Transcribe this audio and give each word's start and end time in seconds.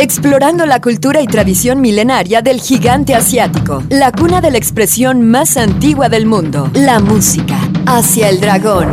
Explorando 0.00 0.64
la 0.64 0.80
cultura 0.80 1.20
y 1.20 1.26
tradición 1.26 1.82
milenaria 1.82 2.40
del 2.40 2.58
gigante 2.58 3.14
asiático, 3.14 3.82
la 3.90 4.10
cuna 4.12 4.40
de 4.40 4.50
la 4.50 4.56
expresión 4.56 5.30
más 5.30 5.58
antigua 5.58 6.08
del 6.08 6.24
mundo, 6.24 6.70
la 6.72 7.00
música. 7.00 7.58
Hacia 7.84 8.30
el 8.30 8.40
dragón. 8.40 8.88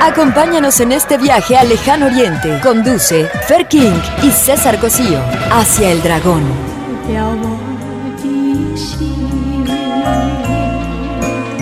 Acompáñanos 0.00 0.80
en 0.80 0.90
este 0.90 1.18
viaje 1.18 1.56
al 1.56 1.68
lejano 1.68 2.06
oriente. 2.06 2.58
Conduce 2.64 3.26
Fer 3.46 3.68
King 3.68 3.94
y 4.24 4.32
César 4.32 4.80
Cosío. 4.80 5.20
Hacia 5.52 5.92
el 5.92 6.02
dragón. 6.02 6.42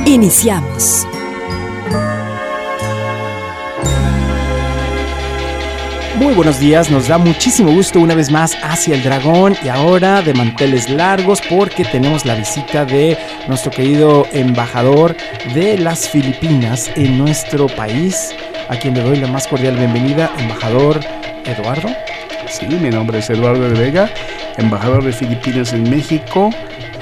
Iniciamos. 0.06 1.06
Muy 6.18 6.34
buenos 6.34 6.58
días, 6.58 6.90
nos 6.90 7.06
da 7.06 7.16
muchísimo 7.16 7.70
gusto 7.70 8.00
una 8.00 8.16
vez 8.16 8.28
más 8.32 8.56
hacia 8.60 8.96
el 8.96 9.04
dragón 9.04 9.54
y 9.62 9.68
ahora 9.68 10.20
de 10.20 10.34
manteles 10.34 10.90
largos 10.90 11.40
porque 11.48 11.84
tenemos 11.84 12.26
la 12.26 12.34
visita 12.34 12.84
de 12.84 13.16
nuestro 13.46 13.70
querido 13.70 14.26
embajador 14.32 15.14
de 15.54 15.78
las 15.78 16.08
Filipinas 16.08 16.90
en 16.96 17.18
nuestro 17.18 17.68
país, 17.68 18.34
a 18.68 18.74
quien 18.76 18.94
le 18.94 19.02
doy 19.02 19.18
la 19.18 19.28
más 19.28 19.46
cordial 19.46 19.76
bienvenida, 19.76 20.32
embajador 20.38 20.98
Eduardo. 21.44 21.88
Sí, 22.48 22.66
mi 22.66 22.90
nombre 22.90 23.20
es 23.20 23.30
Eduardo 23.30 23.68
de 23.70 23.78
Vega, 23.78 24.10
embajador 24.56 25.04
de 25.04 25.12
Filipinas 25.12 25.72
en 25.72 25.88
México 25.88 26.50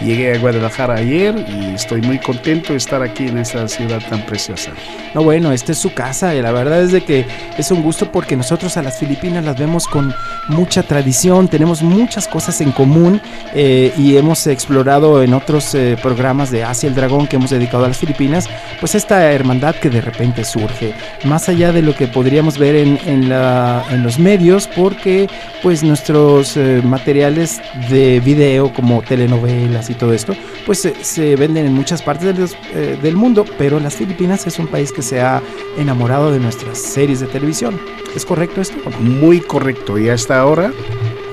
Llegué 0.04 0.34
a 0.34 0.38
Guadalajara 0.38 0.94
ayer 0.94 1.34
y 1.48 1.74
estoy 1.74 2.00
muy 2.02 2.18
contento 2.18 2.72
de 2.72 2.78
estar 2.78 3.02
aquí 3.02 3.28
en 3.28 3.38
esta 3.38 3.66
ciudad 3.66 4.00
tan 4.08 4.24
preciosa. 4.26 4.72
No, 5.14 5.22
bueno, 5.22 5.52
esta 5.52 5.72
es 5.72 5.78
su 5.78 5.92
casa 5.92 6.34
y 6.34 6.42
la 6.42 6.52
verdad 6.52 6.82
es 6.82 6.92
de 6.92 7.02
que 7.02 7.26
es 7.56 7.70
un 7.70 7.82
gusto 7.82 8.12
porque 8.12 8.36
nosotros 8.36 8.76
a 8.76 8.82
las 8.82 8.98
Filipinas 8.98 9.44
las 9.44 9.58
vemos 9.58 9.86
con 9.86 10.14
mucha 10.48 10.82
tradición, 10.82 11.48
tenemos 11.48 11.82
muchas 11.82 12.28
cosas 12.28 12.60
en 12.60 12.72
común 12.72 13.20
eh, 13.54 13.92
y 13.96 14.16
hemos 14.16 14.46
explorado 14.46 15.22
en 15.22 15.34
otros 15.34 15.74
eh, 15.74 15.96
programas 16.00 16.50
de 16.50 16.62
Asia 16.62 16.88
el 16.88 16.94
Dragón 16.94 17.26
que 17.26 17.36
hemos 17.36 17.50
dedicado 17.50 17.84
a 17.84 17.88
las 17.88 17.98
Filipinas, 17.98 18.48
pues 18.80 18.94
esta 18.94 19.32
hermandad 19.32 19.74
que 19.74 19.90
de 19.90 20.00
repente 20.00 20.44
surge, 20.44 20.94
más 21.24 21.48
allá 21.48 21.72
de 21.72 21.82
lo 21.82 21.94
que 21.94 22.06
podríamos 22.06 22.58
ver 22.58 22.76
en, 22.76 22.98
en, 23.06 23.28
la, 23.28 23.84
en 23.90 24.02
los 24.02 24.18
medios, 24.18 24.68
porque 24.68 25.28
pues 25.62 25.82
nuestros 25.82 26.56
eh, 26.56 26.80
materiales 26.84 27.60
de 27.88 28.20
video 28.20 28.72
como 28.72 29.02
telenovelas, 29.02 29.85
y 29.90 29.94
todo 29.94 30.12
esto, 30.12 30.34
pues 30.64 30.88
se, 31.00 31.36
venden 31.36 31.66
en 31.66 31.72
muchas 31.72 32.02
partes 32.02 32.56
eh, 32.74 32.98
del 33.02 33.16
mundo, 33.16 33.44
pero 33.58 33.80
las 33.80 33.94
Filipinas 33.94 34.46
es 34.46 34.58
un 34.58 34.66
país 34.66 34.92
que 34.92 35.02
se 35.02 35.20
ha 35.20 35.42
enamorado 35.78 36.32
de 36.32 36.40
nuestras 36.40 36.78
series 36.78 37.20
de 37.20 37.26
televisión. 37.26 37.78
¿Es 38.14 38.24
correcto 38.24 38.60
esto? 38.60 38.76
Muy 39.00 39.40
correcto. 39.40 39.98
Y 39.98 40.08
hasta 40.08 40.40
ahora, 40.40 40.72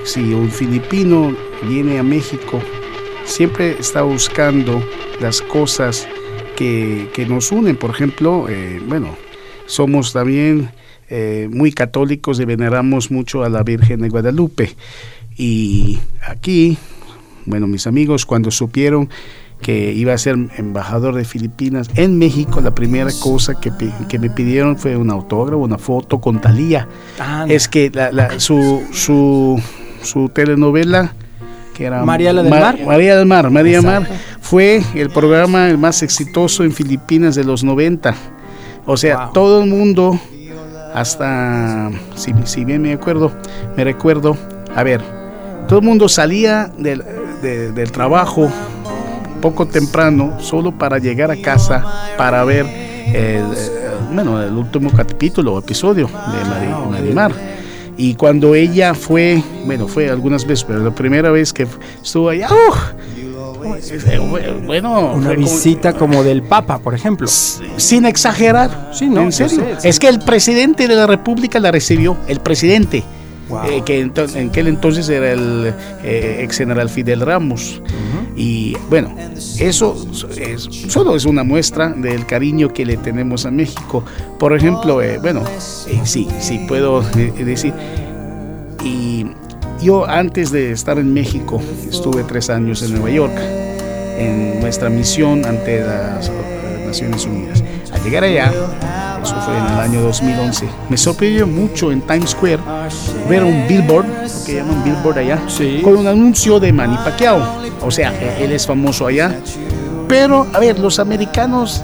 si 0.04 0.34
un 0.34 0.50
filipino 0.50 1.34
viene 1.68 1.98
a 1.98 2.02
México, 2.02 2.60
siempre 3.24 3.76
está 3.78 4.02
buscando 4.02 4.82
las 5.20 5.40
cosas 5.40 6.06
que, 6.56 7.26
nos 7.28 7.50
unen. 7.52 7.76
Por 7.76 7.90
ejemplo, 7.90 8.46
eh, 8.48 8.80
bueno, 8.86 9.16
somos 9.66 10.12
también 10.12 10.70
eh, 11.08 11.48
muy 11.50 11.72
católicos 11.72 12.40
y 12.40 12.44
veneramos 12.44 13.10
mucho 13.10 13.44
a 13.44 13.48
la 13.48 13.62
Virgen 13.62 14.00
de 14.00 14.08
Guadalupe. 14.08 14.74
Y 15.36 15.98
aquí 16.26 16.78
bueno, 17.46 17.66
mis 17.66 17.86
amigos, 17.86 18.26
cuando 18.26 18.50
supieron 18.50 19.08
que 19.60 19.92
iba 19.92 20.12
a 20.12 20.18
ser 20.18 20.36
embajador 20.58 21.14
de 21.14 21.24
Filipinas 21.24 21.88
en 21.94 22.18
México, 22.18 22.60
la 22.60 22.74
primera 22.74 23.10
cosa 23.20 23.54
que, 23.58 23.70
me 24.18 24.30
pidieron 24.30 24.76
fue 24.76 24.96
un 24.96 25.10
autógrafo, 25.10 25.62
una 25.62 25.78
foto 25.78 26.20
con 26.20 26.40
Talía. 26.40 26.86
es 27.48 27.68
que 27.68 27.90
su, 28.36 28.82
su, 28.92 30.28
telenovela 30.34 31.14
que 31.74 31.86
era 31.86 32.04
María 32.04 32.32
del 32.32 32.48
Mar. 32.48 32.78
María 32.86 33.16
del 33.16 33.26
Mar, 33.26 33.50
María 33.50 33.82
Mar 33.82 34.06
fue 34.40 34.82
el 34.94 35.10
programa 35.10 35.68
el 35.68 35.78
más 35.78 36.02
exitoso 36.02 36.62
en 36.62 36.72
Filipinas 36.72 37.34
de 37.34 37.44
los 37.44 37.64
90. 37.64 38.14
O 38.86 38.96
sea, 38.96 39.30
todo 39.32 39.64
el 39.64 39.70
mundo, 39.70 40.20
hasta, 40.94 41.90
si, 42.16 42.34
si 42.44 42.64
bien 42.66 42.82
me 42.82 42.92
acuerdo, 42.92 43.32
me 43.76 43.82
recuerdo, 43.82 44.36
a 44.76 44.82
ver, 44.82 45.00
todo 45.66 45.78
el 45.78 45.84
mundo 45.84 46.08
salía 46.10 46.70
del, 46.76 47.02
del 47.42 47.90
trabajo 47.92 48.50
poco 49.40 49.66
temprano 49.66 50.40
solo 50.40 50.72
para 50.72 50.98
llegar 50.98 51.30
a 51.30 51.36
casa 51.36 51.84
para 52.16 52.44
ver 52.44 52.66
el, 53.12 53.44
bueno, 54.12 54.42
el 54.42 54.54
último 54.54 54.90
capítulo 54.90 55.54
o 55.54 55.58
episodio 55.58 56.06
de 56.08 56.90
Marimar. 56.90 57.32
Y 57.96 58.14
cuando 58.14 58.54
ella 58.54 58.94
fue, 58.94 59.40
bueno, 59.66 59.86
fue 59.86 60.10
algunas 60.10 60.44
veces, 60.46 60.64
pero 60.64 60.80
la 60.80 60.92
primera 60.92 61.30
vez 61.30 61.52
que 61.52 61.66
estuvo 62.02 62.28
allá, 62.28 62.48
bueno, 64.66 65.14
una 65.14 65.30
visita 65.30 65.92
como, 65.92 66.22
del 66.22 66.42
Papa, 66.42 66.78
por 66.78 66.94
ejemplo. 66.94 67.26
Sin 67.28 68.04
exagerar, 68.06 68.90
sí, 68.92 69.06
¿no? 69.06 69.22
en 69.22 69.32
serio. 69.32 69.64
Es 69.82 69.98
que 69.98 70.08
el 70.08 70.20
presidente 70.20 70.88
de 70.88 70.94
la 70.94 71.06
República 71.06 71.58
la 71.60 71.70
recibió, 71.70 72.16
el 72.28 72.40
presidente. 72.40 73.04
Eh, 73.66 73.82
que 73.84 74.00
en, 74.00 74.12
aquel 74.48 74.68
entonces 74.68 75.08
era 75.08 75.32
el 75.32 75.74
eh, 76.02 76.40
ex 76.40 76.58
general 76.58 76.88
Fidel 76.88 77.20
Ramos. 77.20 77.80
Y 78.36 78.76
bueno, 78.90 79.14
eso 79.60 79.96
es, 80.36 80.62
solo 80.88 81.14
es 81.14 81.24
una 81.24 81.44
muestra 81.44 81.90
del 81.90 82.26
cariño 82.26 82.72
que 82.72 82.84
le 82.84 82.96
tenemos 82.96 83.46
a 83.46 83.50
México. 83.50 84.04
Por 84.38 84.56
ejemplo, 84.56 85.00
eh, 85.02 85.18
bueno, 85.18 85.42
sí, 86.04 86.26
sí 86.40 86.64
puedo 86.66 87.02
decir, 87.02 87.72
y 88.82 89.26
yo 89.80 90.08
antes 90.08 90.50
de 90.50 90.72
estar 90.72 90.98
en 90.98 91.12
México 91.14 91.62
estuve 91.88 92.24
tres 92.24 92.50
años 92.50 92.82
en 92.82 92.92
Nueva 92.92 93.10
York 93.10 93.38
en 94.18 94.60
nuestra 94.60 94.88
misión 94.88 95.44
ante 95.44 95.80
las 95.80 96.30
Naciones 96.86 97.24
Unidas. 97.26 97.62
Al 97.92 98.02
llegar 98.02 98.24
allá, 98.24 98.52
eso 99.24 99.40
fue 99.40 99.56
en 99.56 99.64
el 99.64 99.80
año 99.80 100.00
2011. 100.02 100.68
Me 100.88 100.96
sorprendió 100.96 101.46
mucho 101.46 101.90
en 101.90 102.02
Times 102.02 102.30
Square 102.30 102.60
ver 103.28 103.42
un 103.42 103.66
billboard, 103.66 104.06
lo 104.06 104.44
que 104.44 104.54
llaman 104.54 104.84
billboard 104.84 105.18
allá, 105.18 105.40
con 105.82 105.96
un 105.96 106.06
anuncio 106.06 106.60
de 106.60 106.72
Manny 106.72 106.96
Pacquiao. 106.96 107.42
O 107.80 107.90
sea, 107.90 108.12
él 108.38 108.52
es 108.52 108.66
famoso 108.66 109.06
allá. 109.06 109.40
Pero, 110.08 110.46
a 110.52 110.60
ver, 110.60 110.78
los 110.78 110.98
americanos 110.98 111.82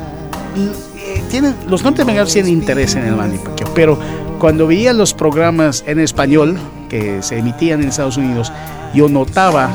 eh, 0.57 1.23
tienen, 1.31 1.55
los 1.67 1.83
norteamericanos 1.83 2.33
tienen 2.33 2.53
interés 2.53 2.95
en 2.95 3.07
el 3.07 3.17
Manny 3.17 3.39
Pacquiao, 3.39 3.73
pero 3.75 3.99
cuando 4.39 4.67
veía 4.67 4.93
los 4.93 5.15
programas 5.15 5.83
en 5.87 5.99
español 5.99 6.59
que 6.89 7.23
se 7.23 7.39
emitían 7.39 7.83
en 7.83 7.89
Estados 7.89 8.19
Unidos, 8.19 8.53
yo 8.93 9.09
notaba 9.09 9.71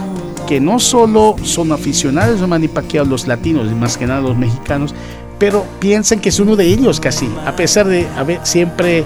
que 0.47 0.59
no 0.59 0.79
solo 0.79 1.35
son 1.41 1.71
aficionados 1.71 2.41
a 2.41 2.47
Manny 2.47 2.67
Pacquiao 2.67 3.05
los 3.05 3.27
latinos 3.27 3.67
y 3.71 3.73
más 3.73 3.97
que 3.97 4.05
nada 4.05 4.21
los 4.21 4.37
mexicanos, 4.37 4.93
pero 5.38 5.66
piensan 5.79 6.19
que 6.19 6.29
es 6.29 6.40
uno 6.40 6.56
de 6.56 6.66
ellos 6.66 7.00
casi, 7.00 7.29
a 7.46 7.56
pesar 7.56 7.88
de 7.88 8.07
haber 8.18 8.40
siempre 8.44 9.03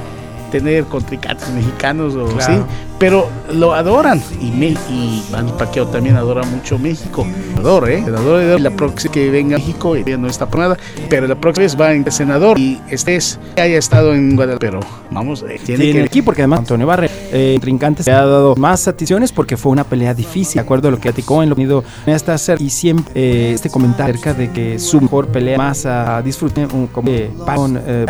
tener 0.52 0.86
contrincantes 0.86 1.50
mexicanos 1.50 2.16
o 2.16 2.30
sí, 2.42 2.54
pero 3.00 3.30
lo 3.52 3.74
adoran 3.74 4.22
y 4.42 4.52
me 4.52 4.68
y 4.68 5.24
Manny 5.32 5.52
Pacquiao 5.58 5.88
también 5.88 6.16
adora 6.16 6.44
mucho 6.44 6.78
México. 6.78 7.26
Adoro, 7.58 7.88
eh, 7.88 8.04
adoro 8.06 8.60
la 8.60 8.72
próxima 8.72 9.14
que 9.14 9.30
venga 9.30 9.56
a 9.56 9.60
México 9.60 9.96
ya 9.96 10.18
no 10.18 10.28
está 10.28 10.48
por 10.48 10.60
nada, 10.60 10.78
pero 11.10 11.28
la 11.28 11.36
próxima 11.36 11.64
vez 11.64 11.80
va 11.80 11.94
en 11.94 12.10
senador 12.12 12.60
y 12.60 12.80
estés 12.90 13.40
haya 13.56 13.78
estado 13.78 14.14
en 14.14 14.36
Guadalajara, 14.36 14.60
pero 14.60 14.80
vamos, 15.12 15.44
eh, 15.48 15.60
tiene 15.64 15.92
que 15.92 16.04
aquí 16.04 16.22
porque 16.22 16.42
además 16.42 16.60
Antonio 16.60 16.88
Barre 16.88 17.10
eh, 17.32 17.58
Trincantes 17.62 18.06
le 18.06 18.12
ha 18.12 18.26
dado 18.26 18.56
más 18.56 18.82
satisfacciones 18.82 19.32
porque 19.32 19.58
fue 19.58 19.72
una 19.72 19.84
pelea 19.84 20.14
difícil, 20.14 20.56
de 20.56 20.62
acuerdo 20.62 20.90
a 20.90 20.92
lo 20.92 20.98
que 20.98 21.04
platicó 21.04 21.42
en 21.42 21.50
lo 21.50 21.56
unido 21.56 21.84
esta 22.06 22.36
y 22.60 22.70
siempre 22.70 23.12
eh, 23.16 23.54
este 23.54 23.70
comentario 23.70 24.14
acerca 24.14 24.34
de 24.34 24.52
que 24.52 24.80
su 24.80 25.02
mejor 25.02 25.28
pelea 25.28 25.58
más 25.58 25.86
a 25.86 26.22
disfrutar 26.22 26.68
un 26.74 26.88
como 26.88 27.10
eh, 27.10 28.06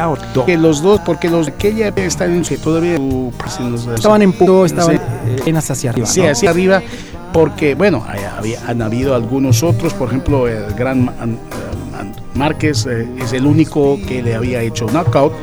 que 0.45 0.57
los 0.57 0.81
dos 0.81 0.99
porque 1.05 1.29
los 1.29 1.47
aquella 1.47 1.89
están 1.89 2.35
en 2.35 2.43
todavía 2.59 2.97
estaban 3.95 4.21
en 4.21 4.33
punto 4.33 4.65
apenas 4.79 5.69
hacia 5.71 5.91
arriba 5.91 6.07
sí 6.07 6.21
hacia 6.21 6.49
arriba 6.49 6.81
porque 7.33 7.75
bueno 7.75 8.05
había, 8.37 8.59
han 8.67 8.81
habido 8.81 9.15
algunos 9.15 9.63
otros 9.63 9.93
por 9.93 10.09
ejemplo 10.09 10.47
el 10.47 10.73
gran 10.73 11.09
Márquez 12.33 12.85
es 12.85 13.33
el 13.33 13.45
único 13.45 13.99
que 14.07 14.21
le 14.21 14.35
había 14.35 14.61
hecho 14.61 14.85
knockout 14.87 15.33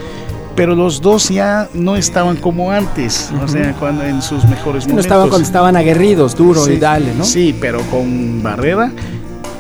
pero 0.56 0.74
los 0.74 1.02
dos 1.02 1.28
ya 1.28 1.68
no 1.74 1.96
estaban 1.96 2.36
como 2.36 2.72
antes, 2.72 3.30
o 3.44 3.46
sea, 3.46 3.74
cuando, 3.74 4.02
en 4.02 4.22
sus 4.22 4.42
mejores 4.46 4.84
momentos. 4.84 4.94
No 4.94 5.00
estaban 5.00 5.28
cuando 5.28 5.46
estaban 5.46 5.76
aguerridos, 5.76 6.34
duro 6.34 6.66
y 6.68 6.78
dale, 6.78 7.14
¿no? 7.14 7.24
Sí, 7.24 7.54
pero 7.60 7.82
con 7.90 8.42
Barrera, 8.42 8.90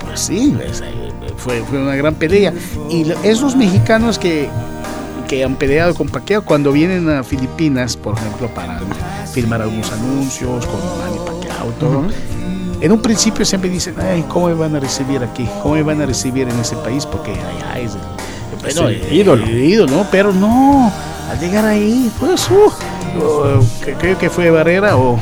pues 0.06 0.20
sí, 0.20 0.56
fue, 1.36 1.62
fue 1.68 1.82
una 1.82 1.94
gran 1.96 2.14
pelea. 2.14 2.54
Y 2.88 3.12
esos 3.22 3.54
mexicanos 3.54 4.18
que, 4.18 4.48
que 5.28 5.44
han 5.44 5.56
peleado 5.56 5.94
con 5.94 6.08
Paqueo 6.08 6.42
cuando 6.42 6.72
vienen 6.72 7.10
a 7.10 7.22
Filipinas, 7.22 7.94
por 7.96 8.16
ejemplo, 8.16 8.48
para 8.48 8.80
filmar 9.36 9.60
algunos 9.60 9.92
anuncios 9.92 10.64
con 10.64 10.80
Manny 10.98 11.18
Pacquiao, 11.26 11.68
todo. 11.78 12.04
En 12.80 12.90
un 12.90 13.02
principio 13.02 13.44
siempre 13.44 13.68
dicen, 13.68 13.94
ay, 14.00 14.24
¿cómo 14.28 14.46
me 14.46 14.54
van 14.54 14.74
a 14.74 14.80
recibir 14.80 15.22
aquí? 15.22 15.46
¿Cómo 15.62 15.74
me 15.74 15.82
van 15.82 16.00
a 16.00 16.06
recibir 16.06 16.48
en 16.48 16.58
ese 16.58 16.74
país? 16.76 17.04
Porque 17.04 17.32
allá 17.32 17.78
es 17.78 17.96
el, 17.96 18.00
bueno, 18.62 18.90
ídolo. 18.90 19.46
ídolo, 19.46 20.06
pero 20.10 20.32
no, 20.32 20.90
al 21.30 21.38
llegar 21.38 21.66
ahí, 21.66 22.10
pues, 22.18 22.48
uh, 22.50 22.72
creo 23.98 24.16
que 24.16 24.30
fue 24.30 24.50
Barrera 24.50 24.96
o... 24.96 25.20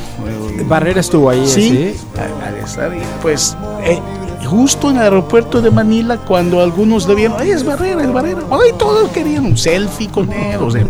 Barrera 0.68 1.00
estuvo 1.00 1.28
ahí, 1.28 1.44
sí. 1.48 1.96
Al, 2.16 2.54
estar 2.58 2.92
ahí, 2.92 3.02
pues... 3.20 3.56
Eh, 3.82 4.00
justo 4.54 4.90
en 4.90 4.96
el 4.98 5.02
aeropuerto 5.02 5.60
de 5.60 5.70
Manila 5.72 6.16
cuando 6.16 6.60
algunos 6.60 7.08
le 7.08 7.16
vieron, 7.16 7.42
es 7.42 7.64
Barrera, 7.64 8.02
es 8.04 8.12
Barrera. 8.12 8.40
Ay, 8.52 8.70
todos 8.78 9.10
querían 9.10 9.46
un 9.46 9.56
selfie 9.56 10.08
con 10.08 10.32
él, 10.32 10.58
o 10.60 10.70
sea, 10.70 10.86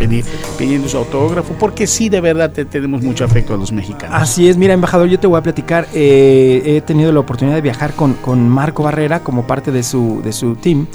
pidiendo 0.58 0.87
su 0.87 0.99
autógrafo, 0.99 1.55
porque 1.58 1.87
sí, 1.87 2.11
de 2.11 2.20
verdad 2.20 2.50
te, 2.50 2.66
tenemos 2.66 3.02
mucho 3.02 3.25
afecto 3.25 3.55
a 3.55 3.56
los 3.56 3.72
mexicanos. 3.72 4.14
Así 4.20 4.49
es, 4.50 4.58
mira, 4.58 4.75
embajador, 4.75 5.08
yo 5.08 5.19
te 5.19 5.26
voy 5.26 5.38
a 5.38 5.43
platicar, 5.43 5.88
eh, 5.94 6.62
he 6.76 6.81
tenido 6.82 7.11
la 7.11 7.20
oportunidad 7.20 7.56
de 7.56 7.62
viajar 7.62 7.94
con, 7.94 8.12
con 8.14 8.46
Marco 8.46 8.82
Barrera 8.82 9.20
como 9.20 9.46
parte 9.46 9.72
de 9.72 9.82
su, 9.82 10.20
de 10.22 10.32
su 10.32 10.56
team 10.56 10.87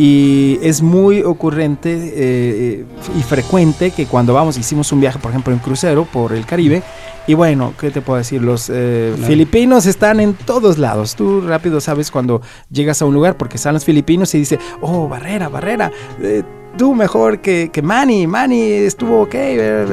y 0.00 0.58
es 0.62 0.80
muy 0.80 1.20
ocurrente 1.20 2.14
eh, 2.16 2.86
y 3.18 3.22
frecuente 3.22 3.90
que 3.90 4.06
cuando 4.06 4.32
vamos, 4.32 4.56
hicimos 4.56 4.90
un 4.92 5.00
viaje, 5.02 5.18
por 5.18 5.30
ejemplo, 5.30 5.52
en 5.52 5.58
crucero 5.58 6.06
por 6.10 6.32
el 6.32 6.46
Caribe, 6.46 6.82
y 7.26 7.34
bueno, 7.34 7.74
¿qué 7.78 7.90
te 7.90 8.00
puedo 8.00 8.16
decir? 8.16 8.40
Los 8.40 8.70
eh, 8.72 9.14
filipinos 9.26 9.84
están 9.84 10.18
en 10.20 10.32
todos 10.32 10.78
lados. 10.78 11.16
Tú 11.16 11.42
rápido 11.42 11.82
sabes 11.82 12.10
cuando 12.10 12.40
llegas 12.70 13.02
a 13.02 13.04
un 13.04 13.12
lugar 13.12 13.36
porque 13.36 13.58
están 13.58 13.74
los 13.74 13.84
filipinos 13.84 14.34
y 14.34 14.38
dice, 14.38 14.58
oh, 14.80 15.06
Barrera, 15.06 15.50
Barrera. 15.50 15.92
Eh, 16.22 16.44
tú 16.78 16.94
mejor 16.94 17.42
que, 17.42 17.68
que 17.70 17.82
Manny, 17.82 18.26
Manny 18.26 18.62
estuvo 18.62 19.24
ok. 19.24 19.34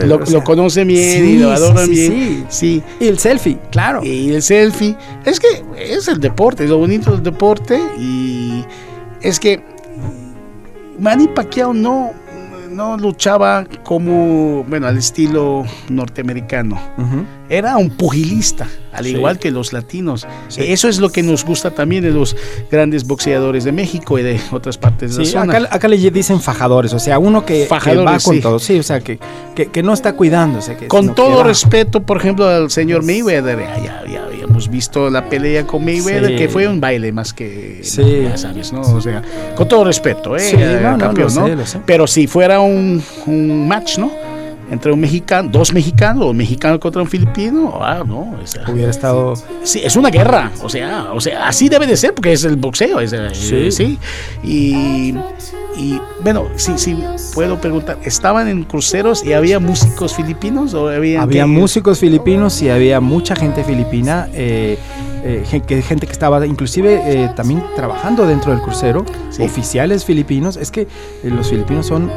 Lo, 0.06 0.44
conoce 0.46 0.86
bien 0.86 1.26
y 1.26 1.38
lo 1.40 1.52
adora 1.52 1.86
bien. 1.86 2.14
Sí, 2.14 2.46
sí. 2.48 2.84
Y 3.02 3.08
el 3.08 3.20
selfie, 3.20 3.60
claro. 3.72 4.02
Y 4.06 4.32
el 4.32 4.42
selfie. 4.42 4.96
Es 5.26 5.42
que 5.42 5.66
es 5.78 6.08
el 6.08 6.22
deporte, 6.22 6.64
es 6.64 6.70
lo 6.70 6.78
bonito 6.78 7.12
del 7.12 7.24
deporte. 7.24 7.78
Y 8.00 8.64
es 9.22 9.38
que 9.38 9.77
Manny 11.00 11.28
Pacquiao 11.28 11.74
no 11.74 12.14
no 12.78 12.96
luchaba 12.96 13.66
como, 13.84 14.64
bueno, 14.66 14.88
al 14.88 14.98
estilo 14.98 15.66
norteamericano. 15.90 16.80
Era 17.50 17.78
un 17.78 17.90
pugilista, 17.90 18.68
al 18.92 19.08
igual 19.08 19.40
que 19.40 19.52
los 19.52 19.74
latinos. 19.74 20.28
Eso 20.56 20.88
es 20.88 21.00
lo 21.00 21.10
que 21.10 21.24
nos 21.24 21.44
gusta 21.44 21.72
también 21.72 22.04
de 22.04 22.12
los 22.12 22.36
grandes 22.70 23.06
boxeadores 23.06 23.64
de 23.64 23.72
México 23.72 24.20
y 24.20 24.24
de 24.24 24.40
otras 24.52 24.78
partes 24.78 25.16
de 25.16 25.24
la 25.24 25.30
zona. 25.30 25.58
Acá, 25.58 25.68
acá, 25.72 25.88
le 25.88 25.98
dicen 25.98 26.40
fajadores, 26.40 26.94
o 26.94 27.00
sea, 27.00 27.20
uno 27.20 27.46
que, 27.46 27.68
va 27.68 28.20
con 28.20 28.40
todo, 28.42 28.60
sí, 28.60 28.78
o 28.80 28.84
sea, 28.84 29.00
que, 29.00 29.18
que, 29.56 29.84
no 29.84 29.94
está 29.94 30.14
cuidándose. 30.14 30.76
Que, 30.76 30.88
con 30.88 31.16
todo 31.16 31.44
respeto, 31.44 32.04
por 32.04 32.18
ejemplo, 32.18 32.48
al 32.48 32.70
señor 32.70 33.04
Mayweather, 33.04 33.60
ya, 33.60 34.06
ya, 34.06 34.27
habíamos 34.58 34.70
visto 34.70 35.10
la 35.10 35.30
pelea 35.30 35.66
con 35.68 35.86
Mayweather, 35.86 36.36
que 36.36 36.50
fue 36.50 36.68
un 36.68 36.82
baile 36.82 37.12
más 37.12 37.32
que, 37.34 37.80
sí. 37.84 38.24
ya 38.24 38.38
sabes, 38.38 38.74
¿no? 38.74 38.82
O 38.82 39.02
sea, 39.02 39.22
con 39.56 39.68
todo 39.68 39.84
respeto, 39.84 40.36
¿eh? 40.36 40.80
campeón, 40.98 41.34
¿no? 41.36 41.48
Pero 41.86 42.08
si 42.08 42.26
fuera 42.28 42.60
un, 42.60 43.04
un 43.28 43.68
match, 43.68 44.00
¿no? 44.00 44.12
Entre 44.70 44.92
un 44.92 45.00
mexicano, 45.00 45.50
dos 45.52 45.74
mexicanos, 45.74 46.24
o 46.24 46.30
un 46.30 46.38
mexicano 46.38 46.80
contra 46.80 47.02
un 47.02 47.08
filipino, 47.08 47.80
ah, 47.82 48.04
no. 48.06 48.36
Hubiera 48.68 48.92
estado. 48.92 49.34
Sí, 49.64 49.82
es 49.84 49.96
una 49.96 50.10
guerra, 50.10 50.52
o 50.62 50.70
sea, 50.70 51.12
o 51.14 51.22
sea, 51.22 51.48
así 51.48 51.70
debe 51.70 51.88
de 51.88 51.98
ser, 51.98 52.14
porque 52.14 52.34
es 52.34 52.44
el 52.44 52.56
boxeo, 52.56 53.00
es, 53.00 53.16
sí. 53.34 53.72
sí. 53.72 54.00
Y, 54.44 55.16
y 55.78 56.02
bueno, 56.22 56.48
sí, 56.56 56.74
sí, 56.78 56.98
puedo 57.34 57.60
preguntar, 57.62 58.00
¿estaban 58.04 58.48
en 58.48 58.64
cruceros 58.64 59.24
y 59.24 59.34
había 59.34 59.60
músicos 59.60 60.16
filipinos? 60.16 60.74
O 60.74 60.90
había 60.90 61.22
había 61.22 61.46
músicos 61.46 62.00
filipinos 62.00 62.62
y 62.62 62.70
había 62.70 63.00
mucha 63.00 63.36
gente 63.36 63.64
filipina. 63.64 64.28
Eh, 64.34 64.78
eh, 65.24 65.44
gente, 65.46 66.06
que 66.06 66.12
estaba 66.12 66.46
inclusive 66.46 67.02
eh, 67.06 67.30
también 67.36 67.62
trabajando 67.76 68.26
dentro 68.26 68.52
del 68.52 68.62
crucero, 68.62 69.04
oficiales 69.40 70.06
filipinos. 70.06 70.56
Es 70.56 70.72
que 70.72 70.88
los 71.24 71.50
filipinos 71.50 71.88
son 71.88 72.10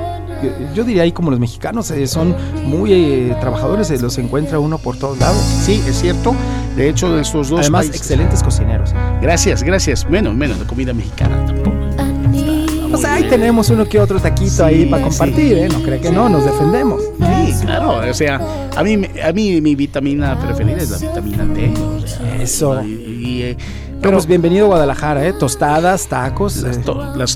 yo 0.74 0.84
diría 0.84 1.02
ahí 1.02 1.12
como 1.12 1.30
los 1.30 1.40
mexicanos, 1.40 1.90
eh, 1.90 2.06
son 2.06 2.34
muy 2.64 2.92
eh, 2.92 3.36
trabajadores, 3.40 3.88
se 3.88 3.98
los 3.98 4.16
encuentra 4.18 4.58
uno 4.58 4.78
por 4.78 4.96
todos 4.96 5.18
lados. 5.18 5.42
Sí, 5.62 5.82
es 5.86 6.00
cierto. 6.00 6.34
De 6.76 6.88
hecho, 6.88 7.14
de 7.14 7.22
estos 7.22 7.48
dos 7.48 7.60
Además, 7.60 7.86
excelentes 7.86 8.42
cocineros. 8.42 8.94
Gracias, 9.20 9.62
gracias. 9.62 10.08
Menos, 10.08 10.34
menos 10.34 10.58
de 10.58 10.66
comida 10.66 10.92
mexicana 10.92 11.44
tampoco. 11.46 11.80
O 12.92 12.96
sea, 12.96 13.14
ahí 13.14 13.28
tenemos 13.28 13.70
uno 13.70 13.88
que 13.88 14.00
otro 14.00 14.18
taquito 14.18 14.64
ahí 14.64 14.86
para 14.86 15.04
compartir, 15.04 15.58
¿eh? 15.58 15.68
No 15.68 15.80
cree 15.82 16.00
que 16.00 16.10
no, 16.10 16.28
nos 16.28 16.44
defendemos. 16.44 17.02
Sí, 17.02 17.54
claro. 17.64 17.98
O 17.98 18.14
sea, 18.14 18.68
a 18.76 18.82
mí, 18.82 19.06
a 19.22 19.32
mí 19.32 19.60
mi 19.60 19.74
vitamina 19.74 20.38
preferida 20.40 20.78
es 20.78 20.90
la 20.90 20.98
vitamina 20.98 21.44
D. 21.44 21.72
Eso. 22.42 22.82
y 22.82 23.42
eh, 23.42 23.56
pero 24.00 24.16
pues 24.16 24.26
bienvenido 24.26 24.64
a 24.66 24.68
Guadalajara, 24.68 25.26
¿eh? 25.26 25.32
Tostadas, 25.32 26.06
tacos. 26.06 26.56
Las, 26.56 26.76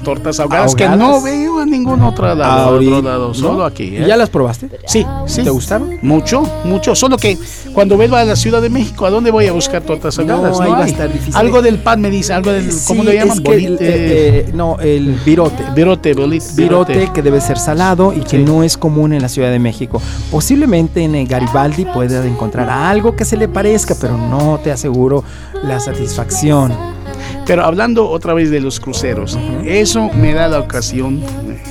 eh. 0.01 0.03
tortas 0.03 0.41
ahogadas, 0.41 0.75
que 0.75 0.89
no 0.89 1.21
veo 1.21 1.63
en 1.63 1.71
ningún 1.71 2.03
otro 2.03 2.35
lado, 2.35 2.77
otro 2.77 3.03
lado 3.03 3.35
solo 3.35 3.65
aquí. 3.65 3.97
¿eh? 3.97 4.05
¿Ya 4.07 4.17
las 4.17 4.31
probaste? 4.31 4.71
Sí, 4.87 5.07
sí. 5.27 5.43
¿Te 5.43 5.51
gustaron? 5.51 5.99
Mucho, 6.03 6.43
mucho. 6.65 6.95
Solo 6.95 7.19
que 7.19 7.39
cuando 7.73 7.97
vuelva 7.97 8.21
a 8.21 8.25
la 8.25 8.37
Ciudad 8.37 8.63
de 8.63 8.71
México, 8.71 9.05
¿a 9.05 9.11
dónde 9.11 9.31
voy 9.31 9.47
a 9.47 9.53
buscar 9.53 9.83
tortas 9.83 10.19
ahogadas? 10.19 10.59
No, 10.59 10.65
ahí 10.65 10.71
va 10.71 10.85
a 10.85 10.87
estar 10.87 11.13
difícil. 11.13 11.37
Algo 11.37 11.61
del 11.61 11.79
pan 11.79 12.01
me 12.01 12.11
dice, 12.11 12.33
algo 12.33 12.51
del. 12.53 12.71
¿Cómo 12.87 13.05
lo 13.05 13.13
llaman? 13.13 13.43
Eh, 13.47 14.51
no, 14.55 14.79
el 14.81 15.19
virote. 15.25 15.65
Virote, 15.75 16.15
bolite. 16.15 16.47
Virote 16.55 17.11
que 17.13 17.23
debe 17.23 17.41
ser 17.41 17.59
salado 17.59 18.13
y 18.13 18.21
que 18.21 18.39
no 18.39 18.63
es 18.63 18.79
común 18.79 19.13
en 19.13 19.23
la 19.23 19.29
Ciudad 19.29 19.51
de 19.51 19.59
México. 19.59 20.01
Posiblemente 20.31 21.03
en 21.03 21.27
Garibaldi 21.27 21.85
pueda 21.85 22.25
encontrar 22.27 22.71
algo 22.71 23.15
que 23.15 23.25
se 23.25 23.37
le 23.37 23.49
parezca, 23.49 23.95
pero 24.01 24.17
no 24.17 24.61
te 24.63 24.73
aseguro 24.73 25.25
la 25.63 25.81
satisfacción. 25.81 26.54
Pero 27.47 27.65
hablando 27.65 28.09
otra 28.09 28.33
vez 28.33 28.51
de 28.51 28.61
los 28.61 28.81
cruceros, 28.81 29.39
eso 29.65 30.11
me 30.15 30.33
da 30.33 30.49
la 30.49 30.61
ocasión, 30.61 31.23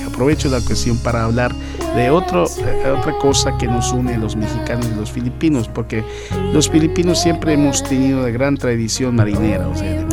aprovecho 0.06 0.48
la 0.48 0.58
ocasión 0.58 0.96
para 0.98 1.24
hablar 1.24 1.52
de 1.96 2.10
otro, 2.10 2.44
eh, 2.44 2.94
otra 2.96 3.16
cosa 3.18 3.56
que 3.58 3.66
nos 3.66 3.92
une 3.92 4.16
los 4.18 4.36
mexicanos 4.36 4.86
y 4.92 4.94
los 4.94 5.10
filipinos, 5.10 5.68
porque 5.68 6.04
los 6.52 6.68
filipinos 6.68 7.20
siempre 7.20 7.54
hemos 7.54 7.82
tenido 7.82 8.22
de 8.22 8.32
gran 8.32 8.56
tradición 8.56 9.16
marinera, 9.16 9.68
o 9.68 9.74
sea, 9.74 10.06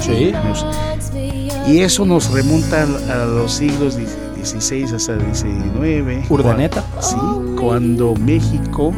y 1.68 1.82
eso 1.82 2.06
nos 2.06 2.32
remonta 2.32 2.84
a 2.84 3.26
los 3.26 3.54
siglos 3.54 3.94
XVI 4.44 4.84
hasta 4.96 5.18
XIX. 5.20 6.30
Urdaneta. 6.30 6.84
Sí, 7.00 7.16
cuando 7.60 8.16
México 8.16 8.94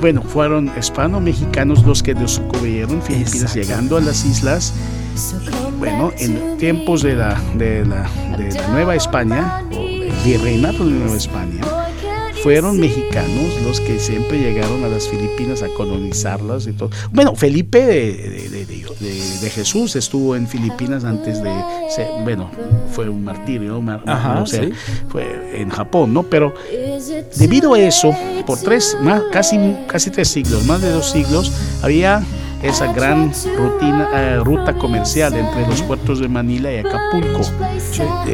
bueno, 0.00 0.22
fueron 0.22 0.70
hispano-mexicanos 0.78 1.84
los 1.84 2.02
que 2.02 2.14
descubrieron 2.14 3.02
Filipinas 3.02 3.54
llegando 3.54 3.96
a 3.96 4.00
las 4.00 4.24
islas. 4.24 4.74
Bueno, 5.78 6.12
en 6.18 6.56
tiempos 6.58 7.02
de 7.02 7.14
la, 7.14 7.40
de 7.56 7.84
la, 7.84 8.08
de 8.36 8.52
la 8.52 8.68
Nueva 8.68 8.94
España, 8.94 9.62
o 9.70 9.76
del 9.76 10.12
virreinato 10.24 10.84
de 10.84 10.92
Nueva 10.92 11.16
España, 11.16 11.60
fueron 12.44 12.78
mexicanos 12.78 13.58
los 13.64 13.80
que 13.80 13.98
siempre 13.98 14.38
llegaron 14.38 14.84
a 14.84 14.88
las 14.88 15.08
Filipinas 15.08 15.62
a 15.62 15.68
colonizarlas 15.68 16.66
y 16.66 16.74
todo. 16.74 16.90
Bueno, 17.10 17.34
Felipe 17.34 17.86
de, 17.86 18.12
de, 18.50 18.66
de, 19.40 19.50
Jesús 19.50 19.96
estuvo 19.96 20.36
en 20.36 20.46
Filipinas 20.46 21.04
antes 21.04 21.42
de, 21.42 21.50
bueno, 22.22 22.50
fue 22.92 23.08
un 23.08 23.24
martirio, 23.24 23.78
o 23.78 24.46
sea, 24.46 24.68
fue 25.08 25.24
en 25.58 25.70
Japón, 25.70 26.12
¿no? 26.12 26.24
Pero 26.24 26.52
debido 27.36 27.72
a 27.72 27.80
eso, 27.80 28.14
por 28.44 28.58
tres, 28.58 28.94
más, 29.00 29.22
casi, 29.32 29.58
casi 29.86 30.10
tres 30.10 30.28
siglos, 30.28 30.66
más 30.66 30.82
de 30.82 30.90
dos 30.90 31.10
siglos, 31.10 31.50
había 31.80 32.22
esa 32.64 32.92
gran 32.92 33.30
rutina, 33.56 34.08
eh, 34.14 34.40
ruta 34.42 34.72
comercial 34.72 35.34
entre 35.34 35.66
los 35.66 35.82
puertos 35.82 36.18
de 36.18 36.28
Manila 36.28 36.72
y 36.72 36.78
Acapulco. 36.78 37.40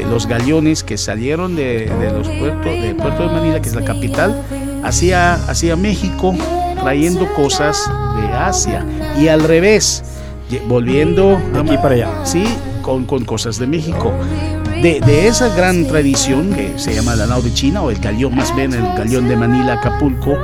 los 0.09 0.27
galeones 0.27 0.85
que 0.85 0.97
salieron 0.97 1.57
de, 1.57 1.91
los 2.17 2.29
puertos, 2.29 2.65
del 2.65 2.95
puerto 2.95 3.27
de 3.27 3.35
Manila, 3.35 3.61
que 3.61 3.69
es 3.69 3.75
la 3.75 3.85
capital, 3.85 4.41
hacia, 4.85 5.35
hacia 5.35 5.75
México, 5.75 6.35
trayendo 6.81 7.27
cosas 7.35 7.91
de 8.17 8.29
Asia. 8.29 8.85
Y 9.19 9.27
al 9.27 9.43
revés, 9.43 10.05
volviendo 10.69 11.41
de 11.53 11.61
aquí 11.61 11.77
para 11.77 11.95
allá. 11.97 12.09
Sí, 12.25 12.45
con, 12.83 13.07
con 13.07 13.25
cosas 13.25 13.59
de 13.59 13.67
México. 13.67 14.13
De, 14.81 15.01
de, 15.01 15.27
esa 15.27 15.55
gran 15.55 15.87
tradición 15.87 16.55
que 16.55 16.79
se 16.79 16.95
llama 16.95 17.15
la 17.15 17.27
nao 17.27 17.43
de 17.43 17.53
China 17.53 17.83
o 17.83 17.91
el 17.91 17.99
galeón, 17.99 18.35
más 18.35 18.55
bien 18.57 18.73
el 18.73 18.83
galeón 18.97 19.29
de 19.29 19.37
Manila, 19.37 19.75
Acapulco, 19.75 20.39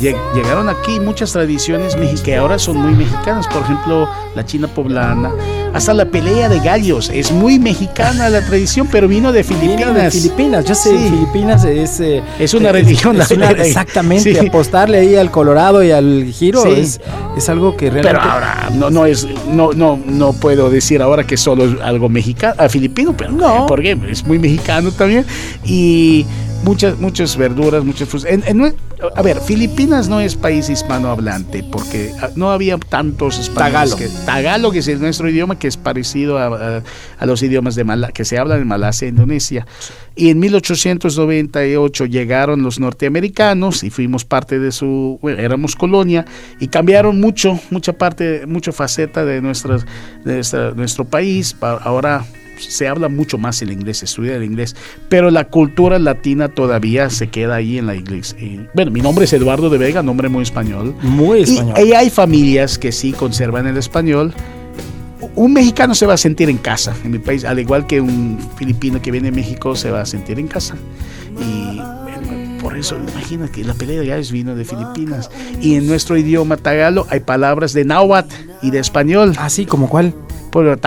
llegaron 0.00 0.68
aquí 0.68 1.00
muchas 1.00 1.32
tradiciones 1.32 1.96
que 2.22 2.36
ahora 2.36 2.58
son 2.58 2.76
muy 2.78 2.92
mexicanas, 2.92 3.46
por 3.48 3.62
ejemplo, 3.62 4.08
la 4.34 4.44
china 4.44 4.68
poblana, 4.68 5.32
hasta 5.74 5.94
la 5.94 6.06
pelea 6.06 6.48
de 6.48 6.60
gallos, 6.60 7.10
es 7.12 7.30
muy 7.32 7.58
mexicana 7.58 8.28
la 8.28 8.44
tradición, 8.44 8.88
pero 8.90 9.08
vino 9.08 9.32
de 9.32 9.44
Filipinas. 9.44 9.94
de 9.94 10.10
Filipinas, 10.10 10.64
yo 10.64 10.74
sé, 10.74 10.96
Filipinas 10.96 11.64
es... 11.64 12.00
Eh, 12.00 12.22
es 12.38 12.54
una 12.54 12.72
religión. 12.72 13.18
exactamente, 13.20 14.38
apostarle 14.40 14.98
ahí 14.98 15.16
al 15.16 15.30
Colorado 15.30 15.82
y 15.82 15.90
al 15.90 16.24
giro 16.32 16.64
es, 16.66 17.00
es, 17.36 17.48
algo 17.48 17.76
que 17.76 17.90
realmente... 17.90 18.18
Pero 18.18 18.32
ahora, 18.32 18.70
no, 18.74 18.90
no, 18.90 19.06
es, 19.06 19.26
no, 19.48 19.72
no, 19.72 19.98
no 20.04 20.32
puedo 20.32 20.70
decir 20.70 21.02
ahora 21.02 21.24
que 21.24 21.36
solo 21.36 21.64
es 21.64 21.80
algo 21.80 22.08
mexicano, 22.08 22.54
a 22.58 22.68
filipino, 22.68 23.14
pero 23.16 23.32
no. 23.32 23.66
porque 23.66 23.98
es 24.10 24.24
muy 24.24 24.38
mexicano 24.38 24.90
también. 24.92 25.24
Y 25.64 26.26
muchas, 26.64 26.98
muchas 26.98 27.36
verduras, 27.36 27.84
muchas 27.84 28.08
frutas. 28.08 28.30
a 29.14 29.22
ver, 29.22 29.40
Filipinas 29.40 30.08
no 30.08 30.20
es 30.20 30.36
país 30.36 30.68
hispanohablante 30.68 31.62
porque 31.62 32.12
ah, 32.20 32.30
no 32.36 32.50
había 32.50 32.78
tantos 32.78 33.38
españoles. 33.38 33.54
Tagalog. 34.24 34.72
Que, 34.72 34.78
es 34.78 35.00
nuestro 35.00 35.28
idioma 35.28 35.58
que 35.58 35.68
es 35.68 35.76
parecido 35.76 36.38
a, 36.38 36.82
los 37.22 37.42
idiomas 37.42 37.74
de 37.74 37.84
que 38.12 38.24
se 38.24 38.38
hablan 38.38 38.60
en 38.60 38.68
Malasia 38.68 39.06
e 39.06 39.08
Indonesia. 39.10 39.66
Y 40.14 40.30
en 40.30 40.38
1898 40.40 42.06
llegaron 42.06 42.62
los 42.62 42.80
norteamericanos 42.80 43.84
y 43.84 43.90
fuimos 43.90 44.24
parte 44.24 44.58
de 44.58 44.72
su, 44.72 45.20
éramos 45.22 45.76
colonia 45.76 46.24
y 46.58 46.68
cambiaron 46.68 47.20
mucho, 47.20 47.58
mucha 47.70 47.92
parte, 47.92 48.44
mucha 48.46 48.72
faceta 48.72 49.24
de, 49.24 49.40
nuestra, 49.40 49.78
de 50.24 50.72
nuestro 50.74 51.04
país. 51.04 51.56
Ahora 51.60 52.24
se 52.58 52.88
habla 52.88 53.08
mucho 53.08 53.38
más 53.38 53.60
el 53.62 53.72
inglés, 53.72 53.98
se 53.98 54.04
estudia 54.04 54.36
el 54.36 54.44
inglés, 54.44 54.76
pero 55.08 55.30
la 55.30 55.44
cultura 55.44 55.98
latina 55.98 56.48
todavía 56.48 57.10
se 57.10 57.28
queda 57.28 57.56
ahí 57.56 57.78
en 57.78 57.86
la 57.86 57.94
iglesia. 57.94 58.38
bueno, 58.74 58.90
mi 58.90 59.00
nombre 59.00 59.24
es 59.24 59.32
Eduardo 59.32 59.70
de 59.70 59.78
Vega, 59.78 60.02
nombre 60.02 60.28
muy 60.28 60.42
español. 60.42 60.94
Muy 61.02 61.42
español. 61.42 61.74
Y, 61.84 61.92
hay 61.92 62.10
familias 62.10 62.78
que 62.78 62.92
sí 62.92 63.12
conservan 63.12 63.66
el 63.66 63.76
español. 63.76 64.32
Un 65.34 65.52
mexicano 65.52 65.94
se 65.94 66.06
va 66.06 66.14
a 66.14 66.18
sentir 66.18 66.48
en 66.48 66.58
casa 66.58 66.94
en 67.04 67.12
mi 67.12 67.18
país, 67.18 67.44
al 67.44 67.58
igual 67.58 67.86
que 67.86 68.00
un 68.00 68.38
filipino 68.56 69.00
que 69.02 69.10
viene 69.10 69.30
de 69.30 69.36
México 69.36 69.74
se 69.74 69.90
va 69.90 70.02
a 70.02 70.06
sentir 70.06 70.38
en 70.38 70.48
casa. 70.48 70.76
Y 71.40 71.80
por 72.60 72.76
eso, 72.76 72.96
imagina 72.96 73.48
que 73.48 73.64
la 73.64 73.74
pelea 73.74 74.00
de 74.00 74.06
gallos 74.06 74.32
vino 74.32 74.54
de 74.54 74.64
Filipinas. 74.64 75.30
Y 75.60 75.76
en 75.76 75.86
nuestro 75.86 76.16
idioma 76.16 76.56
tagalo 76.56 77.06
hay 77.08 77.20
palabras 77.20 77.72
de 77.72 77.84
náhuatl 77.84 78.34
y 78.62 78.70
de 78.70 78.78
español. 78.78 79.34
Así, 79.38 79.64
ah, 79.66 79.68
¿como 79.68 79.88
cuál? 79.88 80.14
Por, 80.50 80.78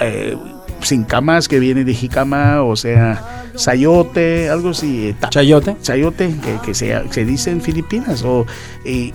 eh, 0.00 0.36
sin 0.82 1.04
camas 1.04 1.48
que 1.48 1.58
viene 1.58 1.84
de 1.84 1.94
jicama, 1.94 2.62
o 2.62 2.76
sea, 2.76 3.50
sayote, 3.54 4.48
algo 4.48 4.70
así. 4.70 5.14
Chayote. 5.28 5.76
Chayote, 5.82 6.34
que, 6.64 6.74
se, 6.74 6.94
se, 7.10 7.24
dice 7.24 7.50
en 7.50 7.60
Filipinas, 7.60 8.22
o, 8.22 8.46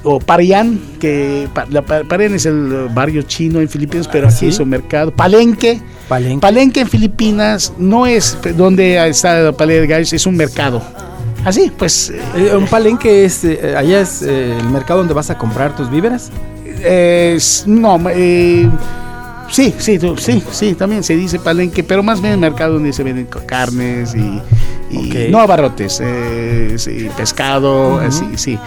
o 0.04 0.20
Parian, 0.20 0.80
que 1.00 1.48
la, 1.70 1.82
Parian 1.82 2.36
es 2.36 2.46
el 2.46 2.90
barrio 2.94 3.24
chino 3.24 3.60
en 3.60 3.70
Filipinas, 3.70 4.08
pero 4.08 4.28
aquí 4.28 4.48
es 4.48 4.60
un 4.60 4.70
mercado. 4.70 5.12
Palenque, 5.12 5.82
Palenque. 6.08 6.42
Palenque 6.42 6.82
en 6.82 6.88
Filipinas 6.88 7.74
no 7.78 8.06
es 8.06 8.38
donde 8.56 9.08
está 9.08 9.40
la 9.40 9.52
pelea 9.52 9.82
de 9.82 9.88
gallos, 9.88 10.14
es 10.14 10.26
un 10.26 10.36
mercado. 10.36 10.82
Así, 11.46 11.72
pues. 11.78 12.12
Eh, 12.36 12.56
¿Un 12.56 12.68
palenque 12.68 13.26
es, 13.26 13.44
eh, 13.44 13.76
allá 13.78 14.02
es 14.02 14.22
eh, 14.22 14.58
el 14.58 14.70
mercado 14.70 15.00
donde 15.00 15.14
vas 15.14 15.30
a 15.30 15.38
comprar 15.38 15.76
tus 15.76 15.90
víveres? 15.90 16.32
no, 17.66 18.00
eh, 18.10 18.70
Sí, 19.50 19.74
sí, 19.78 20.00
sí, 20.18 20.44
sí, 20.52 20.74
también 20.74 21.04
se 21.04 21.16
dice 21.16 21.40
palenque, 21.40 21.84
pero 21.84 22.02
más 22.04 22.22
bien 22.22 22.34
el 22.34 22.40
mercado 22.40 22.74
donde 22.74 22.94
se 22.94 23.04
venden 23.04 23.28
carnes 23.46 24.16
y, 24.16 24.42
no 25.30 25.40
abarrotes, 25.40 26.00
eh, 26.04 27.12
pescado, 27.16 28.00
así, 28.00 28.26
sí. 28.36 28.58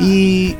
Y 0.00 0.56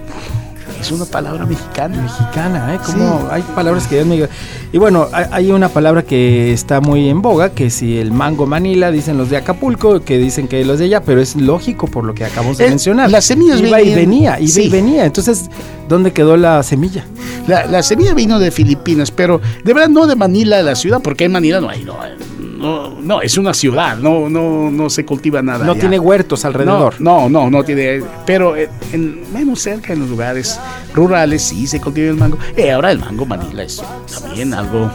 es 0.83 0.91
una 0.91 1.05
palabra 1.05 1.47
mexicana. 1.47 2.02
Mexicana, 2.02 2.75
¿eh? 2.75 2.79
Como 2.85 3.29
hay 3.31 3.43
palabras 3.55 3.87
que 3.87 4.05
me... 4.05 4.29
Y 4.73 4.79
bueno, 4.79 5.07
hay 5.12 5.52
una 5.52 5.69
palabra 5.69 6.02
que 6.02 6.52
está 6.52 6.81
muy 6.81 7.09
en 7.09 7.23
boga, 7.23 7.50
que 7.50 7.71
si 7.71 7.99
el 7.99 8.11
mango 8.11 8.47
manila, 8.47 8.91
dicen 8.91 9.17
los 9.17 9.31
de 9.31 9.37
Acapulco, 9.37 10.00
que 10.00 10.19
dicen 10.19 10.49
que 10.49 10.64
los 10.64 10.81
de 10.81 10.87
allá, 10.87 11.02
pero 11.02 11.21
es 11.21 11.37
lógico 11.37 11.87
por 11.87 12.05
lo 12.05 12.14
que 12.14 12.25
acabamos 12.25 12.59
de 12.59 12.69
mencionar. 12.69 13.11
Las 13.11 13.26
semillas 13.26 13.61
Iba 13.61 13.81
y 13.81 13.95
venía, 13.95 14.41
iba 14.41 14.61
y 14.61 14.69
venía. 14.69 15.05
Entonces, 15.05 15.49
¿dónde 15.93 16.13
quedó 16.13 16.37
la 16.37 16.63
semilla? 16.63 17.05
La, 17.47 17.83
semilla 17.83 18.15
vino 18.15 18.39
de 18.39 18.51
Filipinas, 18.51 19.11
pero 19.11 19.41
de 19.63 19.73
verdad 19.73 19.89
no 19.89 20.07
de 20.07 20.17
Manila, 20.17 20.63
la 20.63 20.75
ciudad, 20.75 21.01
porque 21.03 21.25
en 21.25 21.33
Manila 21.33 21.61
no 21.61 21.69
hay, 21.69 21.85
no, 21.85 23.01
no, 23.01 23.21
es 23.21 23.37
una 23.37 23.53
ciudad, 23.53 23.99
no, 23.99 24.31
no, 24.31 24.71
no 24.71 24.89
se 24.89 25.05
cultiva 25.05 25.43
nada. 25.43 25.65
No 25.65 25.75
tiene 25.75 25.99
huertos 25.99 26.45
alrededor. 26.45 27.01
No, 27.01 27.29
no, 27.29 27.51
no, 27.51 27.65
tiene, 27.65 28.03
pero 28.25 28.55
en, 28.57 29.33
menos 29.33 29.61
cerca 29.61 29.93
en 29.93 30.01
los 30.01 30.09
lugares 30.09 30.59
rurales 30.95 31.43
sí 31.43 31.67
se 31.67 31.81
cultiva 31.81 32.09
el 32.09 32.17
mango. 32.17 32.39
Eh, 32.57 32.71
ahora 32.71 32.93
el 32.93 33.01
mango 33.01 33.27
Manila 33.27 33.65
es 33.65 33.83
también 34.13 34.55
algo, 34.55 34.91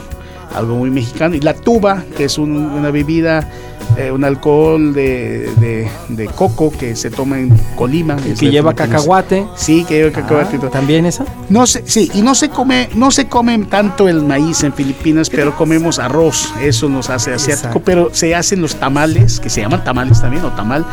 algo 0.56 0.76
muy 0.78 0.90
mexicano. 0.90 1.36
Y 1.36 1.42
la 1.42 1.54
tuba, 1.54 2.04
que 2.16 2.24
es 2.24 2.38
una 2.38 2.90
bebida 2.90 3.50
eh, 3.98 4.12
un 4.12 4.24
alcohol 4.24 4.94
de, 4.94 5.50
de, 6.10 6.26
coco 6.28 6.72
que 6.72 6.96
se 6.96 7.10
toma 7.10 7.40
en 7.40 7.50
Colima. 7.76 8.16
que 8.16 8.50
lleva 8.50 8.74
cacahuate. 8.74 9.48
Sí, 9.56 9.86
que 9.86 9.96
lleva 9.96 10.12
cacahuate. 10.12 10.60
Ah, 10.64 10.70
¿También 10.70 11.06
eso? 11.06 11.26
No 11.50 11.66
sé, 11.66 11.84
sí, 11.86 12.12
y 12.14 12.22
no 12.22 12.36
se 12.36 12.50
come, 12.50 12.90
no 12.96 13.12
se 13.12 13.28
come 13.28 13.58
tanto 13.66 14.08
el 14.08 14.24
maíz 14.24 14.64
en 14.64 14.74
Filipinas, 14.74 15.30
pero 15.30 15.56
comemos 15.56 16.00
arroz. 16.00 16.54
Eso 16.62 16.90
nos 16.90 17.10
hace 17.10 17.34
asiático, 17.34 17.80
pero 17.80 18.10
se 18.14 18.36
hacen 18.36 18.62
los 18.62 18.76
tamales, 18.76 19.40
que 19.40 19.50
se 19.50 19.62
llaman 19.62 19.84
tamales 19.84 20.22
también, 20.22 20.46
o 20.46 20.52
tamal, 20.52 20.86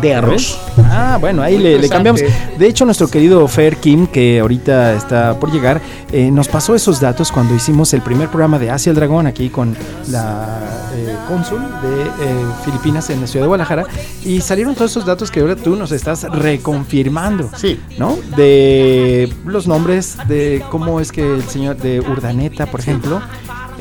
de 0.00 0.14
arroz. 0.14 0.58
Ah, 0.78 1.18
bueno, 1.20 1.42
ahí 1.42 1.58
le, 1.58 1.88
cambiamos. 1.88 2.22
De 2.58 2.66
hecho, 2.66 2.84
nuestro 2.84 3.08
querido 3.08 3.46
Fer 3.48 3.76
Kim, 3.76 4.06
que 4.06 4.40
ahorita 4.40 4.94
está 4.94 5.38
por 5.38 5.52
llegar, 5.52 5.80
eh, 6.10 6.30
nos 6.30 6.48
pasó 6.48 6.74
esos 6.74 7.00
datos 7.00 7.30
cuando 7.30 7.54
hicimos 7.54 7.92
el 7.92 8.00
primer 8.00 8.28
programa 8.28 8.58
de 8.58 8.70
Asia 8.70 8.90
el 8.90 8.96
Dragón 8.96 9.26
aquí 9.26 9.50
con 9.50 9.76
la 10.08 10.88
eh, 10.94 11.16
cónsul 11.28 11.60
de 11.60 12.02
eh, 12.02 12.46
Filipinas 12.64 13.10
en 13.10 13.20
la 13.20 13.26
ciudad 13.26 13.44
de 13.44 13.48
Guadalajara 13.48 13.84
y 14.24 14.40
salieron 14.40 14.74
todos 14.74 14.90
esos 14.90 15.04
datos 15.04 15.30
que 15.30 15.40
ahora 15.40 15.56
tú 15.56 15.76
nos 15.76 15.92
estás 15.92 16.24
reconfirmando. 16.24 17.50
Sí. 17.56 17.78
¿No? 17.98 18.16
De 18.36 19.32
los 19.44 19.66
nombres, 19.66 20.16
de 20.28 20.64
cómo 20.70 21.00
es 21.00 21.12
que 21.12 21.34
el 21.34 21.42
señor 21.44 21.76
de 21.76 22.00
Urdaneta, 22.00 22.66
por 22.66 22.80
ejemplo, 22.80 23.20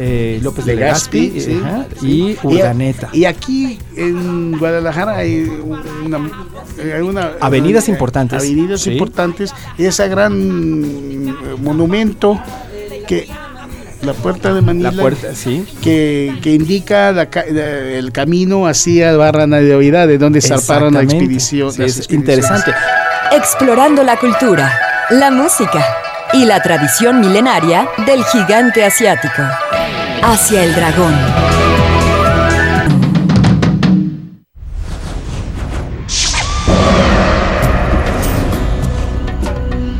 eh, 0.03 0.39
López 0.41 0.65
de 0.65 0.75
Legazpi, 0.75 1.31
y 2.01 2.35
Urdaneta. 2.41 3.09
Y, 3.13 3.25
aquí 3.25 3.77
en 3.95 4.57
Guadalajara 4.57 5.17
hay 5.17 5.47
una, 7.03 7.31
avenidas 7.39 7.87
importantes. 7.87 8.39
Avenidas 8.39 8.87
importantes 8.87 9.53
y 9.77 9.85
ese 9.85 10.07
gran 10.07 10.33
eh, 10.33 11.33
monumento 11.61 12.41
que 13.07 13.27
la 14.01 14.13
puerta 14.13 14.51
de 14.55 14.61
Manila, 14.63 14.91
que, 15.83 16.33
indica 16.45 17.09
el 17.11 18.11
camino 18.11 18.65
hacia 18.65 19.15
Barra 19.15 19.45
Navidad, 19.45 20.07
de 20.07 20.17
donde 20.17 20.41
zarparon 20.41 20.95
la 20.95 21.03
expedición. 21.03 21.79
es 21.79 22.07
interesante. 22.09 22.73
Explorando 23.31 24.03
la 24.03 24.17
cultura, 24.17 24.73
la 25.11 25.29
música 25.29 25.85
y 26.33 26.45
la 26.45 26.59
tradición 26.63 27.19
milenaria 27.19 27.87
del 28.07 28.23
gigante 28.23 28.83
asiático 28.83 29.43
hacia 30.21 30.63
el 30.63 30.75
dragón. 30.75 31.13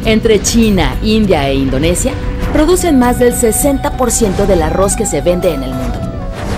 Entre 0.05 0.41
China, 0.41 0.95
India 1.03 1.47
e 1.47 1.55
Indonesia, 1.55 2.11
producen 2.51 2.99
más 2.99 3.19
del 3.19 3.33
60% 3.33 4.45
del 4.45 4.61
arroz 4.61 4.95
que 4.95 5.05
se 5.05 5.21
vende 5.21 5.53
en 5.53 5.63
el 5.63 5.73
mundo. 5.73 5.99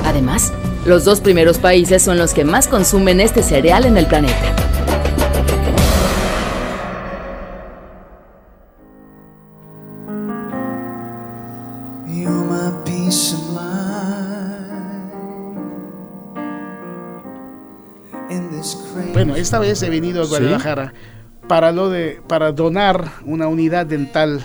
Además, 0.06 0.52
los 0.86 1.06
dos 1.06 1.22
primeros 1.22 1.60
países 1.60 2.02
son 2.02 2.18
los 2.18 2.34
que 2.34 2.46
más 2.46 2.68
consumen 2.68 3.22
este 3.22 3.44
cereal 3.44 3.86
en 3.86 3.98
el 3.98 4.08
planeta. 4.08 4.73
Esta 19.54 19.60
vez 19.60 19.84
he 19.84 19.90
venido 19.92 20.24
a 20.24 20.26
Guadalajara 20.26 20.94
para 21.48 21.72
lo 21.72 21.92
de 21.92 22.20
para 22.28 22.52
donar 22.52 23.12
una 23.24 23.48
unidad 23.48 23.86
dental 23.86 24.44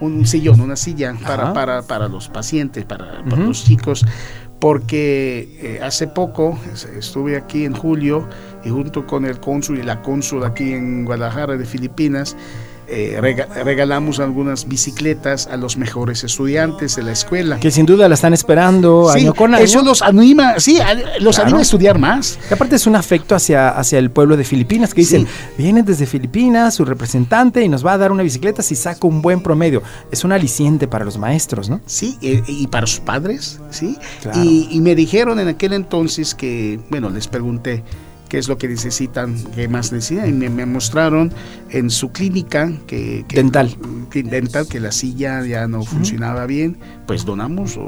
un 0.00 0.26
sillón, 0.26 0.60
una 0.60 0.76
silla 0.76 1.14
para, 1.26 1.54
para, 1.54 1.80
para, 1.80 2.08
los 2.08 2.28
pacientes, 2.28 2.84
para, 2.84 3.22
los 3.22 3.64
chicos, 3.64 4.04
porque 4.58 5.48
eh, 5.62 5.80
hace 5.82 6.08
poco 6.08 6.58
estuve 6.94 7.38
aquí 7.38 7.64
en 7.64 7.72
julio 7.74 8.28
y 8.62 8.68
junto 8.68 9.06
con 9.06 9.24
el 9.24 9.40
cónsul 9.40 9.78
y 9.78 9.82
la 9.82 10.02
cónsul 10.02 10.44
aquí 10.44 10.74
en 10.74 11.06
Guadalajara 11.06 11.56
de 11.56 11.64
Filipinas, 11.64 12.36
eh, 12.90 13.20
regalamos 13.64 14.18
algunas 14.18 14.66
bicicletas 14.66 15.46
a 15.46 15.56
los 15.56 15.76
mejores 15.76 16.24
estudiantes 16.24 16.96
de 16.96 17.04
la 17.04 17.12
escuela. 17.12 17.60
Que 17.60 17.70
sin 17.70 17.86
duda 17.86 18.08
la 18.08 18.14
están 18.14 18.34
esperando 18.34 19.08
año 19.10 19.32
con 19.32 19.54
año. 19.54 19.64
Eso 19.64 19.82
los 19.82 20.02
anima, 20.02 20.58
sí, 20.58 20.78
los 21.20 21.38
anima 21.38 21.58
a 21.58 21.62
estudiar 21.62 21.98
más. 21.98 22.38
Y 22.50 22.54
aparte 22.54 22.76
es 22.76 22.86
un 22.86 22.96
afecto 22.96 23.34
hacia, 23.34 23.68
hacia 23.70 23.98
el 23.98 24.10
pueblo 24.10 24.36
de 24.36 24.44
Filipinas, 24.44 24.92
que 24.92 25.02
dicen, 25.02 25.26
viene 25.56 25.82
desde 25.84 26.04
Filipinas, 26.06 26.74
su 26.74 26.84
representante, 26.84 27.62
y 27.62 27.68
nos 27.68 27.86
va 27.86 27.92
a 27.92 27.98
dar 27.98 28.10
una 28.10 28.24
bicicleta 28.24 28.62
si 28.62 28.74
saca 28.74 29.06
un 29.06 29.22
buen 29.22 29.40
promedio. 29.40 29.82
Es 30.10 30.24
un 30.24 30.32
aliciente 30.32 30.88
para 30.88 31.04
los 31.04 31.16
maestros, 31.16 31.70
¿no? 31.70 31.80
Sí, 31.86 32.18
y, 32.20 32.66
para 32.66 32.86
sus 32.86 33.00
padres, 33.00 33.60
¿sí? 33.70 33.96
Y, 34.34 34.68
y 34.70 34.80
me 34.80 34.94
dijeron 34.96 35.38
en 35.38 35.48
aquel 35.48 35.74
entonces 35.74 36.34
que, 36.34 36.80
bueno, 36.90 37.08
les 37.08 37.28
pregunté, 37.28 37.84
qué 38.30 38.38
es 38.38 38.48
lo 38.48 38.56
que 38.56 38.68
necesitan, 38.68 39.36
qué 39.54 39.68
más 39.68 39.92
necesitan. 39.92 40.28
Y 40.28 40.48
me, 40.48 40.64
mostraron 40.64 41.34
en 41.68 41.90
su 41.90 42.12
clínica 42.12 42.72
que, 42.86 43.26
dental. 43.28 43.76
dental 44.14 44.66
que 44.68 44.80
la 44.80 44.92
silla 44.92 45.44
ya 45.44 45.66
no 45.66 45.82
funcionaba 45.82 46.46
bien, 46.46 46.78
pues 47.06 47.26
donamos 47.26 47.78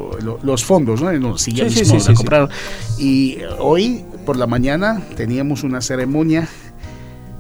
los 0.43 0.65
fondos, 0.65 1.01
¿no? 1.01 1.11
La 1.11 1.39
silla 1.39 1.71
sí, 1.71 1.81
mismo 1.81 1.99
la 2.07 2.15
compraron. 2.15 2.51
Y 2.99 3.39
hoy 3.59 4.05
por 4.27 4.37
la 4.37 4.47
mañana 4.47 5.01
teníamos 5.17 5.63
una 5.63 5.81
ceremonia 5.81 6.49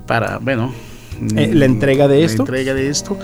para, 0.07 0.39
bueno, 0.39 0.73
eh, 1.37 1.51
la 1.53 1.67
entrega 1.67 2.09
de 2.09 2.25
esto. 2.25 2.39
La 2.39 2.43
entrega 2.45 2.73
de 2.73 2.89
esto 2.89 3.19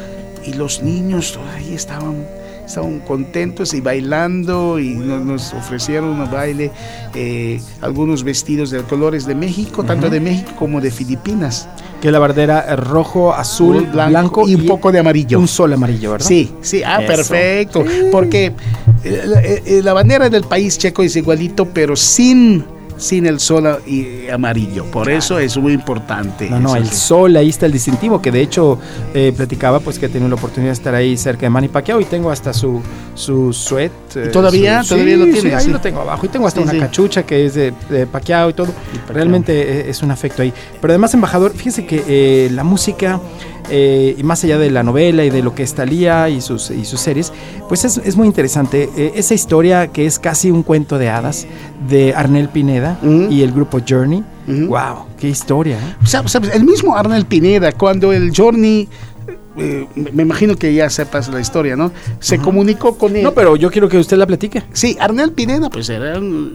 y 0.44 0.54
los 0.54 0.82
niños 0.82 1.32
todavía 1.32 1.76
estaban 1.76 2.26
estaban 2.68 3.00
contentos 3.00 3.72
y 3.74 3.80
bailando 3.80 4.78
y 4.78 4.94
nos, 4.94 5.54
ofrecieron 5.54 6.20
un 6.20 6.30
baile, 6.30 6.70
eh, 7.14 7.60
algunos 7.80 8.22
vestidos 8.22 8.70
de 8.70 8.82
colores 8.82 9.26
de 9.26 9.34
México, 9.34 9.84
tanto 9.84 10.10
de 10.10 10.20
México 10.20 10.52
como 10.58 10.80
de 10.80 10.90
Filipinas. 10.90 11.68
Que 12.02 12.12
la 12.12 12.18
bandera 12.20 12.76
rojo, 12.76 13.32
azul, 13.32 13.86
blanco, 13.86 14.46
y 14.46 14.54
un 14.54 14.66
poco 14.66 14.92
de 14.92 15.00
amarillo. 15.00 15.40
Un 15.40 15.48
sol 15.48 15.72
amarillo, 15.72 16.12
¿verdad? 16.12 16.26
Sí, 16.26 16.52
sí, 16.60 16.82
ah, 16.84 17.00
perfecto. 17.04 17.84
Porque 18.12 18.52
eh, 19.02 19.62
eh, 19.66 19.80
la 19.82 19.94
bandera 19.94 20.30
del 20.30 20.44
país 20.44 20.78
checo 20.78 21.02
es 21.02 21.16
igualito, 21.16 21.64
pero 21.64 21.96
sin 21.96 22.64
sin 22.98 23.26
el 23.26 23.40
sol 23.40 23.78
y 23.86 24.28
amarillo. 24.28 24.84
Por 24.86 25.10
eso 25.10 25.38
es 25.38 25.56
muy 25.56 25.72
importante. 25.72 26.50
No, 26.50 26.60
no, 26.60 26.76
el 26.76 26.90
sol, 26.90 27.36
ahí 27.36 27.48
está 27.48 27.66
el 27.66 27.72
distintivo, 27.72 28.20
que 28.20 28.30
de 28.30 28.42
hecho 28.42 28.78
eh, 29.14 29.32
platicaba 29.34 29.80
pues 29.80 29.98
que 29.98 30.06
he 30.06 30.08
tenido 30.08 30.28
la 30.28 30.34
oportunidad 30.34 30.70
de 30.70 30.74
estar 30.74 30.94
ahí 30.94 31.16
cerca 31.16 31.42
de 31.42 31.50
Manny 31.50 31.68
Pacquiao 31.68 32.00
y 32.00 32.04
tengo 32.04 32.30
hasta 32.30 32.52
su, 32.52 32.82
su 33.14 33.52
sweat. 33.52 33.92
¿Y 34.26 34.30
todavía? 34.30 34.82
¿Todavía 34.86 35.16
lo 35.16 35.24
tiene? 35.26 35.54
ahí 35.54 35.68
lo 35.68 35.80
tengo 35.80 36.00
abajo 36.00 36.26
y 36.26 36.28
tengo 36.28 36.46
hasta 36.46 36.60
una 36.60 36.78
cachucha 36.78 37.24
que 37.24 37.46
es 37.46 37.54
de, 37.54 37.72
de 37.88 38.06
Pacquiao 38.06 38.50
y 38.50 38.52
todo. 38.52 38.68
Realmente 39.08 39.52
eh, 39.52 39.90
es 39.90 40.02
un 40.02 40.10
afecto 40.10 40.42
ahí. 40.42 40.52
Pero 40.80 40.92
además, 40.92 41.14
embajador, 41.14 41.52
fíjese 41.52 41.86
que 41.86 42.04
eh, 42.06 42.50
la 42.50 42.64
música... 42.64 43.20
Eh, 43.70 44.16
y 44.18 44.22
más 44.22 44.42
allá 44.44 44.58
de 44.58 44.70
la 44.70 44.82
novela 44.82 45.24
y 45.24 45.30
de 45.30 45.42
lo 45.42 45.54
que 45.54 45.62
es 45.62 45.74
Talía 45.74 46.28
y 46.28 46.40
sus, 46.40 46.70
y 46.70 46.84
sus 46.84 47.00
series, 47.00 47.32
pues 47.68 47.84
es, 47.84 48.16
muy 48.16 48.26
interesante. 48.26 48.88
Eh, 48.96 49.12
esa 49.14 49.34
historia 49.34 49.88
que 49.88 50.06
es 50.06 50.18
casi 50.18 50.50
un 50.50 50.62
cuento 50.62 50.98
de 50.98 51.10
hadas 51.10 51.46
de 51.88 52.14
Arnel 52.14 52.48
Pineda 52.48 52.98
y 53.02 53.42
el 53.42 53.52
grupo 53.52 53.80
Journey. 53.86 54.24
¡Wow! 54.46 55.06
¡Qué 55.18 55.28
historia! 55.28 55.76
¿eh? 55.76 56.50
el 56.54 56.64
mismo 56.64 56.96
Arnel 56.96 57.26
Pineda, 57.26 57.72
cuando 57.72 58.12
el 58.12 58.32
Journey 58.34 58.88
me 59.94 60.22
imagino 60.22 60.54
que 60.54 60.72
ya 60.72 60.88
sepas 60.88 61.28
la 61.28 61.40
historia, 61.40 61.74
¿no? 61.74 61.90
Se 62.20 62.38
comunicó 62.38 62.96
con 62.96 63.16
él. 63.16 63.24
No, 63.24 63.34
pero 63.34 63.56
yo 63.56 63.72
quiero 63.72 63.88
que 63.88 63.98
usted 63.98 64.16
la 64.16 64.26
platique. 64.26 64.62
Sí, 64.72 64.96
Arnel 65.00 65.32
Pineda, 65.32 65.68
pues 65.68 65.88
era 65.88 66.16
un, 66.18 66.54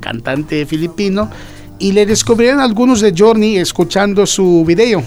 cantante 0.00 0.66
filipino 0.66 1.30
y 1.78 1.92
le 1.92 2.04
descubrieron 2.04 2.60
algunos 2.60 3.00
de 3.00 3.14
Journey 3.16 3.56
escuchando 3.56 4.26
su 4.26 4.64
video 4.66 5.02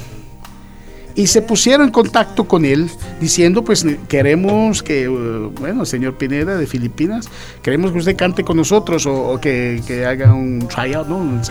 y 1.16 1.28
se 1.28 1.42
pusieron 1.42 1.88
en 1.88 1.92
contacto 1.92 2.44
con 2.44 2.66
él 2.66 2.90
diciendo 3.22 3.64
pues 3.64 3.86
queremos 4.08 4.84
que, 4.84 5.08
uh, 5.08 5.52
bueno, 5.60 5.86
señor 5.86 6.16
Pineda 6.16 6.58
de 6.58 6.68
Filipinas, 6.68 7.30
queremos 7.62 7.92
que 7.92 8.00
usted 8.00 8.16
cante 8.16 8.44
con 8.44 8.58
nosotros 8.58 9.06
o, 9.06 9.40
que, 9.40 10.06
haga 10.08 10.34
un 10.34 10.68
tryout, 10.68 11.08
¿no? 11.08 11.42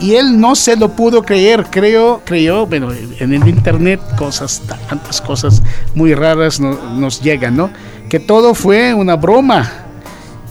Y 0.00 0.14
él 0.14 0.38
no 0.40 0.54
se 0.54 0.76
lo 0.76 0.90
pudo 0.90 1.22
creer, 1.22 1.66
creo, 1.70 2.20
creyó, 2.24 2.66
bueno, 2.66 2.92
en 2.92 3.32
el 3.32 3.48
internet 3.48 4.00
cosas, 4.18 4.62
tantas 4.88 5.20
cosas 5.20 5.62
muy 5.94 6.14
raras 6.14 6.60
nos 6.60 7.22
llegan, 7.22 7.56
¿no? 7.56 7.70
Que 8.08 8.20
todo 8.20 8.54
fue 8.54 8.92
una 8.92 9.16
broma, 9.16 9.70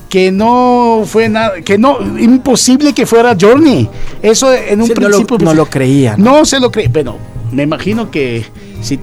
que 0.10 0.32
no 0.32 1.04
fue 1.06 1.28
nada, 1.28 1.62
que 1.62 1.78
no, 1.78 2.00
imposible 2.18 2.94
que 2.94 3.06
fuera 3.06 3.36
Journey. 3.40 3.90
Eso 4.22 4.52
en 4.54 4.82
un 4.82 4.90
principio... 4.90 5.38
No 5.38 5.46
lo, 5.46 5.52
no 5.52 5.54
lo 5.54 5.66
creía. 5.66 6.16
No 6.18 6.46
se 6.46 6.60
lo 6.60 6.72
creía, 6.72 6.90
bueno, 6.92 7.18
me 7.54 7.64
imagino 7.64 8.12
que 8.12 8.46
si 8.82 9.00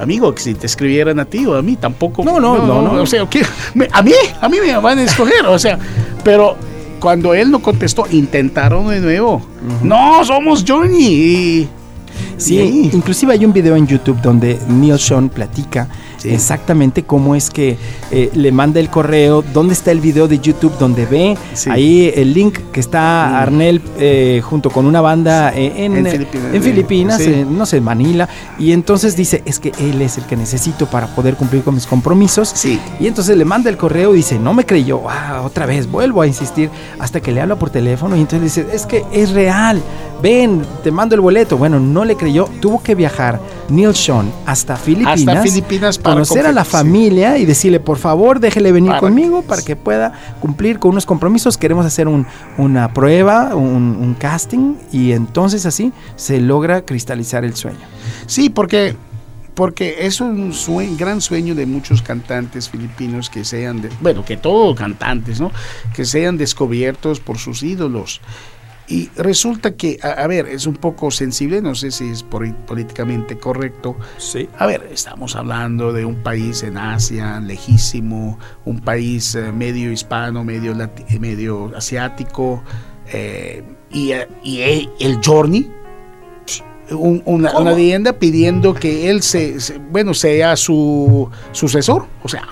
amigo, 0.00 0.34
que 0.34 0.42
si 0.42 0.54
te 0.54 0.66
escribieran 0.66 1.18
a 1.20 1.24
ti 1.24 1.46
o 1.46 1.54
a 1.56 1.62
mí, 1.62 1.76
tampoco. 1.76 2.24
No, 2.24 2.40
no, 2.40 2.58
no, 2.58 2.82
no. 2.82 3.02
O 3.02 3.06
sea, 3.06 3.22
a 3.22 4.02
mí, 4.02 4.12
a 4.40 4.48
mí 4.48 4.58
me 4.60 4.76
van 4.78 4.98
a 4.98 5.02
escoger, 5.02 5.46
o 5.46 5.58
sea, 5.58 5.78
pero 6.22 6.56
cuando 7.00 7.34
él 7.34 7.50
no 7.50 7.60
contestó, 7.60 8.06
intentaron 8.10 8.88
de 8.88 9.00
nuevo. 9.00 9.42
No, 9.82 10.24
somos 10.24 10.64
Johnny. 10.66 11.68
Sí, 12.44 12.90
inclusive 12.92 13.32
hay 13.32 13.44
un 13.44 13.52
video 13.52 13.76
en 13.76 13.86
YouTube 13.86 14.20
donde 14.20 14.58
Neil 14.68 14.98
Sean 14.98 15.28
platica 15.28 15.88
exactamente 16.24 17.02
cómo 17.02 17.34
es 17.34 17.50
que 17.50 17.76
eh, 18.10 18.30
le 18.34 18.52
manda 18.52 18.80
el 18.80 18.88
correo, 18.88 19.44
dónde 19.52 19.74
está 19.74 19.90
el 19.90 20.00
video 20.00 20.28
de 20.28 20.38
YouTube 20.38 20.76
donde 20.78 21.06
ve 21.06 21.36
ahí 21.66 22.12
el 22.14 22.32
link 22.32 22.58
que 22.72 22.80
está 22.80 23.28
mm. 23.30 23.34
Arnel 23.34 23.82
eh, 23.98 24.40
junto 24.42 24.70
con 24.70 24.86
una 24.86 25.00
banda 25.00 25.52
eh, 25.54 25.84
en, 25.84 25.96
en, 25.96 26.62
Filipinas, 26.62 27.20
no 27.48 27.66
sé, 27.66 27.78
en 27.78 27.84
Manila, 27.84 28.28
y 28.58 28.72
entonces 28.72 29.16
dice, 29.16 29.42
es 29.44 29.58
que 29.58 29.72
él 29.78 30.00
es 30.02 30.18
el 30.18 30.24
que 30.24 30.36
necesito 30.36 30.86
para 30.86 31.06
poder 31.08 31.34
cumplir 31.34 31.62
con 31.62 31.74
mis 31.74 31.86
compromisos. 31.86 32.50
Sí. 32.54 32.80
Y 32.98 33.06
entonces 33.06 33.36
le 33.36 33.44
manda 33.44 33.70
el 33.70 33.76
correo 33.76 34.14
y 34.14 34.18
dice, 34.18 34.38
no 34.38 34.54
me 34.54 34.64
creyó, 34.64 35.02
ah, 35.08 35.42
otra 35.44 35.66
vez, 35.66 35.90
vuelvo 35.90 36.22
a 36.22 36.26
insistir 36.26 36.70
hasta 36.98 37.20
que 37.20 37.32
le 37.32 37.40
habla 37.40 37.56
por 37.56 37.70
teléfono 37.70 38.16
y 38.16 38.20
entonces 38.20 38.54
dice, 38.54 38.74
es 38.74 38.86
que 38.86 39.04
es 39.12 39.30
real, 39.30 39.82
ven, 40.22 40.62
te 40.82 40.90
mando 40.90 41.14
el 41.14 41.20
boleto. 41.20 41.58
Bueno, 41.58 41.78
no 41.78 42.04
le 42.04 42.16
creyó, 42.16 42.33
tuvo 42.60 42.82
que 42.82 42.94
viajar 42.94 43.40
Neil 43.68 43.94
Sean 43.94 44.30
hasta 44.46 44.76
Filipinas. 44.76 45.20
Hasta 45.20 45.42
Filipinas 45.42 45.98
para 45.98 46.14
conocer 46.14 46.46
a 46.46 46.52
la 46.52 46.64
familia 46.64 47.38
y 47.38 47.44
decirle, 47.44 47.80
por 47.80 47.98
favor, 47.98 48.40
déjele 48.40 48.72
venir 48.72 48.92
conmigo 48.98 49.42
para 49.42 49.62
que 49.62 49.76
pueda 49.76 50.12
cumplir 50.40 50.78
con 50.78 50.92
unos 50.92 51.06
compromisos. 51.06 51.56
Queremos 51.56 51.86
hacer 51.86 52.08
una 52.58 52.92
prueba, 52.92 53.54
un, 53.54 54.16
casting 54.18 54.76
y 54.92 55.12
entonces 55.12 55.66
así 55.66 55.92
se 56.16 56.40
logra 56.40 56.82
cristalizar 56.82 57.44
el 57.44 57.54
sueño. 57.54 57.78
Sí, 58.26 58.48
porque 58.48 58.96
porque 59.54 60.06
es 60.06 60.20
un 60.20 60.52
gran 60.96 61.20
sueño 61.20 61.54
de 61.54 61.64
muchos 61.64 62.02
cantantes 62.02 62.68
filipinos 62.68 63.30
que 63.30 63.44
sean, 63.44 63.82
de, 63.82 63.90
bueno, 64.00 64.24
que 64.24 64.36
todos 64.36 64.76
cantantes, 64.76 65.40
¿no? 65.40 65.52
Que 65.94 66.04
sean 66.04 66.36
descubiertos 66.36 67.20
por 67.20 67.38
sus 67.38 67.62
ídolos. 67.62 68.20
Y 68.86 69.08
resulta 69.16 69.76
que, 69.76 69.98
a, 70.02 70.26
ver, 70.26 70.46
es 70.46 70.66
un 70.66 70.76
poco 70.76 71.10
sensible, 71.10 71.62
no 71.62 71.74
sé 71.74 71.90
si 71.90 72.08
es 72.08 72.22
políticamente 72.22 73.38
correcto. 73.38 73.96
Sí. 74.18 74.48
A 74.58 74.66
ver, 74.66 74.88
estamos 74.92 75.36
hablando 75.36 75.92
de 75.92 76.04
un 76.04 76.16
país 76.16 76.62
en 76.62 76.76
Asia, 76.76 77.40
lejísimo, 77.40 78.38
un 78.66 78.80
país 78.80 79.34
eh, 79.34 79.52
medio 79.52 79.90
hispano, 79.90 80.44
medio, 80.44 80.72
eh, 80.72 81.18
medio 81.18 81.74
asiático, 81.74 82.62
eh, 83.10 83.62
y, 83.90 84.12
el 84.12 85.20
Journey, 85.24 85.70
una, 86.90 87.74
leyenda 87.74 88.12
pidiendo 88.12 88.74
que 88.74 89.08
él 89.08 89.22
se, 89.22 89.56
bueno, 89.90 90.12
sea 90.12 90.56
su 90.56 91.30
sucesor, 91.52 92.06
o 92.22 92.28
sea, 92.28 92.46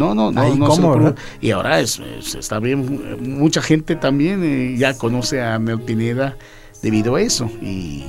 no, 0.00 0.32
no, 0.32 0.32
no. 0.32 0.96
no 0.96 1.14
y 1.40 1.50
ahora 1.50 1.80
es, 1.80 2.00
está 2.34 2.58
bien, 2.58 3.38
mucha 3.38 3.60
gente 3.60 3.96
también 3.96 4.42
eh, 4.42 4.76
ya 4.76 4.96
conoce 4.96 5.42
a 5.42 5.58
Mel 5.58 5.80
Pineda 5.80 6.36
debido 6.82 7.16
a 7.16 7.20
eso. 7.20 7.50
Y 7.60 8.04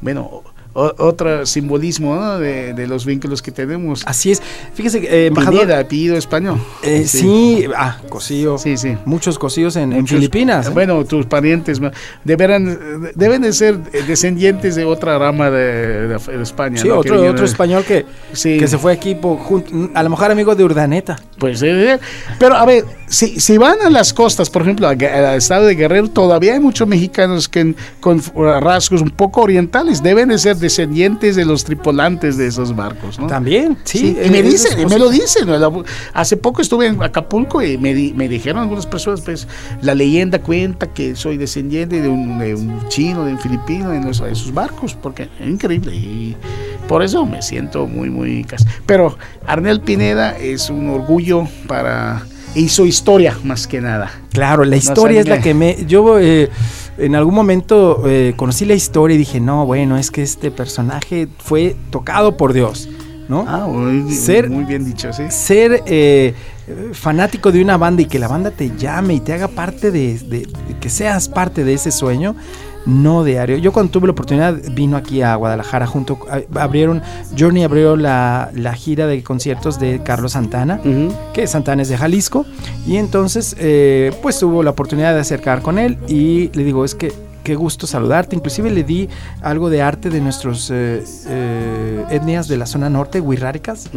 bueno, 0.00 0.42
otro 0.74 1.46
simbolismo 1.46 2.38
de, 2.38 2.86
los 2.86 3.04
vínculos 3.06 3.42
que 3.42 3.50
tenemos. 3.50 4.02
Así 4.06 4.32
es. 4.32 4.42
Fíjese, 4.74 4.98
eh, 4.98 5.26
embajador. 5.26 5.70
apellido 5.72 6.16
español. 6.16 6.60
Eh, 6.82 7.04
sí. 7.06 7.66
ah, 7.76 7.98
cosío. 8.08 8.58
Sí, 8.58 8.76
sí. 8.76 8.96
Muchos 9.04 9.38
cosíos 9.38 9.76
en, 9.76 10.06
Filipinas. 10.06 10.66
¿eh? 10.66 10.70
Bueno, 10.70 11.04
tus 11.04 11.26
parientes 11.26 11.80
deberán, 12.24 13.12
deben 13.14 13.42
de 13.42 13.52
ser 13.52 13.78
descendientes 14.06 14.74
de 14.74 14.84
otra 14.84 15.18
rama 15.18 15.50
de, 15.50 16.18
España. 16.42 16.78
Sí, 16.78 16.90
otro, 16.90 17.22
otro 17.30 17.44
español 17.44 17.84
que, 17.84 18.04
que 18.32 18.66
se 18.66 18.78
fue 18.78 18.92
aquí, 18.92 19.16
a 19.94 20.02
lo 20.02 20.10
mejor 20.10 20.30
amigo 20.30 20.54
de 20.54 20.64
Urdaneta. 20.64 21.18
Pues, 21.38 21.62
pero 22.38 22.54
a 22.54 22.64
ver, 22.64 22.84
si, 23.08 23.40
si 23.40 23.58
van 23.58 23.80
a 23.82 23.90
las 23.90 24.12
costas, 24.12 24.48
por 24.48 24.62
ejemplo, 24.62 24.88
al 24.88 25.00
estado 25.36 25.66
de 25.66 25.74
Guerrero, 25.74 26.08
todavía 26.08 26.54
hay 26.54 26.60
muchos 26.60 26.88
mexicanos 26.88 27.48
que 27.48 27.74
con 28.00 28.22
rasgos 28.34 29.02
un 29.02 29.10
poco 29.10 29.42
orientales 29.42 30.02
deben 30.02 30.28
de 30.28 30.38
ser 30.38 30.56
descendientes 30.62 31.36
de 31.36 31.44
los 31.44 31.64
tripulantes 31.64 32.38
de 32.38 32.46
esos 32.46 32.74
barcos, 32.74 33.18
¿no? 33.18 33.26
También, 33.26 33.76
sí. 33.84 34.16
y 34.24 34.30
me 34.30 34.42
dicen, 34.42 34.88
me 34.88 34.98
lo 34.98 35.10
dicen. 35.10 35.48
Hace 36.14 36.38
poco 36.38 36.62
estuve 36.62 36.86
en 36.86 37.02
Acapulco 37.02 37.60
y 37.60 37.76
me, 37.76 37.92
me 38.14 38.28
dijeron 38.28 38.62
algunas 38.62 38.86
personas, 38.86 39.20
pues, 39.20 39.46
la 39.82 39.94
leyenda 39.94 40.40
cuenta 40.40 40.86
que 40.86 41.14
soy 41.16 41.36
descendiente 41.36 42.00
de 42.00 42.08
un, 42.08 42.88
chino, 42.88 43.24
de 43.24 43.32
un 43.32 43.38
filipino, 43.38 43.90
de, 43.90 44.10
esos 44.10 44.54
barcos, 44.54 44.94
porque 44.94 45.28
es 45.40 45.48
increíble. 45.48 45.94
Y 45.94 46.36
por 46.88 47.02
eso 47.02 47.26
me 47.26 47.42
siento 47.42 47.86
muy, 47.86 48.10
muy... 48.10 48.46
Pero 48.86 49.16
Arnel 49.46 49.80
Pineda 49.80 50.36
es 50.38 50.70
un 50.70 50.88
orgullo 50.88 51.48
para... 51.66 52.22
Hizo 52.54 52.84
historia 52.84 53.38
más 53.44 53.66
que 53.66 53.80
nada. 53.80 54.10
Claro, 54.30 54.64
la 54.64 54.76
historia 54.76 55.20
es 55.20 55.28
la 55.28 55.40
que 55.40 55.54
me... 55.54 55.84
Yo... 55.86 56.18
Eh, 56.18 56.50
en 56.98 57.14
algún 57.14 57.34
momento 57.34 58.02
eh, 58.06 58.34
conocí 58.36 58.64
la 58.64 58.74
historia 58.74 59.14
y 59.14 59.18
dije, 59.18 59.40
no, 59.40 59.66
bueno, 59.66 59.96
es 59.96 60.10
que 60.10 60.22
este 60.22 60.50
personaje 60.50 61.28
fue 61.38 61.76
tocado 61.90 62.36
por 62.36 62.52
Dios. 62.52 62.88
¿no? 63.28 63.44
Ah, 63.48 63.66
muy, 63.66 64.12
ser, 64.12 64.50
muy 64.50 64.64
bien 64.64 64.84
dicho, 64.84 65.12
sí. 65.12 65.24
Ser 65.30 65.82
eh, 65.86 66.34
fanático 66.92 67.50
de 67.50 67.62
una 67.62 67.76
banda 67.76 68.02
y 68.02 68.06
que 68.06 68.18
la 68.18 68.28
banda 68.28 68.50
te 68.50 68.76
llame 68.76 69.14
y 69.14 69.20
te 69.20 69.32
haga 69.32 69.48
parte 69.48 69.90
de, 69.90 70.18
de, 70.18 70.48
que 70.80 70.90
seas 70.90 71.28
parte 71.28 71.64
de 71.64 71.74
ese 71.74 71.90
sueño, 71.90 72.34
no 72.86 73.24
diario. 73.24 73.56
Yo 73.58 73.72
cuando 73.72 73.92
tuve 73.92 74.06
la 74.06 74.12
oportunidad 74.12 74.54
vino 74.72 74.96
aquí 74.96 75.22
a 75.22 75.34
Guadalajara 75.36 75.86
junto, 75.86 76.18
abrieron, 76.54 77.02
Journey 77.38 77.64
abrió 77.64 77.96
la, 77.96 78.50
la 78.54 78.74
gira 78.74 79.06
de 79.06 79.22
conciertos 79.22 79.78
de 79.78 80.02
Carlos 80.02 80.32
Santana, 80.32 80.80
que 81.32 81.46
Santana 81.46 81.82
es 81.82 81.88
de 81.88 81.96
Jalisco, 81.96 82.44
y 82.86 82.96
entonces 82.96 83.56
eh, 83.58 84.12
pues 84.22 84.38
tuvo 84.38 84.62
la 84.62 84.70
oportunidad 84.70 85.14
de 85.14 85.20
acercar 85.20 85.62
con 85.62 85.78
él 85.78 85.98
y 86.08 86.50
le 86.54 86.64
digo, 86.64 86.84
es 86.84 86.94
que 86.94 87.12
qué 87.42 87.54
gusto 87.54 87.86
saludarte. 87.86 88.36
Inclusive 88.36 88.70
le 88.70 88.84
di 88.84 89.08
algo 89.42 89.70
de 89.70 89.82
arte 89.82 90.10
de 90.10 90.20
nuestras 90.20 90.70
eh, 90.70 91.02
eh, 91.28 92.04
etnias 92.10 92.48
de 92.48 92.56
la 92.56 92.66
zona 92.66 92.88
norte, 92.88 93.20
Huirráricas, 93.20 93.90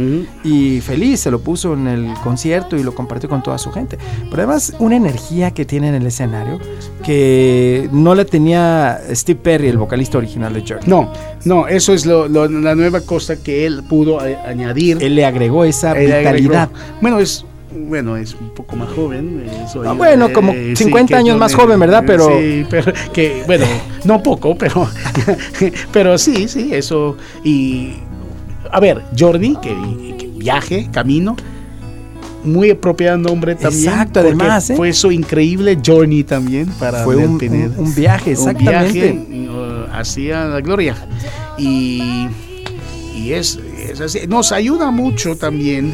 y 0.43 0.81
feliz 0.81 1.21
se 1.21 1.31
lo 1.31 1.39
puso 1.39 1.73
en 1.73 1.87
el 1.87 2.13
concierto 2.23 2.75
y 2.77 2.83
lo 2.83 2.93
compartió 2.93 3.29
con 3.29 3.43
toda 3.43 3.57
su 3.57 3.71
gente. 3.71 3.97
Pero 4.29 4.43
además 4.43 4.73
una 4.79 4.95
energía 4.95 5.51
que 5.51 5.65
tiene 5.65 5.89
en 5.89 5.95
el 5.95 6.05
escenario 6.05 6.59
que 7.03 7.89
no 7.91 8.15
la 8.15 8.25
tenía 8.25 8.99
Steve 9.11 9.39
Perry, 9.41 9.67
el 9.67 9.77
vocalista 9.77 10.17
original 10.17 10.53
de 10.53 10.61
Journey. 10.61 10.87
No, 10.87 11.11
no, 11.45 11.67
eso 11.67 11.93
es 11.93 12.05
la 12.05 12.27
nueva 12.75 13.01
cosa 13.01 13.41
que 13.41 13.65
él 13.65 13.83
pudo 13.83 14.19
añadir. 14.19 14.97
Él 15.01 15.15
le 15.15 15.25
agregó 15.25 15.65
esa 15.65 15.93
vitalidad. 15.93 16.69
Bueno, 17.01 17.19
es 17.19 17.45
bueno, 17.75 18.17
es 18.17 18.33
un 18.33 18.49
poco 18.49 18.75
más 18.75 18.89
joven. 18.89 19.43
Eh, 19.45 19.65
ah, 19.85 19.93
bueno, 19.93 20.31
como 20.31 20.53
50 20.53 21.17
años 21.17 21.37
más 21.37 21.53
joven, 21.53 21.79
¿verdad? 21.79 22.03
Pero... 22.05 22.27
Sí, 22.39 22.65
pero 22.69 22.91
que, 23.13 23.43
bueno, 23.45 23.65
no 24.03 24.21
poco, 24.23 24.57
pero, 24.57 24.87
pero 25.91 26.17
sí, 26.17 26.47
sí, 26.47 26.69
eso. 26.73 27.17
Y, 27.43 27.93
a 28.71 28.79
ver, 28.79 29.01
Jordi, 29.17 29.55
que, 29.61 29.75
viaje, 30.37 30.89
camino, 30.91 31.35
muy 32.43 32.71
apropiado 32.71 33.17
nombre 33.17 33.55
también. 33.55 33.89
Exacto, 33.89 34.19
además. 34.19 34.69
¿eh? 34.69 34.75
Fue 34.75 34.89
eso 34.89 35.11
increíble 35.11 35.77
Journey 35.83 36.23
también 36.23 36.67
para 36.79 37.03
fue 37.03 37.15
un, 37.15 37.39
un, 37.77 37.95
viaje, 37.95 38.31
exactamente. 38.31 39.11
Un 39.11 39.27
viaje 39.27 39.49
uh, 39.49 39.91
hacia 39.91 40.45
la 40.45 40.61
gloria. 40.61 40.95
Y, 41.57 42.27
y 43.15 43.33
es, 43.33 43.59
es 43.89 43.99
así. 44.01 44.27
Nos 44.27 44.51
ayuda 44.51 44.91
mucho 44.91 45.35
también 45.35 45.93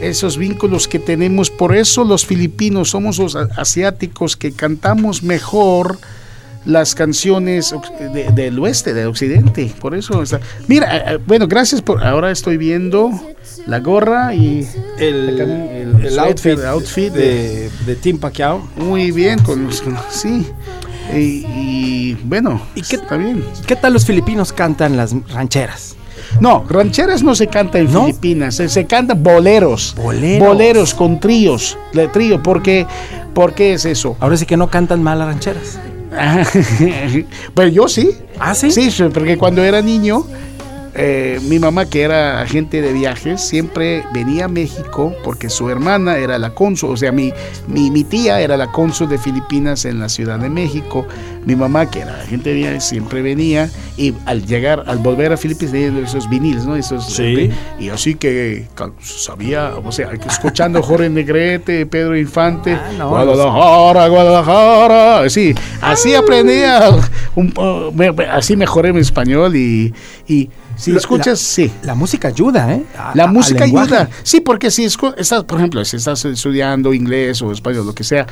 esos 0.00 0.36
vínculos 0.36 0.88
que 0.88 0.98
tenemos. 0.98 1.50
Por 1.50 1.74
eso 1.74 2.04
los 2.04 2.26
filipinos 2.26 2.90
somos 2.90 3.18
los 3.18 3.36
asiáticos 3.36 4.36
que 4.36 4.52
cantamos 4.52 5.22
mejor 5.22 5.98
las 6.64 6.94
canciones 6.94 7.74
del 8.34 8.58
oeste, 8.58 8.92
del 8.92 9.08
occidente. 9.08 9.72
Por 9.80 9.94
eso 9.94 10.22
está. 10.22 10.40
Mira, 10.66 10.96
eh, 10.96 11.02
eh, 11.14 11.18
bueno, 11.26 11.48
gracias 11.48 11.80
por. 11.80 12.04
Ahora 12.04 12.30
estoy 12.30 12.56
viendo 12.56 13.10
la 13.66 13.80
gorra 13.80 14.34
y 14.34 14.66
el, 14.98 16.18
outfit, 16.18 17.12
de, 17.12 17.70
de, 17.86 17.96
Tim 17.96 18.18
Pacquiao. 18.18 18.68
Muy 18.76 19.10
bien, 19.12 19.38
con, 19.40 19.68
sí. 20.10 20.46
Y, 21.14 22.14
bueno, 22.24 22.60
¿Y 22.74 22.82
qué, 22.82 22.96
está 22.96 23.16
bien. 23.16 23.42
¿Qué 23.66 23.76
tal 23.76 23.94
los 23.94 24.04
filipinos 24.04 24.52
cantan 24.52 24.96
las 24.96 25.14
rancheras? 25.32 25.97
No, 26.40 26.64
rancheras 26.68 27.22
no 27.22 27.34
se 27.34 27.46
canta 27.46 27.78
en 27.78 27.88
Filipinas, 27.88 28.56
se, 28.56 28.86
cantan 28.86 29.22
boleros, 29.22 29.94
boleros. 29.96 30.48
Boleros 30.48 30.94
con 30.94 31.20
tríos, 31.20 31.78
de 31.92 32.08
trío, 32.08 32.42
porque, 32.42 32.86
¿por 33.34 33.54
qué 33.54 33.74
es 33.74 33.84
eso? 33.84 34.16
Ahora 34.20 34.36
sí 34.36 34.46
que 34.46 34.56
no 34.56 34.68
cantan 34.68 35.02
mal 35.02 35.18
las 35.18 35.28
rancheras. 35.28 35.78
pues 37.54 37.72
yo 37.72 37.88
sí. 37.88 38.10
¿Ah, 38.38 38.54
sí? 38.54 38.70
Sí, 38.70 38.90
porque 39.12 39.36
cuando 39.36 39.62
era 39.62 39.82
niño 39.82 40.24
eh, 40.94 41.38
mi 41.42 41.58
mamá, 41.58 41.86
que 41.86 42.02
era 42.02 42.40
agente 42.40 42.80
de 42.80 42.92
viajes, 42.92 43.40
siempre 43.40 44.04
venía 44.12 44.46
a 44.46 44.48
México 44.48 45.14
porque 45.22 45.48
su 45.48 45.68
hermana 45.70 46.16
era 46.16 46.38
la 46.38 46.54
cónsul, 46.54 46.90
o 46.90 46.96
sea, 46.96 47.12
mi, 47.12 47.32
mi, 47.66 48.04
tía 48.04 48.40
era 48.40 48.56
la 48.56 48.72
cónsul 48.72 49.08
de 49.08 49.18
Filipinas 49.18 49.84
en 49.84 50.00
la 50.00 50.08
Ciudad 50.08 50.38
de 50.38 50.48
México. 50.48 51.06
Mi 51.44 51.56
mamá, 51.56 51.90
que 51.90 52.00
era 52.00 52.20
agente 52.20 52.50
de 52.50 52.56
viajes, 52.56 52.84
siempre 52.84 53.22
venía 53.22 53.70
y 53.96 54.14
al 54.26 54.44
llegar, 54.46 54.84
al 54.86 54.98
volver 54.98 55.32
a 55.32 55.36
Filipinas, 55.36 55.74
esos 55.74 56.28
viniles, 56.28 56.66
¿no? 56.66 56.76
Esos, 56.76 57.06
sí. 57.06 57.50
Y 57.78 57.88
así 57.88 58.14
que 58.14 58.66
sabía, 59.00 59.72
o 59.76 59.92
sea, 59.92 60.10
escuchando 60.12 60.82
Jorge 60.82 61.08
Negrete, 61.10 61.86
Pedro 61.86 62.16
Infante, 62.16 62.74
ah, 62.74 63.04
Guadalajara, 63.04 64.08
Guadalajara, 64.08 65.30
sí, 65.30 65.54
así 65.80 66.14
aprendía, 66.14 66.90
un, 67.34 67.52
así 68.30 68.56
mejoré 68.56 68.92
mi 68.92 69.00
español 69.00 69.56
y, 69.56 69.94
y 70.26 70.50
si 70.78 70.96
escuchas, 70.96 71.40
sí. 71.40 71.70
La 71.82 71.94
música 71.94 72.28
ayuda, 72.28 72.72
¿eh? 72.72 72.84
la 73.14 73.26
música 73.26 73.64
ayuda. 73.64 74.08
Sí, 74.22 74.40
porque 74.40 74.70
si 74.70 74.84
estás, 74.84 75.44
por 75.44 75.58
ejemplo, 75.58 75.84
si 75.84 75.96
estás 75.96 76.24
estudiando 76.24 76.94
inglés 76.94 77.42
o 77.42 77.52
español, 77.52 77.86
lo 77.86 77.94
que 77.94 78.04
sea, 78.04 78.26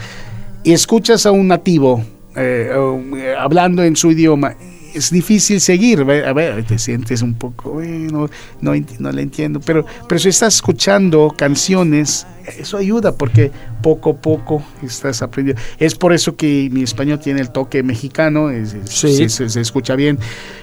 y 0.62 0.72
escuchas 0.72 1.26
a 1.26 1.32
un 1.32 1.48
nativo 1.48 2.02
eh, 2.36 2.70
eh, 3.16 3.34
hablando 3.38 3.82
en 3.82 3.96
su 3.96 4.12
idioma, 4.12 4.54
es 4.94 5.10
difícil 5.10 5.60
seguir. 5.60 6.00
A 6.00 6.32
ver, 6.32 6.64
te 6.64 6.78
sientes 6.78 7.22
un 7.22 7.34
poco, 7.34 7.72
bueno, 7.72 8.28
no, 8.60 8.72
no 8.98 9.12
le 9.12 9.22
entiendo. 9.22 9.60
Pero, 9.60 9.84
pero 10.08 10.18
si 10.18 10.28
estás 10.28 10.56
escuchando 10.56 11.34
canciones, 11.36 12.26
eso 12.58 12.78
ayuda 12.78 13.12
porque 13.12 13.50
poco 13.82 14.10
a 14.10 14.16
poco 14.16 14.62
estás 14.82 15.22
aprendiendo. 15.22 15.60
Es 15.78 15.94
por 15.94 16.12
eso 16.12 16.36
que 16.36 16.68
mi 16.72 16.82
español 16.82 17.18
tiene 17.18 17.40
el 17.40 17.50
toque 17.50 17.82
mexicano, 17.82 18.50
se, 18.84 19.28
se, 19.28 19.60
escucha 19.60 19.96
bien. 19.96 20.18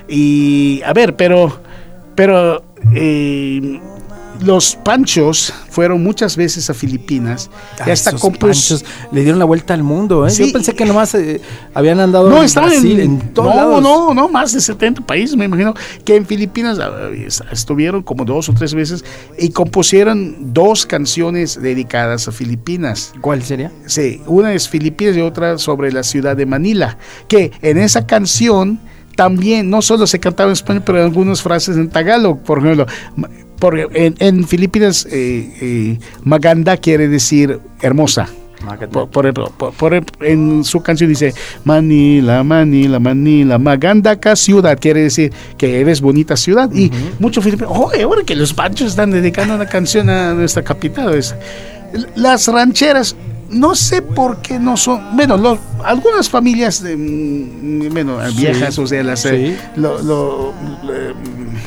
Y 0.08 0.82
a 0.86 0.94
ver, 0.94 1.16
pero 1.16 1.62
pero 2.16 2.64
eh, 2.94 3.80
los 4.42 4.76
panchos 4.76 5.54
fueron 5.70 6.04
muchas 6.04 6.36
veces 6.36 6.70
a 6.70 6.74
Filipinas 6.74 7.50
y 7.86 7.90
hasta 7.90 8.12
panchos 8.12 8.84
le 9.12 9.22
dieron 9.22 9.40
la 9.40 9.46
vuelta 9.46 9.74
al 9.74 9.84
mundo. 9.84 10.28
¿eh? 10.28 10.32
Yo 10.32 10.52
pensé 10.52 10.74
que 10.74 10.86
nomás 10.86 11.16
eh, 11.16 11.42
habían 11.74 12.00
andado 12.00 12.30
no, 12.30 12.44
en 12.44 12.54
Brasil, 12.54 13.00
en, 13.00 13.34
todos 13.34 13.56
no, 13.56 13.82
No, 13.82 14.14
no, 14.14 14.30
más 14.30 14.54
de 14.54 14.62
70 14.62 15.02
países, 15.02 15.36
me 15.36 15.46
imagino, 15.46 15.74
que 16.04 16.16
en 16.16 16.26
Filipinas 16.26 16.80
ah, 16.80 16.92
estuvieron 17.52 18.04
como 18.04 18.26
dos 18.26 18.50
o 18.50 18.54
tres 18.54 18.74
veces 18.74 19.04
y 19.38 19.50
compusieron 19.50 20.54
dos 20.54 20.86
canciones 20.86 21.62
dedicadas 21.62 22.28
a 22.28 22.32
Filipinas. 22.32 23.14
¿Cuál 23.22 23.44
sería? 23.44 23.72
Sí, 23.86 24.22
una 24.26 24.54
es 24.54 24.68
Filipinas 24.68 25.16
y 25.16 25.22
otra 25.22 25.58
sobre 25.58 25.92
la 25.92 26.04
ciudad 26.04 26.36
de 26.36 26.46
Manila, 26.46 26.98
que 27.28 27.52
en 27.62 27.78
esa 27.78 28.06
canción 28.06 28.80
también 29.16 29.70
no 29.70 29.82
solo 29.82 30.08
se 30.08 30.20
cantaba 30.20 30.50
en 30.50 30.54
español, 30.54 30.84
pero 30.86 31.04
algunas 31.04 31.42
frases 31.42 31.78
en 31.78 31.90
tagalog, 31.90 32.42
por 32.44 32.60
ejemplo. 32.60 32.86
en, 33.94 34.48
Filipinas, 34.48 35.08
eh, 35.10 35.54
eh, 35.62 36.00
Maganda 36.24 36.78
quiere 36.78 37.08
decir 37.08 37.60
hermosa. 37.82 38.28
Por, 39.12 40.06
en 40.22 40.64
su 40.64 40.82
canción 40.82 41.10
dice 41.10 41.34
Manila, 41.66 42.44
Manila, 42.44 42.98
Manila, 42.98 43.60
Maganda 43.60 44.18
ciudad, 44.38 44.78
quiere 44.80 45.02
decir 45.02 45.34
que 45.58 45.82
eres 45.82 46.00
bonita 46.00 46.38
ciudad. 46.38 46.72
Y 46.74 46.90
muchos 47.20 47.44
filipinos, 47.44 47.74
oh, 47.76 47.92
ahora 48.02 48.24
que 48.24 48.36
los 48.36 48.54
panchos 48.54 48.92
están 48.92 49.12
dedicando 49.12 49.56
una 49.56 49.66
canción 49.66 50.10
a 50.10 50.34
nuestra 50.34 50.64
capital. 50.64 51.22
las 52.16 52.48
rancheras, 52.48 53.18
no 53.54 53.76
sé 53.76 54.02
por 54.02 54.38
qué 54.38 54.60
no 54.60 54.78
son, 54.78 55.16
bueno, 55.16 55.60
algunas 55.84 56.30
familias 56.30 56.82
de, 56.82 56.96
mm, 56.96 57.94
bueno, 57.94 58.18
viejas, 58.36 58.78
o 58.80 58.88
sea, 58.88 59.04
las, 59.04 59.26
eh, 59.26 59.58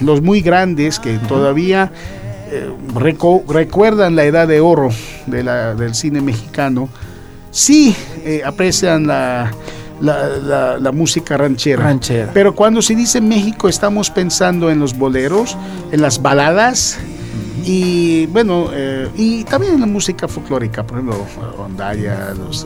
los 0.01 0.23
muy 0.23 0.41
grandes 0.41 0.99
que 0.99 1.19
todavía 1.19 1.91
eh, 2.51 2.71
recuerdan 2.95 4.17
la 4.17 4.25
edad 4.25 4.47
de 4.47 4.61
oro 4.61 4.91
de 5.27 5.43
la, 5.43 5.75
del 5.75 5.95
cine 5.95 6.21
mexicano, 6.21 6.89
sí 7.51 7.97
eh, 8.25 8.43
aprecian 8.45 9.07
la, 9.07 9.53
la, 10.01 10.93
música 10.93 11.37
ranchera. 11.37 11.83
ranchera. 11.83 12.31
Pero 12.33 12.55
cuando 12.55 12.83
se 12.83 12.95
dice 12.95 13.21
México 13.21 13.69
estamos 13.69 14.11
pensando 14.11 14.71
en 14.71 14.79
los 14.79 14.97
boleros, 14.97 15.57
en 15.91 16.03
las 16.03 16.23
baladas, 16.23 16.99
y 17.67 18.27
bueno, 18.27 18.69
eh, 18.73 19.09
y 19.17 19.43
también 19.43 19.75
en 19.75 19.81
la 19.81 19.87
música 19.87 20.29
folclórica, 20.29 20.87
por 20.87 20.99
ejemplo, 20.99 21.27
rondalla, 21.57 22.33
los, 22.35 22.65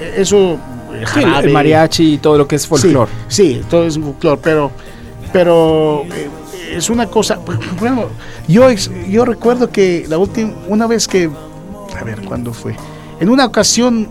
eh, 0.00 0.14
eso, 0.16 0.58
el 1.42 1.52
mariachi 1.52 2.14
y 2.14 2.18
todo 2.18 2.38
lo 2.38 2.48
que 2.48 2.56
es 2.56 2.66
folclore. 2.66 3.10
Sí, 3.28 3.62
todo 3.70 3.86
es 3.86 3.96
folclore, 3.96 4.40
pero, 4.42 4.72
pero 5.32 6.02
eh, 6.12 6.28
es 6.72 6.90
una 6.90 7.06
cosa, 7.06 7.38
bueno, 7.78 8.06
yo, 8.48 8.68
yo 9.08 9.24
recuerdo 9.24 9.70
que 9.70 10.04
la 10.08 10.18
última, 10.18 10.52
una 10.66 10.88
vez 10.88 11.06
que, 11.06 11.30
a 11.96 12.02
ver, 12.02 12.22
¿cuándo 12.22 12.52
fue? 12.52 12.74
En 13.20 13.28
una 13.28 13.44
ocasión 13.44 14.08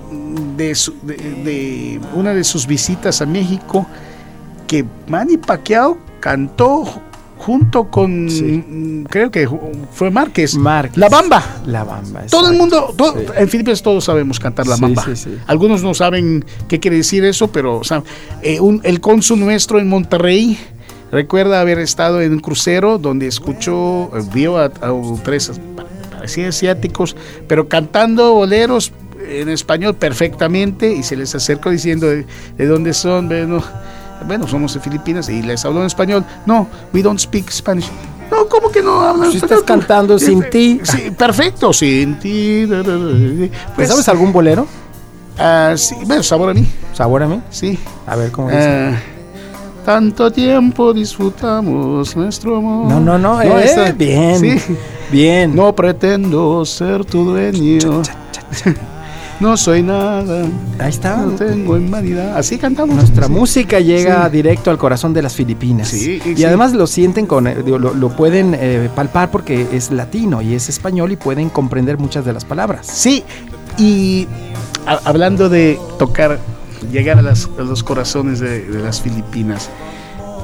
de, 0.56 0.74
de, 1.04 1.16
de 1.44 2.02
una 2.16 2.34
de 2.34 2.46
sus 2.46 2.66
visitas 2.66 3.22
a 3.22 3.26
México, 3.26 3.86
que 4.68 4.86
Manny 5.08 5.36
Pacquiao 5.36 5.98
cantó 6.22 6.86
junto 7.46 7.90
con, 7.90 8.30
creo 9.10 9.30
que 9.30 9.50
fue 9.92 10.10
Márquez. 10.10 10.56
La 10.96 11.10
Bamba. 11.10 11.44
La 11.66 11.84
Bamba. 11.84 12.22
Todo 12.30 12.50
el 12.50 12.58
mundo, 12.58 12.96
en 13.36 13.50
Filipinas 13.50 13.82
todos 13.82 14.06
sabemos 14.06 14.40
cantar 14.40 14.66
La 14.66 14.78
Bamba. 14.78 15.06
Algunos 15.48 15.84
no 15.84 15.94
saben 15.94 16.46
qué 16.70 16.80
quiere 16.80 16.98
decir 16.98 17.26
eso, 17.26 17.52
pero 17.52 17.80
o 17.80 17.84
sea, 17.84 18.02
eh, 18.42 18.60
el 18.84 19.02
cónsul 19.02 19.42
nuestro 19.42 19.78
en 19.78 19.90
Monterrey, 19.90 20.58
recuerda 21.12 21.60
haber 21.60 21.80
estado 21.80 22.22
en 22.22 22.32
un 22.32 22.40
crucero 22.40 22.98
donde 22.98 23.28
escuchó, 23.28 24.10
vio 24.34 24.58
a, 24.58 24.72
tres 25.24 25.52
parecían 26.12 26.48
asiáticos, 26.48 27.18
pero 27.50 27.68
cantando 27.68 28.34
boleros 28.36 28.94
en 29.28 29.50
español 29.50 29.96
perfectamente 29.96 30.94
y 30.94 31.04
se 31.04 31.18
les 31.18 31.36
acercó 31.36 31.72
diciendo 31.72 32.08
de, 32.08 32.26
dónde 32.66 32.94
son, 32.94 33.28
bueno, 33.28 33.62
bueno, 34.26 34.48
somos 34.48 34.74
de 34.74 34.80
Filipinas 34.80 35.30
y 35.30 35.42
les 35.42 35.64
habló 35.66 35.82
en 35.82 35.88
español. 35.88 36.24
No, 36.46 36.68
we 36.94 37.02
don't 37.02 37.20
speak 37.20 37.50
Spanish. 37.50 37.90
No, 38.32 38.48
¿cómo 38.48 38.72
que 38.72 38.82
no 38.82 39.02
hablan 39.02 39.32
Si 39.32 39.38
estás 39.38 39.62
cantando 39.64 40.18
sin 40.18 40.50
ti. 40.50 40.82
Sí, 40.84 41.12
perfecto, 41.12 41.72
sin 41.74 42.20
ti. 42.20 42.68
Pues, 43.76 43.90
¿Sabes 43.90 44.08
algún 44.10 44.32
bolero? 44.32 44.68
Uh, 45.38 45.78
sí, 45.78 45.96
bueno, 46.06 46.24
sabor 46.24 46.50
a 46.50 46.54
mí. 46.54 46.68
¿Sabor 46.94 47.24
a 47.24 47.28
mí? 47.28 47.42
Sí. 47.50 47.78
A 48.06 48.16
ver 48.16 48.32
cómo 48.32 48.50
dice. 48.50 48.62
Ah, 48.62 49.00
tanto 49.86 50.32
tiempo 50.32 50.94
disfrutamos 50.94 52.16
nuestro 52.16 52.58
amor. 52.58 52.88
No, 52.88 53.00
no, 53.00 53.18
no, 53.18 53.44
no 53.44 53.60
eh, 53.60 53.94
bien. 53.98 54.40
Sí. 54.40 54.76
Bien. 55.12 55.56
No 55.56 55.76
pretendo 55.76 56.66
ser 56.66 57.06
tu 57.06 57.26
dueño. 57.26 58.02
No 59.44 59.58
soy 59.58 59.84
nada. 59.84 60.46
Ahí 60.80 60.90
está. 60.90 61.18
No 61.18 61.32
tengo 61.34 61.74
humanidad. 61.74 62.38
Así 62.38 62.58
cantamos. 62.58 62.96
Nuestra 62.96 63.28
música 63.28 63.80
llega 63.82 64.28
directo 64.30 64.72
al 64.72 64.78
corazón 64.78 65.14
de 65.14 65.22
las 65.22 65.36
Filipinas. 65.36 65.90
Sí, 65.90 66.22
y 66.26 66.44
además 66.46 66.74
lo 66.74 66.88
sienten 66.88 67.26
con, 67.28 67.48
eh, 67.48 67.56
lo, 67.64 68.10
pueden 68.16 68.56
eh, 68.58 68.90
palpar 68.96 69.30
porque 69.32 69.68
es 69.74 69.92
latino 69.92 70.42
y 70.42 70.56
es 70.56 70.70
español 70.70 71.12
y 71.12 71.18
pueden 71.18 71.50
comprender 71.50 71.98
muchas 71.98 72.24
de 72.24 72.32
las 72.32 72.46
palabras. 72.46 72.88
Sí, 72.88 73.24
y 73.78 74.28
hablando 74.86 75.50
de 75.50 75.78
tocar, 76.00 76.40
llegar 76.90 77.20
a, 77.20 77.22
los 77.22 77.84
corazones 77.84 78.40
de, 78.40 78.66
las 78.70 79.02
Filipinas, 79.02 79.70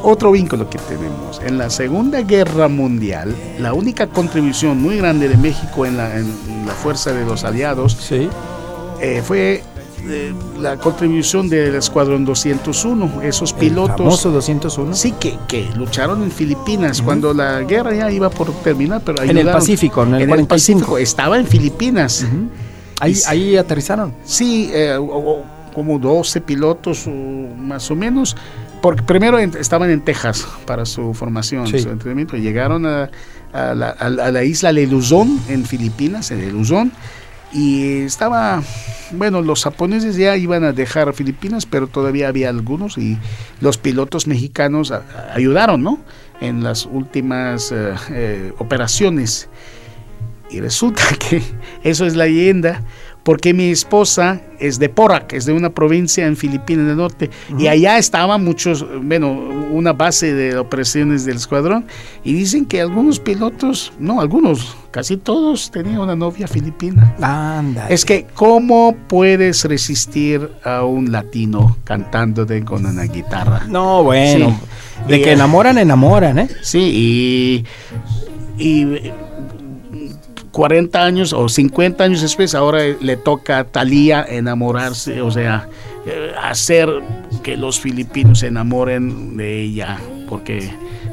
otro 0.04 0.34
vínculo 0.34 0.70
que 0.70 0.78
tenemos. 0.78 1.40
En 1.46 1.58
la 1.58 1.70
Segunda 1.70 2.22
Guerra 2.22 2.68
Mundial, 2.68 3.34
la 3.60 3.74
única 3.74 4.08
contribución 4.08 4.82
muy 4.82 4.98
grande 4.98 5.30
de 5.30 5.38
México 5.38 5.86
en 5.86 5.96
la, 5.96 6.10
fuerza 6.84 7.12
de 7.12 7.26
los 7.26 7.46
aliados 7.46 7.94
sí. 7.94 8.30
Eh, 9.02 9.22
fue 9.24 9.64
eh, 10.08 10.34
la 10.60 10.78
contribución 10.78 11.50
del 11.50 11.76
Escuadrón 11.76 12.26
201, 12.26 13.22
esos 13.24 13.54
pilotos. 13.54 13.98
famoso 13.98 14.32
201. 14.32 14.94
Sí, 14.94 15.14
que, 15.20 15.38
que 15.48 15.68
lucharon 15.76 16.24
en 16.24 16.32
Filipinas 16.32 17.02
cuando 17.02 17.34
la 17.34 17.62
guerra 17.62 17.94
ya 17.94 18.12
iba 18.12 18.30
por 18.30 18.52
terminar, 18.62 19.02
pero 19.06 19.22
En 19.22 19.38
el 19.38 19.48
Pacífico, 19.48 20.04
en 20.04 20.16
el, 20.16 20.48
Pacífico. 20.48 20.98
Estaba 20.98 21.38
en 21.38 21.46
Filipinas. 21.46 22.26
ahí, 23.00 23.16
ahí 23.28 23.58
aterrizaron. 23.58 24.14
Sí, 24.24 24.70
eh, 24.74 24.98
como 25.74 26.00
12 26.00 26.42
pilotos 26.42 27.08
más 27.08 27.90
o 27.92 27.96
menos. 27.96 28.36
Porque 28.82 29.04
primero 29.04 29.38
estaban 29.38 29.90
en 29.90 30.02
Texas 30.02 30.48
para 30.66 30.86
su 30.86 31.14
formación, 31.14 31.68
su 31.68 31.90
entrenamiento. 31.90 32.38
Llegaron 32.38 32.86
a, 32.86 33.10
la, 33.54 33.90
a, 33.90 34.10
la, 34.10 34.44
isla 34.46 34.72
de 34.72 34.88
Luzón, 34.88 35.38
en 35.50 35.66
Filipinas, 35.66 36.32
en 36.32 36.50
Luzón 36.54 36.94
y 37.52 38.02
estaba, 38.02 38.62
bueno, 39.12 39.42
los 39.42 39.64
japoneses 39.64 40.16
ya 40.16 40.38
iban 40.38 40.64
a 40.64 40.72
dejar 40.72 41.14
Filipinas, 41.14 41.66
pero 41.66 41.88
todavía 41.88 42.28
había 42.28 42.50
algunos 42.50 42.98
y 42.98 43.18
los 43.60 43.78
pilotos 43.78 44.28
mexicanos 44.28 44.94
ayudaron, 45.34 45.82
¿no? 45.82 46.00
En 46.42 46.64
las 46.64 46.86
últimas 46.86 47.72
eh, 47.72 47.94
eh, 48.12 48.54
operaciones. 48.60 49.50
Y 50.52 50.60
resulta 50.62 51.04
que 51.30 51.42
eso 51.84 52.06
es 52.06 52.16
la 52.16 52.26
leyenda, 52.26 52.84
porque 53.30 53.54
mi 53.54 53.70
esposa 53.70 54.42
es 54.60 54.80
de 54.80 54.90
Porac, 54.90 55.34
es 55.34 55.46
de 55.46 55.54
una 55.54 55.70
provincia 55.70 56.26
en 56.26 56.36
Filipinas 56.36 56.88
del 56.88 56.98
Norte, 56.98 57.30
y 57.60 57.68
allá 57.68 58.00
estaban 58.00 58.44
muchos, 58.44 58.84
bueno, 59.04 59.32
una 59.72 59.94
base 59.94 60.34
de 60.34 60.58
operaciones 60.58 61.26
del 61.26 61.36
escuadrón, 61.36 61.86
y 62.24 62.34
dicen 62.34 62.66
que 62.66 62.82
algunos 62.82 63.20
pilotos, 63.20 63.94
no, 64.00 64.20
algunos, 64.20 64.76
casi 64.90 65.16
todos 65.16 65.70
tenían 65.70 66.00
una 66.00 66.16
novia 66.16 66.48
filipina. 66.48 67.14
Anda. 67.22 67.88
Es 67.88 68.04
que, 68.04 68.26
¿cómo 68.34 68.96
puedes 69.08 69.64
resistir 69.64 70.50
a 70.64 70.84
un 70.84 71.12
latino 71.12 71.78
cantando 71.84 72.48
con 72.66 72.84
una 72.84 73.04
guitarra? 73.04 73.66
No, 73.68 74.02
bueno, 74.02 74.60
de 75.08 75.22
que 75.22 75.34
enamoran, 75.34 75.78
enamoran, 75.78 76.40
¿eh? 76.40 76.50
Sí, 76.64 77.64
y, 78.58 78.64
y 78.64 79.12
40 80.60 81.06
años 81.06 81.32
o 81.32 81.48
50 81.48 82.04
años 82.04 82.22
después, 82.22 82.54
ahora 82.54 82.80
le 83.00 83.16
toca 83.16 83.60
a 83.60 83.64
Talía 83.64 84.26
enamorarse, 84.28 85.22
o 85.22 85.32
sea, 85.32 85.70
eh, 86.06 86.34
hacer 86.38 86.90
que 87.44 87.56
los 87.56 87.80
filipinos 87.80 88.40
se 88.40 88.48
enamoren 88.48 89.38
de 89.38 89.62
ella, 89.62 89.98
porque 90.28 90.70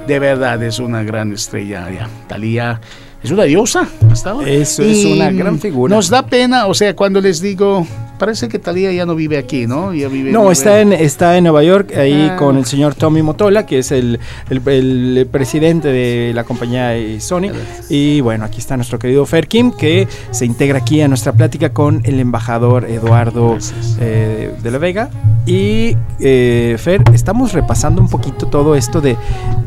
de 0.09 0.19
verdad 0.19 0.61
es 0.65 0.81
una 0.81 1.05
gran 1.05 1.33
estrella. 1.33 1.87
Talía 2.27 2.81
es 3.27 3.33
una 3.33 3.43
diosa 3.43 3.89
hasta 4.11 4.31
ahora. 4.31 4.49
Eso 4.49 4.83
es 4.83 5.05
una 5.05 5.31
gran 5.33 5.59
figura. 5.59 5.95
Nos 5.95 6.09
da 6.09 6.25
pena, 6.25 6.67
o 6.67 6.75
sea, 6.75 6.95
cuando 6.95 7.21
les 7.21 7.41
digo, 7.41 7.85
parece 8.19 8.49
que 8.49 8.61
Talía 8.61 8.93
ya 8.93 9.05
no 9.05 9.17
vive 9.17 9.37
aquí, 9.37 9.67
¿no? 9.67 9.93
Ya 9.93 10.07
vive, 10.09 10.31
no, 10.31 10.53
está 10.53 10.81
en 10.81 10.93
está 10.93 11.37
en 11.37 11.45
Nueva 11.45 11.65
York 11.65 11.93
ahí 11.97 12.29
ah. 12.31 12.37
con 12.37 12.57
el 12.57 12.65
señor 12.65 12.95
Tommy 12.95 13.23
Motola, 13.23 13.67
que 13.67 13.81
es 13.81 13.91
el, 13.91 14.21
el, 14.49 15.27
presidente 15.27 15.89
de 15.89 16.33
la 16.35 16.45
compañía 16.45 16.95
Sony. 17.19 17.51
Y 17.89 18.21
bueno, 18.21 18.45
aquí 18.45 18.59
está 18.59 18.77
nuestro 18.77 19.01
querido 19.01 19.27
Fer 19.27 19.49
Kim, 19.49 19.73
que 19.73 20.07
se 20.31 20.47
integra 20.47 20.79
aquí 20.79 21.01
a 21.01 21.09
nuestra 21.09 21.33
plática 21.33 21.73
con 21.73 22.03
el 22.05 22.21
embajador 22.21 22.85
Eduardo 22.85 23.59
eh, 24.01 24.53
de 24.63 24.71
la 24.71 24.79
Vega. 24.79 25.11
Y 25.47 25.97
eh, 26.19 26.77
Fer, 26.77 27.05
estamos 27.15 27.53
repasando 27.53 28.03
un 28.03 28.09
poquito 28.09 28.47
todo 28.47 28.75
esto 28.75 29.01
de, 29.01 29.17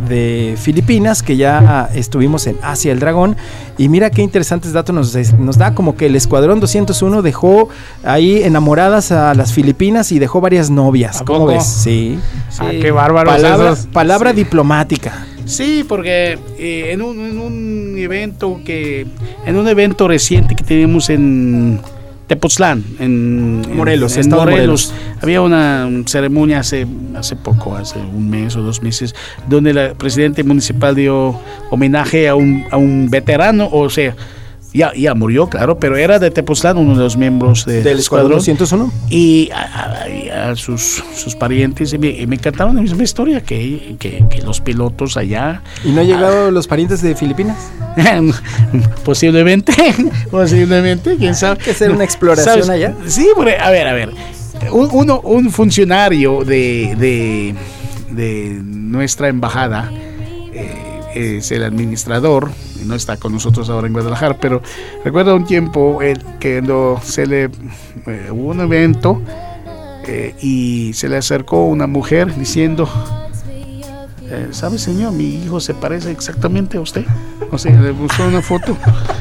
de 0.10 0.56
Filipinas, 0.58 1.24
que 1.24 1.38
ya 1.38 1.89
estuvimos 1.94 2.48
en 2.48 2.58
Asia 2.62 2.92
el 2.92 3.00
Dragón. 3.00 3.38
Y 3.78 3.88
mira 3.88 4.12
qué 4.12 4.22
interesantes 4.22 4.74
datos 4.74 4.94
nos, 4.94 5.34
nos 5.39 5.58
da, 5.58 5.74
como 5.74 5.96
que 5.96 6.08
el 6.08 6.18
Escuadrón 6.18 6.60
201 6.60 7.22
dejó 7.22 7.70
ahí 8.04 8.44
enamoradas 8.44 9.13
a 9.13 9.34
las 9.34 9.54
Filipinas 9.54 10.12
y 10.12 10.20
dejó 10.20 10.42
varias 10.42 10.70
novias. 10.70 11.24
¿Cómo 11.26 11.46
ves? 11.46 11.63
Sí. 11.65 12.20
Ah, 12.60 12.72
qué 12.72 12.92
bárbaro. 12.92 13.32
Palabra, 13.32 13.76
palabra 13.94 14.34
diplomática. 14.34 15.26
Sí, 15.46 15.86
porque 15.88 16.38
eh, 16.60 16.92
en, 16.92 17.02
un, 17.02 17.20
en, 17.22 17.39
un, 17.39 17.96
evento 17.98 18.60
que, 18.65 19.08
en 19.46 19.56
un 19.56 19.68
evento 19.68 20.08
reciente 20.10 20.56
que 20.56 20.63
tenemos 20.63 21.10
en 21.10 21.80
Tepoztlán, 22.30 22.84
en 23.00 23.76
Morelos, 23.76 24.15
en, 24.15 24.30
Morelos, 24.30 24.94
había 25.20 25.42
una 25.42 25.89
ceremonia 26.06 26.60
hace, 26.60 26.86
hace 27.15 27.36
poco, 27.36 27.76
hace 27.76 27.98
un 27.98 28.30
mes 28.30 28.56
o 28.56 28.62
dos 28.62 28.84
meses, 28.84 29.15
donde 29.48 29.74
la 29.74 29.96
presidente 29.96 30.44
municipal 30.44 30.94
dio 30.94 31.39
homenaje 31.72 32.30
a 32.30 32.36
un, 32.36 32.65
a 32.70 32.78
un 32.78 33.10
veterano, 33.10 33.68
o 33.72 33.89
sea, 33.89 34.15
ya, 34.73 34.93
ya 34.93 35.15
murió, 35.15 35.47
claro, 35.47 35.79
pero 35.79 35.97
era 35.97 36.19
de 36.19 36.29
Tepoztlán, 36.29 36.77
uno 36.77 36.95
de 36.95 37.03
los 37.03 37.17
miembros 37.17 37.65
del 37.65 37.99
escuadrón. 37.99 38.34
201. 38.34 38.91
Y 39.10 39.49
a, 39.51 40.55
sus, 40.55 41.03
sus, 41.15 41.36
parientes, 41.36 41.91
y 41.93 41.97
me, 41.97 42.27
me, 42.27 42.36
encantaron 42.36 42.75
la 42.75 42.82
misma 42.82 43.03
historia 43.03 43.41
que, 43.41 43.95
que, 43.99 44.41
los 44.43 44.62
pilotos 44.62 45.17
allá. 45.17 45.63
¿Y 45.84 45.89
no 45.89 46.01
han 46.01 46.08
llegado 46.08 46.51
los 46.51 46.67
parientes 46.67 47.01
de 47.01 47.15
Filipinas? 47.15 47.71
posiblemente, 49.03 49.73
posiblemente, 50.32 51.17
quién 51.17 51.34
sabe. 51.34 51.58
que 51.58 51.71
hacer 51.71 51.89
una 51.91 52.03
exploración 52.03 52.69
allá. 52.69 52.93
Sí, 53.08 53.27
a 53.38 53.69
ver, 53.71 53.88
a 53.88 53.93
ver. 53.93 54.12
Un, 54.71 54.89
uno, 54.91 55.19
un 55.21 55.51
funcionario 55.51 56.43
de, 56.43 56.95
de, 56.99 57.55
de 58.12 58.60
nuestra 58.63 59.29
embajada 59.29 59.91
eh, 60.53 61.38
es 61.38 61.51
el 61.51 61.63
administrador 61.63 62.51
no 62.86 62.96
está 62.96 63.18
con 63.18 63.34
nosotros 63.34 63.70
ahora 63.70 63.88
en 63.88 63.94
Guadalajara, 63.94 64.38
pero 64.38 64.62
recuerdo 65.04 65.36
un 65.36 65.46
tiempo 65.46 66.02
el, 66.02 66.20
que 66.39 66.63
se 67.04 67.26
le 67.26 67.44
eh, 68.06 68.30
hubo 68.32 68.50
un 68.50 68.60
evento 68.62 69.22
eh, 70.08 70.36
y 70.42 70.94
se 70.94 71.10
le 71.10 71.18
acercó 71.18 71.65
una 71.65 71.88
mujer 71.88 72.36
diciendo, 72.36 72.89
eh, 74.32 74.48
¿sabe 74.52 74.78
señor? 74.78 75.13
Mi 75.13 75.44
hijo 75.44 75.60
se 75.60 75.74
parece 75.74 76.12
exactamente 76.12 76.78
a 76.78 76.82
usted. 76.82 77.06
O 77.52 77.58
sea, 77.58 77.80
le 77.80 77.94
puso 77.94 78.28
una 78.28 78.42
foto. 78.42 78.78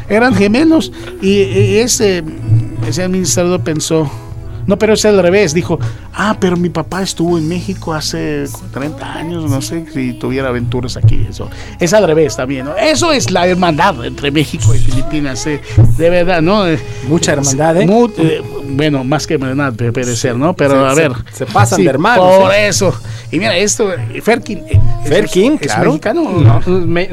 Eran 0.09 0.35
gemelos 0.35 0.93
y, 1.23 1.77
ese, 1.79 2.23
ese 2.87 3.03
administrador 3.03 3.63
pensó, 3.63 4.11
no, 4.69 4.79
pero 4.79 4.93
es 4.93 5.05
al 5.07 5.21
revés. 5.21 5.55
Dijo, 5.55 5.79
ah, 6.13 6.37
pero 6.39 6.59
mi 6.59 6.69
papá 6.69 7.03
estuvo 7.03 7.39
en 7.39 7.49
México 7.49 7.95
hace 7.95 8.45
30 8.75 9.15
años, 9.15 9.51
no 9.51 9.63
sé 9.63 9.87
si 9.91 10.13
tuviera 10.13 10.51
aventuras 10.51 10.99
aquí. 10.99 11.27
Eso 11.29 11.49
es 11.81 11.95
al 11.95 12.07
revés 12.07 12.37
también, 12.37 12.67
¿no? 12.67 12.77
Eso 12.77 13.11
es 13.11 13.31
la 13.31 13.47
hermandad 13.47 14.05
entre 14.05 14.31
México 14.31 14.75
y 14.75 14.79
Filipinas, 14.79 15.47
¿eh? 15.47 15.63
de 15.97 16.11
verdad, 16.11 16.43
¿no? 16.43 16.65
Mucha 17.09 17.33
hermandad, 17.33 17.79
¿eh? 17.79 17.87
¿eh? 18.19 18.43
bueno, 18.69 19.05
más 19.05 19.27
que 19.27 19.35
hermandad, 19.35 19.73
puede 19.73 20.15
ser, 20.15 20.37
¿no? 20.37 20.53
Pero 20.53 20.87
a 20.87 20.93
ver. 20.93 21.13
Se 21.33 21.47
pasan 21.47 21.83
de 21.83 21.89
hermanos. 21.89 22.37
Por 22.37 22.53
¿eh? 22.53 22.69
eso. 22.69 22.95
Y 23.33 23.39
mira, 23.39 23.57
esto, 23.57 23.91
Ferkin. 24.23 24.65
Ferkin, 25.07 25.57
claro. 25.57 25.81
¿Es 25.81 25.89
mexicano? 25.89 26.63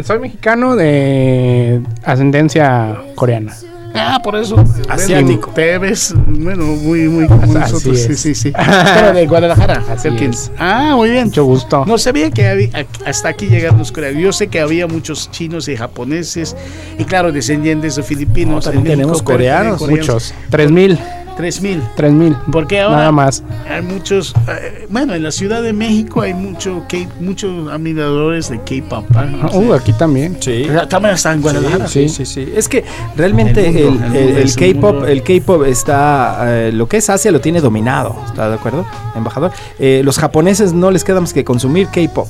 soy 0.04 0.20
mexicano 0.20 0.76
de 0.76 1.82
ascendencia 2.04 3.02
coreana. 3.15 3.56
Ah, 3.96 4.20
por 4.24 4.36
eso. 4.36 4.64
Asiático. 4.90 5.52
Te 5.52 5.78
ves, 5.78 6.14
bueno, 6.28 6.66
muy, 6.66 7.08
muy 7.08 7.28
como 7.28 7.46
nosotros. 7.54 7.98
Sí, 8.00 8.16
sí, 8.16 8.36
sí. 8.36 8.52
Pero 8.96 9.14
de 9.14 9.28
Guadalajara. 9.28 9.84
Así 9.90 10.10
Ah, 10.58 10.94
muy 10.96 11.10
bien. 11.10 11.26
Mucho 11.26 11.46
gusto. 11.46 11.86
No 11.86 11.98
sabía 11.98 12.32
que 12.32 12.48
había, 12.48 12.86
hasta 13.06 13.30
aquí 13.30 13.48
llegaron 13.48 13.80
los 13.80 13.92
coreanos. 13.92 14.22
Yo 14.22 14.34
sé 14.34 14.48
que 14.48 14.60
había 14.60 14.88
muchos 14.88 15.32
chinos 15.32 15.68
y 15.68 15.76
japoneses 15.76 16.56
y 16.98 17.04
claro, 17.06 17.32
descendientes 17.32 17.96
de 17.96 18.04
filipinos. 18.04 18.66
también 18.66 18.86
tenemos 18.86 19.22
coreanos, 19.22 19.82
muchos. 19.88 20.34
Tres 20.50 20.72
mil. 20.72 21.00
Tres 21.36 21.62
mil. 21.62 21.84
Tres 21.95 22.13
mil. 22.13 22.36
Porque 22.52 22.80
ahora 22.80 22.98
Nada 22.98 23.12
más. 23.12 23.43
hay 23.69 23.82
muchos, 23.82 24.34
eh, 24.48 24.86
bueno, 24.89 25.13
en 25.13 25.24
la 25.24 25.32
Ciudad 25.32 25.62
de 25.62 25.74
México 25.74 26.21
hay 26.21 26.34
mucho 26.34 26.86
muchos 27.19 27.69
admiradores 27.71 28.50
de 28.50 28.60
K-pop. 28.60 29.06
¿eh? 29.12 29.58
uh, 29.58 29.74
aquí 29.74 29.91
también. 29.93 30.38
Sí. 30.39 30.67
También 30.89 31.15
está 31.15 31.34
en 31.34 31.41
Guadalajara. 31.41 31.88
Sí, 31.88 32.08
sí, 32.08 32.26
sí. 32.26 32.48
Es 32.56 32.69
que 32.69 32.86
realmente 33.17 33.67
el, 33.67 34.56
K-pop, 34.56 35.04
el 35.06 35.24
K-pop 35.24 35.65
está, 35.65 36.45
eh, 36.48 36.71
lo 36.71 36.88
que 36.88 36.98
es 36.98 37.10
Asia 37.10 37.32
lo 37.32 37.41
tiene 37.41 37.60
dominado. 37.60 38.15
¿Está 38.26 38.50
de 38.50 38.56
acuerdo, 38.56 38.86
embajador? 39.15 39.52
los 39.80 40.17
japoneses 40.17 40.74
no 40.74 40.89
les 40.91 41.04
queda 41.04 41.19
más 41.19 41.34
que 41.34 41.43
consumir 41.43 41.88
K-pop. 41.88 42.28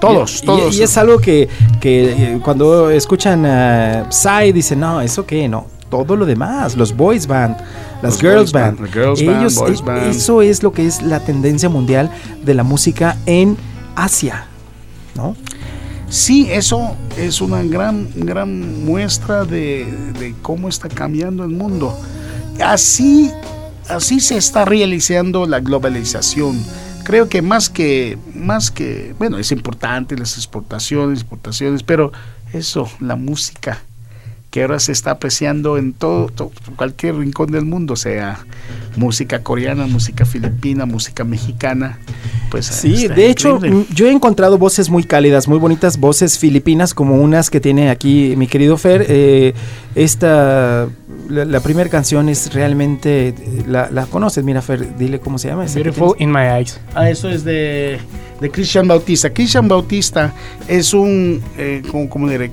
Todos, 0.00 0.42
todos. 0.42 0.76
Y, 0.76 0.82
es 0.82 0.96
algo 0.98 1.18
que, 1.18 1.48
que 1.80 2.38
cuando 2.42 2.90
escuchan 2.90 3.44
uh, 3.44 4.10
Psy 4.10 4.52
dicen, 4.52 4.80
no, 4.80 5.00
¿eso 5.00 5.24
qué? 5.24 5.48
No, 5.48 5.66
todo 5.90 6.16
lo 6.16 6.26
demás, 6.26 6.76
los 6.76 6.96
boys 6.96 7.26
band, 7.26 7.56
las 8.02 8.18
girls, 8.20 8.52
band, 8.52 8.78
ellos, 8.94 9.62
e, 9.62 10.10
eso 10.10 10.42
es 10.42 10.62
lo 10.62 10.72
que 10.72 10.86
es 10.86 11.02
la 11.02 11.20
tendencia 11.20 11.68
mundial 11.68 12.10
de 12.44 12.54
la 12.54 12.62
música 12.62 13.16
en 13.26 13.56
Asia, 13.94 14.46
¿no? 15.14 15.36
Sí, 16.08 16.48
eso 16.50 16.96
es 17.16 17.40
una 17.40 17.62
gran, 17.62 18.08
gran 18.14 18.84
muestra 18.84 19.44
de, 19.44 19.86
de 20.18 20.34
cómo 20.40 20.68
está 20.68 20.88
cambiando 20.88 21.42
el 21.42 21.50
mundo. 21.50 21.98
Así, 22.64 23.32
así 23.88 24.20
se 24.20 24.36
está 24.36 24.64
realizando 24.64 25.46
la 25.46 25.60
globalización 25.60 26.62
creo 27.06 27.28
que 27.28 27.40
más 27.40 27.70
que 27.70 28.18
más 28.34 28.72
que 28.72 29.14
bueno 29.16 29.38
es 29.38 29.52
importante 29.52 30.16
las 30.18 30.36
exportaciones 30.36 31.20
exportaciones 31.20 31.84
pero 31.84 32.10
eso 32.52 32.88
la 32.98 33.14
música 33.14 33.80
que 34.56 34.62
ahora 34.62 34.80
se 34.80 34.90
está 34.90 35.10
apreciando 35.10 35.76
en 35.76 35.92
todo, 35.92 36.50
cualquier 36.76 37.16
rincón 37.16 37.52
del 37.52 37.66
mundo, 37.66 37.94
sea 37.94 38.38
música 38.96 39.42
coreana, 39.42 39.86
música 39.86 40.24
filipina, 40.24 40.86
música 40.86 41.24
mexicana. 41.24 41.98
Pues 42.50 42.64
sí, 42.64 43.06
de 43.06 43.28
hecho, 43.28 43.60
yo 43.92 44.06
he 44.06 44.10
encontrado 44.10 44.56
voces 44.56 44.88
muy 44.88 45.04
cálidas, 45.04 45.46
muy 45.46 45.58
bonitas, 45.58 46.00
voces 46.00 46.38
filipinas, 46.38 46.94
como 46.94 47.16
unas 47.16 47.50
que 47.50 47.60
tiene 47.60 47.90
aquí 47.90 48.32
mi 48.38 48.46
querido 48.46 48.78
Fer. 48.78 49.04
Eh, 49.10 49.52
esta, 49.94 50.88
la, 51.28 51.60
primera 51.60 51.90
canción 51.90 52.30
es 52.30 52.54
realmente, 52.54 53.34
la, 53.68 54.06
conoces, 54.06 54.42
mira 54.42 54.62
Fer, 54.62 54.96
dile 54.96 55.20
cómo 55.20 55.36
se 55.36 55.48
llama. 55.48 55.66
Beautiful 55.66 56.14
in 56.18 56.32
My 56.32 56.44
Eyes. 56.56 56.80
Ah, 56.94 57.10
eso 57.10 57.28
es 57.28 57.44
de, 57.44 57.98
de 58.40 58.50
Christian 58.50 58.88
Bautista. 58.88 59.28
Christian 59.28 59.68
Bautista 59.68 60.32
es 60.66 60.94
un, 60.94 61.42
eh, 61.58 61.82
como, 61.90 62.08
como 62.08 62.26
diré, 62.30 62.50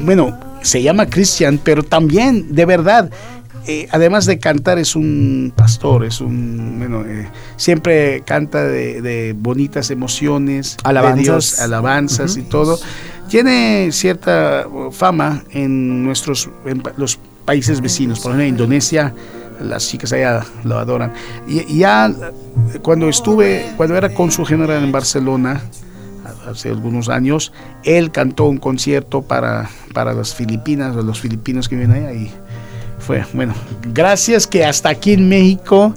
bueno, 0.00 0.38
se 0.62 0.82
llama 0.82 1.06
Christian, 1.06 1.60
pero 1.62 1.82
también, 1.82 2.54
de 2.54 2.64
verdad, 2.64 3.10
eh, 3.68 3.88
además 3.90 4.26
de 4.26 4.38
cantar, 4.38 4.78
es 4.78 4.94
un 4.94 5.52
pastor, 5.54 6.04
es 6.04 6.20
un, 6.20 6.76
bueno, 6.78 7.04
eh, 7.04 7.28
siempre 7.56 8.22
canta 8.24 8.62
de, 8.62 9.34
bonitas 9.36 9.90
emociones, 9.90 10.76
alabanzas, 10.84 11.60
alabanzas 11.60 12.36
y 12.36 12.42
todo. 12.42 12.78
Tiene 13.28 13.90
cierta 13.90 14.68
fama 14.92 15.42
en 15.50 16.04
nuestros, 16.04 16.48
los 16.96 17.18
países 17.44 17.80
vecinos, 17.80 18.20
por 18.20 18.30
ejemplo, 18.30 18.44
en 18.44 18.50
Indonesia, 18.50 19.12
las 19.60 19.88
chicas 19.88 20.12
allá 20.12 20.44
lo 20.62 20.78
adoran. 20.78 21.12
Y 21.48 21.78
ya 21.78 22.12
cuando 22.82 23.08
estuve, 23.08 23.66
cuando 23.76 23.96
era 23.96 24.14
cónsul 24.14 24.46
general 24.46 24.84
en 24.84 24.92
Barcelona, 24.92 25.60
hace 26.46 26.70
algunos 26.70 27.08
años, 27.08 27.52
él 27.84 28.10
cantó 28.10 28.44
un 28.44 28.58
concierto 28.58 29.22
para, 29.22 29.68
para 29.92 30.14
las 30.14 30.34
Filipinas, 30.34 30.94
los 30.96 31.20
filipinos 31.20 31.68
que 31.68 31.76
vienen 31.76 32.06
ahí. 32.06 32.16
Y 32.16 33.02
fue, 33.02 33.24
bueno, 33.32 33.54
gracias 33.92 34.46
que 34.46 34.64
hasta 34.64 34.88
aquí 34.88 35.12
en 35.12 35.28
México 35.28 35.94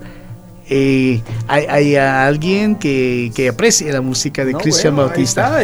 eh, 0.72 1.24
hay, 1.48 1.96
alguien 1.96 2.76
que, 2.76 3.32
que, 3.34 3.50
aprecie 3.50 3.92
la 3.92 4.02
música 4.02 4.46
de 4.46 4.54
Cristian 4.54 4.96
Bautista. 4.96 5.64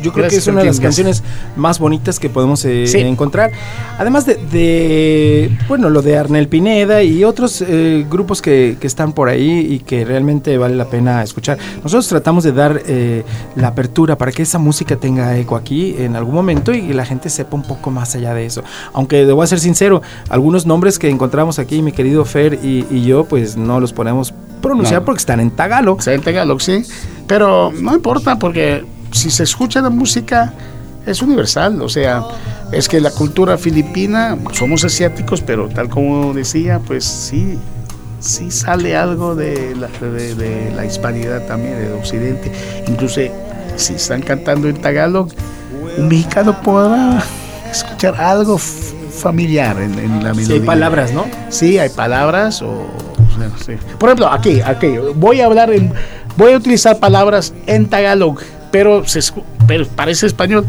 yo 0.00 0.12
creo 0.12 0.28
que 0.28 0.36
es 0.36 0.46
una 0.46 0.60
de 0.60 0.66
las 0.66 0.78
canciones 0.78 1.24
más 1.56 1.80
bonitas 1.80 2.20
que 2.20 2.30
podemos 2.30 2.64
eh, 2.64 2.84
encontrar. 3.00 3.50
Además 3.98 4.26
de, 4.26 5.50
bueno, 5.66 5.90
lo 5.90 6.02
de 6.02 6.16
Arnel 6.16 6.46
Pineda 6.46 7.02
y 7.02 7.24
otros 7.24 7.64
eh, 7.66 8.06
grupos 8.08 8.40
que, 8.40 8.76
que, 8.80 8.86
están 8.86 9.12
por 9.12 9.28
ahí 9.28 9.66
y 9.68 9.80
que 9.80 10.04
realmente 10.04 10.56
vale 10.56 10.76
la 10.76 10.84
pena 10.84 11.24
escuchar. 11.24 11.58
Nosotros 11.82 12.06
tratamos 12.06 12.44
de 12.44 12.52
dar 12.52 12.80
la 13.56 13.68
apertura 13.68 14.16
para 14.16 14.30
que 14.30 14.42
esa 14.42 14.58
música 14.58 14.94
tenga 14.94 15.36
eco 15.36 15.56
aquí 15.56 15.96
en 15.98 16.14
algún 16.14 16.34
momento 16.34 16.72
y 16.72 16.92
la 16.92 17.04
gente 17.04 17.28
sepa 17.28 17.56
un 17.56 17.62
poco 17.62 17.90
más 17.90 18.14
allá 18.14 18.34
de 18.34 18.46
eso. 18.46 18.62
Aunque 18.92 19.26
debo 19.26 19.44
ser 19.46 19.58
sincero, 19.58 20.00
algunos 20.28 20.64
nombres 20.64 21.00
que 21.00 21.08
encontramos 21.08 21.58
aquí, 21.58 21.82
mi 21.82 21.90
querido 21.90 22.24
Fer 22.24 22.60
y, 22.62 22.86
y 22.88 23.02
yo, 23.04 23.24
pues 23.24 23.56
no 23.56 23.80
los 23.80 23.92
ponemos 23.92 24.32
pronunciar 24.60 25.04
porque 25.04 25.20
están 25.20 25.40
en 25.40 25.50
Tagalog. 25.50 25.98
Están 25.98 26.14
en 26.14 26.22
Tagalog, 26.22 26.60
sí. 26.60 26.82
Pero 27.26 27.72
no 27.72 27.94
importa 27.94 28.38
porque 28.38 28.84
si 29.12 29.30
se 29.30 29.44
escucha 29.44 29.80
la 29.80 29.90
música 29.90 30.52
es 31.06 31.22
universal. 31.22 31.80
O 31.82 31.88
sea, 31.88 32.22
es 32.72 32.88
que 32.88 33.00
la 33.00 33.10
cultura 33.10 33.58
filipina, 33.58 34.36
somos 34.52 34.84
asiáticos, 34.84 35.40
pero 35.40 35.68
tal 35.68 35.88
como 35.88 36.32
decía, 36.34 36.80
pues 36.80 37.04
sí, 37.04 37.58
sí 38.20 38.50
sale 38.50 38.96
algo 38.96 39.34
de 39.34 39.74
la, 39.76 39.88
de, 39.88 40.72
la 40.74 40.84
hispanidad 40.84 41.46
también, 41.46 41.78
del 41.78 41.92
occidente. 41.92 42.50
Incluso 42.88 43.20
si 43.76 43.94
están 43.94 44.22
cantando 44.22 44.68
en 44.68 44.80
Tagalog, 44.80 45.28
un 45.98 46.08
mexicano 46.08 46.60
podrá 46.62 47.22
escuchar 47.70 48.20
algo 48.20 48.58
familiar 48.58 49.80
en, 49.80 50.22
la 50.22 50.34
melodía. 50.34 50.46
Sí, 50.46 50.52
hay 50.52 50.60
palabras, 50.60 51.12
¿no? 51.12 51.26
Sí, 51.48 51.78
hay 51.78 51.88
palabras 51.88 52.62
o 52.62 52.86
por 53.98 54.08
ejemplo, 54.08 54.28
aquí, 54.28 54.60
aquí, 54.60 54.94
voy 55.14 55.40
a 55.40 55.46
hablar 55.46 55.72
en, 55.72 55.92
voy 56.36 56.52
a 56.52 56.56
utilizar 56.56 56.98
palabras 56.98 57.52
en 57.66 57.86
tagalog, 57.86 58.40
pero, 58.70 59.06
se, 59.06 59.20
pero 59.66 59.86
parece 59.86 60.26
español. 60.26 60.66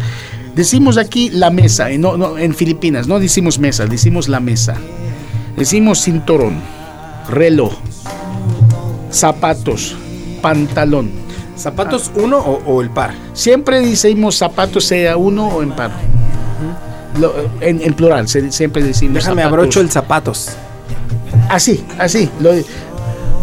Decimos 0.55 0.97
aquí 0.97 1.29
la 1.29 1.49
mesa, 1.49 1.89
no, 1.97 2.15
no, 2.15 2.37
en 2.37 2.55
Filipinas 2.55 3.07
no 3.07 3.19
decimos 3.19 3.59
mesa, 3.59 3.85
decimos 3.85 4.29
la 4.29 4.39
mesa. 4.39 4.75
Decimos 5.57 6.01
cinturón, 6.01 6.61
reloj, 7.29 7.73
zapatos, 9.11 9.95
pantalón. 10.41 11.11
¿Zapatos 11.57 12.11
uno 12.15 12.39
o, 12.39 12.81
el 12.81 12.89
par? 12.89 13.13
Siempre 13.33 13.79
decimos 13.79 14.35
zapatos 14.35 14.83
sea 14.83 15.15
uno 15.15 15.47
o 15.47 15.63
en 15.63 15.71
par. 15.71 15.91
en, 17.61 17.93
plural, 17.93 18.27
siempre 18.27 18.83
decimos. 18.83 19.15
Déjame 19.15 19.43
abrocho 19.43 19.79
el 19.79 19.89
zapatos. 19.89 20.57
Así, 21.49 21.83
así. 21.97 22.29
Lo, 22.39 22.51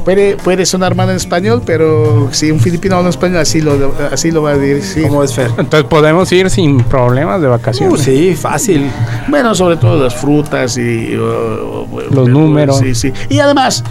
puede, 0.04 0.36
puede 0.36 0.66
sonar 0.66 0.94
mal 0.94 1.10
en 1.10 1.16
español, 1.16 1.62
pero 1.64 2.28
si 2.32 2.50
un 2.50 2.60
filipino 2.60 2.96
habla 2.96 3.10
español, 3.10 3.38
así 3.38 3.60
lo, 3.60 3.94
así 4.10 4.30
lo 4.30 4.42
va 4.42 4.50
a 4.50 4.56
decir. 4.56 5.04
¿Cómo 5.04 5.22
es, 5.22 5.32
Fer? 5.32 5.50
Entonces 5.58 5.84
podemos 5.84 6.30
ir 6.32 6.50
sin 6.50 6.82
problemas 6.84 7.40
de 7.40 7.48
vacaciones. 7.48 8.00
Uh, 8.00 8.02
sí, 8.02 8.34
fácil. 8.34 8.90
Bueno, 9.28 9.54
sobre 9.54 9.76
todo 9.76 10.02
las 10.02 10.14
frutas 10.14 10.76
y 10.76 11.08
los 11.10 12.28
números. 12.28 12.78
Sí, 12.78 12.94
sí. 12.94 13.12
Y 13.28 13.38
además, 13.38 13.84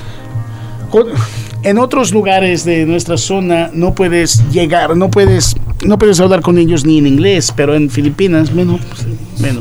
en 1.63 1.78
otros 1.78 2.12
lugares 2.12 2.65
de 2.65 2.86
nuestra 2.86 3.17
zona 3.17 3.69
no 3.74 3.93
puedes 3.93 4.43
llegar, 4.52 4.95
no 4.97 5.10
puedes, 5.10 5.56
no 5.86 5.98
puedes 5.98 6.20
hablar 6.20 6.41
con 6.41 6.58
ellos 6.58 6.86
ni 6.86 7.00
en 7.00 7.08
inglés, 7.08 7.54
pero 7.56 7.76
en 7.76 7.89
Filipinas, 7.89 8.54
bueno, 8.54 8.80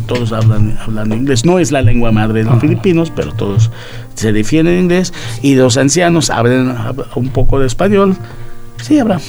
todos 0.07 0.33
hablan, 0.33 0.79
hablando 0.81 1.15
inglés. 1.15 1.45
No 1.45 1.59
es 1.59 1.73
la 1.73 1.83
lengua 1.83 2.13
madre 2.13 2.45
de 2.45 2.51
los 2.51 2.61
filipinos, 2.61 3.11
pero 3.15 3.33
todos 3.33 3.71
se 4.15 4.33
defienden 4.33 4.75
en 4.75 4.81
inglés 4.85 5.13
y 5.43 5.55
los 5.55 5.77
ancianos 5.77 6.31
hablan 6.31 6.95
un 7.15 7.29
poco 7.31 7.59
de 7.59 7.67
español. 7.67 8.17
Sí 8.83 8.99
habrá, 8.99 9.21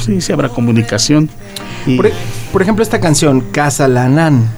sí, 0.00 0.20
sí 0.20 0.32
habrá 0.32 0.48
comunicación. 0.48 1.28
Por, 1.96 2.10
por, 2.52 2.62
ejemplo, 2.62 2.82
esta 2.82 3.00
canción, 3.00 3.40
Casalanan. 3.52 4.48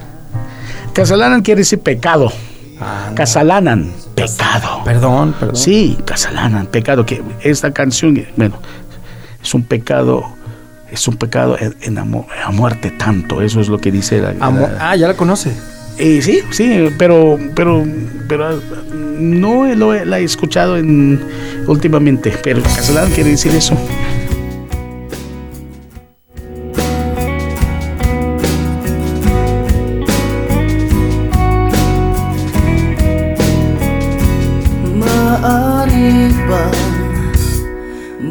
Casalanan 0.93 1.41
quiere 1.41 1.61
decir 1.61 1.79
pecado. 1.79 2.31
Casalanan, 3.15 3.91
pecado. 4.15 4.83
Perdón, 4.83 5.33
perdón. 5.39 5.55
Sí, 5.55 5.97
Casalanan, 6.05 6.67
pecado. 6.67 7.05
Que 7.05 7.21
esta 7.41 7.71
canción, 7.71 8.23
bueno, 8.35 8.59
es 9.41 9.53
un 9.53 9.63
pecado 9.63 10.25
es 10.95 11.07
un 11.07 11.17
pecado 11.17 11.57
en, 11.59 11.97
a 11.97 12.51
muerte 12.51 12.91
tanto. 12.91 13.41
Eso 13.41 13.61
es 13.61 13.67
lo 13.67 13.77
que 13.77 13.91
dice 13.91 14.19
la. 14.21 14.33
la 14.33 14.77
ah, 14.79 14.95
ya 14.95 15.07
la 15.07 15.15
conoce. 15.15 15.51
Eh, 15.97 16.21
sí, 16.21 16.41
sí, 16.51 16.89
pero, 16.97 17.39
pero, 17.55 17.85
pero 18.27 18.47
ah, 18.47 18.55
no 18.91 19.65
lo 19.75 19.93
he, 19.93 20.05
la 20.05 20.19
he 20.19 20.23
escuchado 20.23 20.77
en, 20.77 21.21
últimamente. 21.67 22.33
Pero 22.43 22.61
Castellano 22.63 23.13
quiere 23.13 23.31
decir 23.31 23.53
eso. 23.53 23.77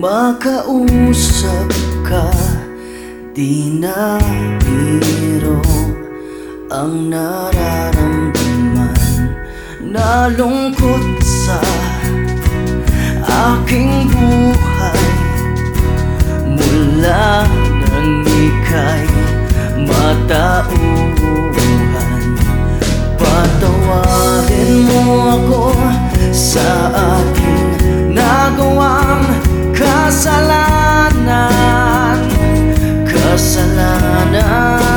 Maaari 0.01 0.45
ka? 2.05 2.54
Di 3.35 3.67
na 3.83 4.15
biro 4.63 5.59
ang 6.71 7.11
nararamdaman. 7.11 8.95
Nalungkot 9.83 11.19
sa 11.19 11.59
aking 13.27 14.07
buhay. 14.15 15.03
Mula 16.47 17.43
nang 17.83 18.23
ika'y 18.23 19.03
matauhan. 19.83 21.19
Patawarin 23.19 24.87
mo 24.87 25.03
ako 25.35 25.75
sa 26.31 26.71
aking 27.19 28.15
nagawang 28.15 29.27
kasalanan 29.75 30.95
Kasalanan 33.35 34.94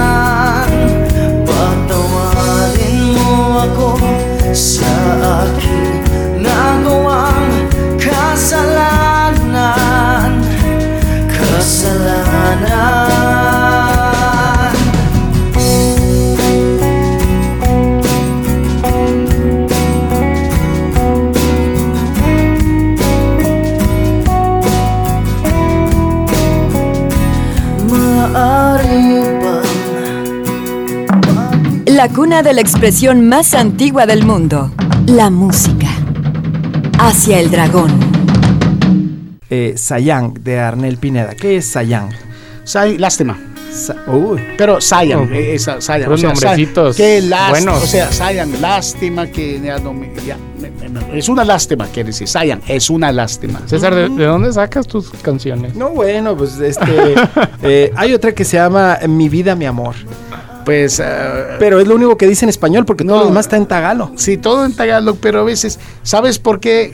La 31.97 32.09
cuna 32.09 32.43
de 32.43 32.53
la 32.53 32.61
expresión 32.61 33.27
más 33.27 33.55
antigua 33.55 34.05
del 34.05 34.23
mundo, 34.23 34.71
la 35.07 35.31
música. 35.31 35.87
Hacia 36.99 37.39
el 37.39 37.49
dragón. 37.49 37.89
Eh, 39.49 39.73
Sayang 39.77 40.35
de 40.35 40.59
Arnel 40.59 40.97
Pineda. 40.97 41.33
¿Qué 41.33 41.57
es 41.57 41.65
Sayang? 41.65 42.09
Say- 42.65 42.99
lástima. 42.99 43.35
Sa- 43.71 43.95
Uy. 44.11 44.39
Pero 44.59 44.79
Sayan, 44.79 45.19
Oh. 45.31 45.33
eh, 45.33 45.55
esa- 45.55 45.81
Sayan, 45.81 46.05
Puros 46.05 46.23
nombrecitos 46.23 46.95
Qué 46.95 47.21
lástima, 47.21 47.73
o 47.73 47.79
sea, 47.81 48.11
Sayan, 48.11 48.61
lástima 48.61 49.25
que 49.27 49.59
ya 49.59 49.79
no 49.79 49.93
me- 49.93 50.13
ya, 50.25 50.37
me- 50.61 50.69
me- 50.71 50.89
me- 50.89 51.17
es 51.17 51.27
una 51.29 51.43
lástima, 51.43 51.85
quiere 51.87 52.07
decir, 52.07 52.27
Sayan, 52.27 52.61
es 52.67 52.89
una 52.91 53.11
lástima. 53.11 53.61
César, 53.65 53.95
¿de, 53.95 54.09
de 54.09 54.25
dónde 54.25 54.51
sacas 54.53 54.85
tus 54.87 55.09
canciones? 55.21 55.73
No, 55.75 55.89
bueno, 55.89 56.35
pues 56.37 56.59
este. 56.59 56.85
eh, 57.63 57.91
hay 57.95 58.13
otra 58.13 58.33
que 58.33 58.45
se 58.45 58.57
llama 58.57 58.99
Mi 59.07 59.29
vida, 59.29 59.55
mi 59.55 59.65
amor. 59.65 59.95
Pues, 60.67 60.99
eh, 60.99 61.05
Pero 61.59 61.79
es 61.79 61.87
lo 61.87 61.95
único 61.95 62.17
que 62.17 62.27
dice 62.27 62.43
en 62.43 62.49
español 62.49 62.85
porque 62.85 63.05
todo 63.05 63.15
No. 63.15 63.21
lo 63.21 63.27
demás 63.29 63.45
está 63.45 63.55
en 63.55 63.65
tagalo. 63.67 64.11
sí, 64.17 64.35
todo 64.35 64.65
en 64.65 64.75
Tagalog, 64.75 65.17
pero 65.21 65.39
a 65.39 65.43
veces, 65.43 65.79
¿sabes 66.03 66.39
por 66.39 66.59
qué 66.59 66.93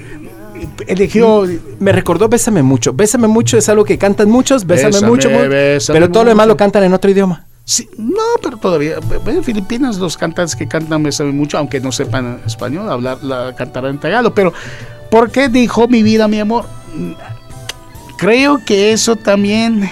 eligió? 0.86 1.44
Me 1.80 1.92
recordó 1.92 2.30
Bésame 2.30 2.62
mucho. 2.62 2.94
Bésame 2.94 3.28
mucho 3.28 3.58
es 3.58 3.68
algo 3.70 3.84
que 3.84 3.98
cantan 3.98 4.30
muchos, 4.30 4.68
Bésame, 4.68 4.90
Bésame, 4.92 5.08
mucho, 5.08 5.30
mu- 5.32 5.40
bésame 5.50 6.00
pero 6.00 6.12
todo 6.12 6.24
lo 6.24 6.30
demás 6.30 6.46
mucho. 6.46 6.54
lo 6.54 6.58
cantan 6.58 6.84
en 6.84 6.94
otro 6.94 7.10
idioma. 7.10 7.48
Sí, 7.66 7.90
no, 7.98 8.22
pero 8.44 8.58
todavía, 8.58 8.98
en 9.26 9.44
Filipinas 9.44 9.98
los 9.98 10.18
cantantes 10.18 10.56
que 10.56 10.68
cantan 10.68 11.02
me 11.02 11.12
saben 11.12 11.36
mucho, 11.36 11.58
aunque 11.58 11.80
no 11.80 11.92
sepan 11.92 12.42
español, 12.46 12.92
hablar, 12.92 13.24
la 13.24 13.56
cantarán 13.56 13.92
en 13.96 14.00
Tagalog, 14.00 14.34
pero 14.36 14.54
¿por 15.10 15.32
qué 15.32 15.50
dijo 15.50 15.88
mi 15.88 16.04
vida, 16.04 16.28
mi 16.28 16.40
amor? 16.40 16.66
Creo 18.18 18.60
que 18.66 18.92
eso 18.94 19.16
también 19.16 19.90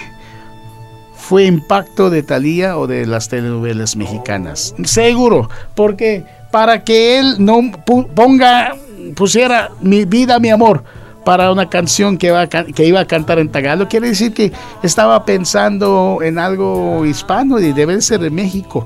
fue 1.32 1.46
impacto 1.46 2.10
de 2.10 2.24
Talía 2.24 2.78
o 2.78 2.88
de 2.88 3.06
las 3.06 3.30
telenovelas 3.30 3.96
mexicanas. 3.96 4.76
Seguro, 4.84 5.50
porque 5.76 6.26
para 6.52 6.84
que 6.84 7.20
él 7.20 7.36
no 7.40 7.72
ponga, 7.86 8.76
pusiera 9.16 9.70
mi 9.80 10.04
vida, 10.04 10.40
mi 10.40 10.50
amor 10.50 10.84
para 11.24 11.50
una 11.54 11.70
canción 11.70 12.18
que, 12.18 12.36
iba 12.80 13.00
a 13.00 13.08
cantar 13.08 13.40
en 13.40 13.48
Tagalog, 13.48 13.88
quiere 13.88 14.10
decir 14.10 14.34
que 14.34 14.52
estaba 14.84 15.24
pensando 15.24 16.20
en 16.22 16.38
algo 16.38 17.06
hispano 17.06 17.62
y 17.62 17.72
debe 17.72 18.02
ser 18.02 18.20
de 18.20 18.30
México, 18.30 18.86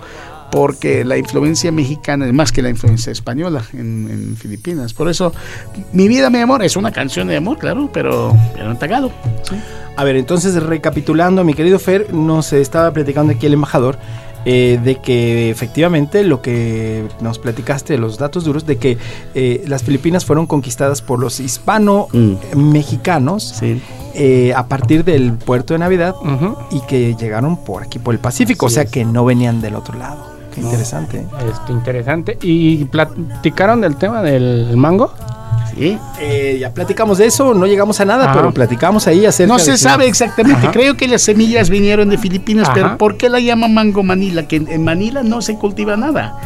porque 0.51 1.03
la 1.03 1.17
influencia 1.17 1.71
mexicana 1.71 2.27
es 2.27 2.33
más 2.33 2.51
que 2.51 2.61
la 2.61 2.69
influencia 2.69 3.11
española 3.11 3.63
en, 3.73 4.37
Filipinas. 4.37 4.93
Por 4.93 5.09
eso, 5.09 5.33
mi 5.93 6.07
vida, 6.07 6.29
mi 6.29 6.37
amor, 6.37 6.63
es 6.63 6.75
una 6.75 6.91
canción 6.91 7.27
de 7.27 7.37
amor, 7.37 7.57
claro, 7.57 7.89
pero, 7.91 8.37
pero 8.53 8.69
en 8.69 8.77
Tagalog. 8.77 9.11
¿sí? 9.49 9.55
A 9.97 10.03
ver, 10.03 10.15
entonces 10.17 10.61
recapitulando, 10.61 11.43
mi 11.43 11.53
querido 11.53 11.79
Fer, 11.79 12.13
nos 12.13 12.51
estaba 12.53 12.91
platicando 12.91 13.31
aquí 13.33 13.45
el 13.45 13.53
embajador 13.53 13.97
eh, 14.43 14.77
de 14.83 14.97
que 14.97 15.49
efectivamente 15.49 16.23
lo 16.23 16.41
que 16.41 17.05
nos 17.21 17.39
platicaste, 17.39 17.97
los 17.97 18.17
datos 18.17 18.43
duros, 18.43 18.65
de 18.67 18.77
que 18.77 18.97
eh, 19.33 19.63
las 19.67 19.83
Filipinas 19.83 20.25
fueron 20.25 20.45
conquistadas 20.47 21.01
por 21.01 21.19
los 21.19 21.39
hispano-mexicanos 21.39 23.43
Sí. 23.57 23.81
eh, 24.13 24.53
a 24.55 24.67
partir 24.67 25.03
del 25.03 25.33
puerto 25.33 25.73
de 25.73 25.79
Navidad 25.79 26.13
y 26.71 26.81
que 26.81 27.15
llegaron 27.15 27.57
por 27.57 27.81
aquí, 27.83 27.97
por 27.97 28.13
el 28.13 28.19
Pacífico, 28.19 28.67
o 28.67 28.69
sea 28.69 28.85
que 28.85 29.03
no 29.05 29.25
venían 29.25 29.61
del 29.61 29.73
otro 29.75 29.97
lado. 29.97 30.35
Qué 30.53 30.61
interesante. 30.61 31.17
¿eh? 31.19 31.25
Este, 31.51 31.71
interesante. 31.73 32.37
¿Y 32.41 32.85
platicaron 32.85 33.81
del 33.81 33.95
tema 33.97 34.21
del 34.21 34.77
mango? 34.77 35.11
Sí. 35.73 35.97
Eh, 36.19 36.57
ya 36.59 36.73
platicamos 36.73 37.17
de 37.17 37.25
eso, 37.25 37.53
no 37.53 37.65
llegamos 37.65 37.99
a 37.99 38.05
nada, 38.05 38.25
Ajá. 38.25 38.33
pero 38.33 38.53
platicamos 38.53 39.07
ahí 39.07 39.25
acerca 39.25 39.51
No 39.53 39.59
se 39.59 39.77
sabe 39.77 40.07
exactamente. 40.07 40.67
Ajá. 40.67 40.71
Creo 40.71 40.95
que 40.95 41.07
las 41.07 41.21
semillas 41.21 41.69
vinieron 41.69 42.09
de 42.09 42.17
Filipinas, 42.17 42.65
Ajá. 42.67 42.73
pero 42.73 42.97
¿por 42.97 43.17
qué 43.17 43.29
la 43.29 43.39
llaman 43.39 43.73
mango 43.73 44.03
Manila? 44.03 44.47
Que 44.47 44.57
en, 44.57 44.83
Manila 44.83 45.23
no 45.23 45.41
se 45.41 45.55
cultiva 45.55 45.97
nada. 45.97 46.39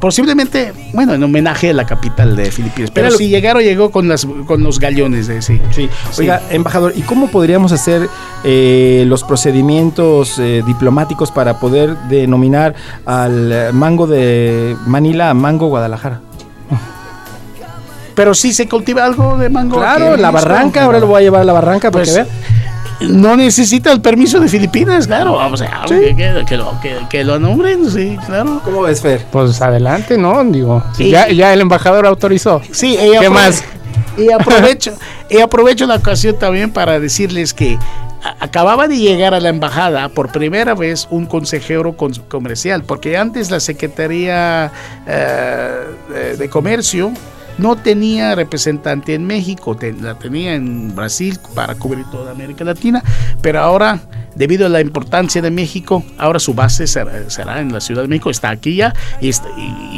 Posiblemente, 0.00 0.72
bueno, 0.92 1.14
en 1.14 1.22
homenaje 1.22 1.70
a 1.70 1.72
la 1.72 1.86
capital 1.86 2.36
de 2.36 2.50
Filipinas. 2.50 2.90
Pero 2.90 3.10
si 3.12 3.28
llegaron, 3.28 3.62
llegó 3.62 3.90
con, 3.90 4.08
las, 4.08 4.26
con 4.46 4.62
los 4.62 4.78
gallones 4.78 5.28
de 5.28 5.40
sí. 5.40 5.60
Sí. 5.70 5.88
Oiga, 6.18 6.42
embajador, 6.50 6.92
¿y 6.96 7.02
cómo 7.02 7.28
podríamos 7.28 7.72
hacer 7.72 8.08
eh, 8.42 9.04
los 9.06 9.24
procedimientos 9.24 10.38
eh, 10.38 10.62
diplomáticos 10.66 11.30
para 11.30 11.58
poder 11.58 11.96
denominar 12.10 12.74
al 13.06 13.52
eh, 13.52 13.72
mango 13.72 14.06
de 14.06 14.76
Manila 14.86 15.30
a 15.30 15.34
mango 15.34 15.68
Guadalajara? 15.68 16.20
Pero 18.14 18.34
sí 18.34 18.52
se 18.52 18.68
cultiva 18.68 19.04
algo 19.04 19.36
de 19.38 19.48
mango. 19.50 19.76
Claro, 19.78 20.12
aquí, 20.12 20.20
la 20.22 20.30
barranca, 20.30 20.84
ahora 20.84 21.00
lo 21.00 21.06
voy 21.08 21.18
a 21.20 21.22
llevar 21.22 21.40
a 21.40 21.44
la 21.44 21.52
barranca 21.52 21.90
para 21.90 22.04
Pues, 22.04 22.14
que 22.16 22.22
vea. 22.22 22.32
No 23.10 23.36
necesita 23.36 23.90
el 23.90 24.00
permiso 24.00 24.38
de 24.38 24.48
Filipinas, 24.48 25.06
claro. 25.08 25.34
Vamos 25.34 25.60
a 25.62 25.84
que, 25.88 26.14
que- 26.16 26.44
que 26.46 26.56
lo, 26.56 26.80
que, 26.80 26.96
que 27.10 27.24
lo 27.24 27.38
nombren, 27.40 27.90
sí, 27.90 28.16
claro. 28.24 28.60
¿Cómo 28.64 28.82
ves, 28.82 29.00
Fer? 29.00 29.24
Pues 29.32 29.60
adelante, 29.60 30.16
¿no? 30.16 30.42
Digo, 30.44 30.82
Sí. 30.96 31.10
ya, 31.10 31.28
ya 31.28 31.52
el 31.52 31.60
embajador 31.60 32.06
autorizó. 32.06 32.62
Sí, 32.70 32.96
ella 32.98 33.18
¿Qué 33.20 33.30
más? 33.30 33.64
Y 34.16 34.30
aprovecho, 34.32 34.92
y 35.28 35.40
aprovecho 35.40 35.86
la 35.86 35.96
ocasión 35.96 36.38
también 36.38 36.70
para 36.70 37.00
decirles 37.00 37.52
que 37.52 37.76
acababa 38.40 38.86
de 38.86 38.96
llegar 38.96 39.34
a 39.34 39.40
la 39.40 39.48
embajada 39.48 40.08
por 40.08 40.30
primera 40.30 40.74
vez 40.74 41.08
un 41.10 41.26
consejero 41.26 41.96
con- 41.96 42.14
comercial, 42.28 42.84
porque 42.84 43.18
antes 43.18 43.50
la 43.50 43.58
Secretaría 43.60 44.70
eh, 45.06 46.36
de 46.38 46.48
Comercio 46.48 47.10
no 47.58 47.76
tenía 47.76 48.34
representante 48.34 49.14
en 49.14 49.26
México, 49.26 49.76
te- 49.76 49.92
la 49.92 50.14
tenía 50.18 50.54
en 50.54 50.94
Brasil 50.94 51.38
para 51.54 51.74
cubrir 51.74 52.04
toda 52.10 52.32
América 52.32 52.64
Latina, 52.64 53.02
pero 53.42 53.60
ahora, 53.60 54.00
debido 54.34 54.66
a 54.66 54.68
la 54.68 54.80
importancia 54.80 55.40
de 55.40 55.50
México, 55.50 56.04
ahora 56.18 56.38
su 56.38 56.54
base 56.54 56.86
será, 56.86 57.30
será 57.30 57.60
en 57.60 57.72
la 57.72 57.80
Ciudad 57.80 58.02
de 58.02 58.08
México, 58.08 58.30
está 58.30 58.50
aquí 58.50 58.76
ya 58.76 58.92
y, 59.20 59.30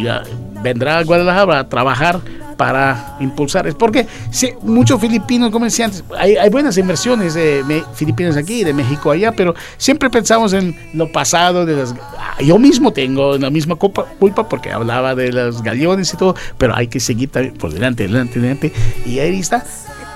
ah, 0.06 0.22
vendrá 0.62 0.98
a 0.98 1.04
Guadalajara 1.04 1.60
a 1.60 1.68
trabajar 1.68 2.20
para 2.56 3.16
impulsar. 3.20 3.66
Es 3.66 3.74
porque 3.74 4.06
sí, 4.30 4.50
muchos 4.62 5.00
filipinos 5.00 5.50
comerciantes, 5.50 6.02
hay, 6.18 6.36
hay 6.36 6.48
buenas 6.50 6.76
inversiones 6.78 7.34
de 7.34 7.62
me- 7.66 7.84
filipinos 7.94 8.36
aquí, 8.36 8.64
de 8.64 8.72
México 8.72 9.10
allá, 9.10 9.32
pero 9.32 9.54
siempre 9.76 10.08
pensamos 10.10 10.52
en 10.52 10.74
lo 10.94 11.10
pasado 11.12 11.66
de 11.66 11.76
las... 11.76 11.94
ah, 12.18 12.36
Yo 12.42 12.58
mismo 12.58 12.92
tengo 12.92 13.36
la 13.38 13.50
misma 13.50 13.74
culpa, 13.76 14.04
culpa 14.18 14.48
porque 14.48 14.72
hablaba 14.72 15.14
de 15.14 15.32
los 15.32 15.62
galeones 15.62 16.12
y 16.14 16.16
todo, 16.16 16.34
pero 16.58 16.74
hay 16.74 16.88
que 16.88 16.98
seguir 17.00 17.30
también 17.30 17.54
por 17.54 17.72
delante, 17.72 18.04
delante, 18.04 18.40
delante. 18.40 18.72
Y 19.04 19.18
ahí 19.18 19.38
está. 19.40 19.64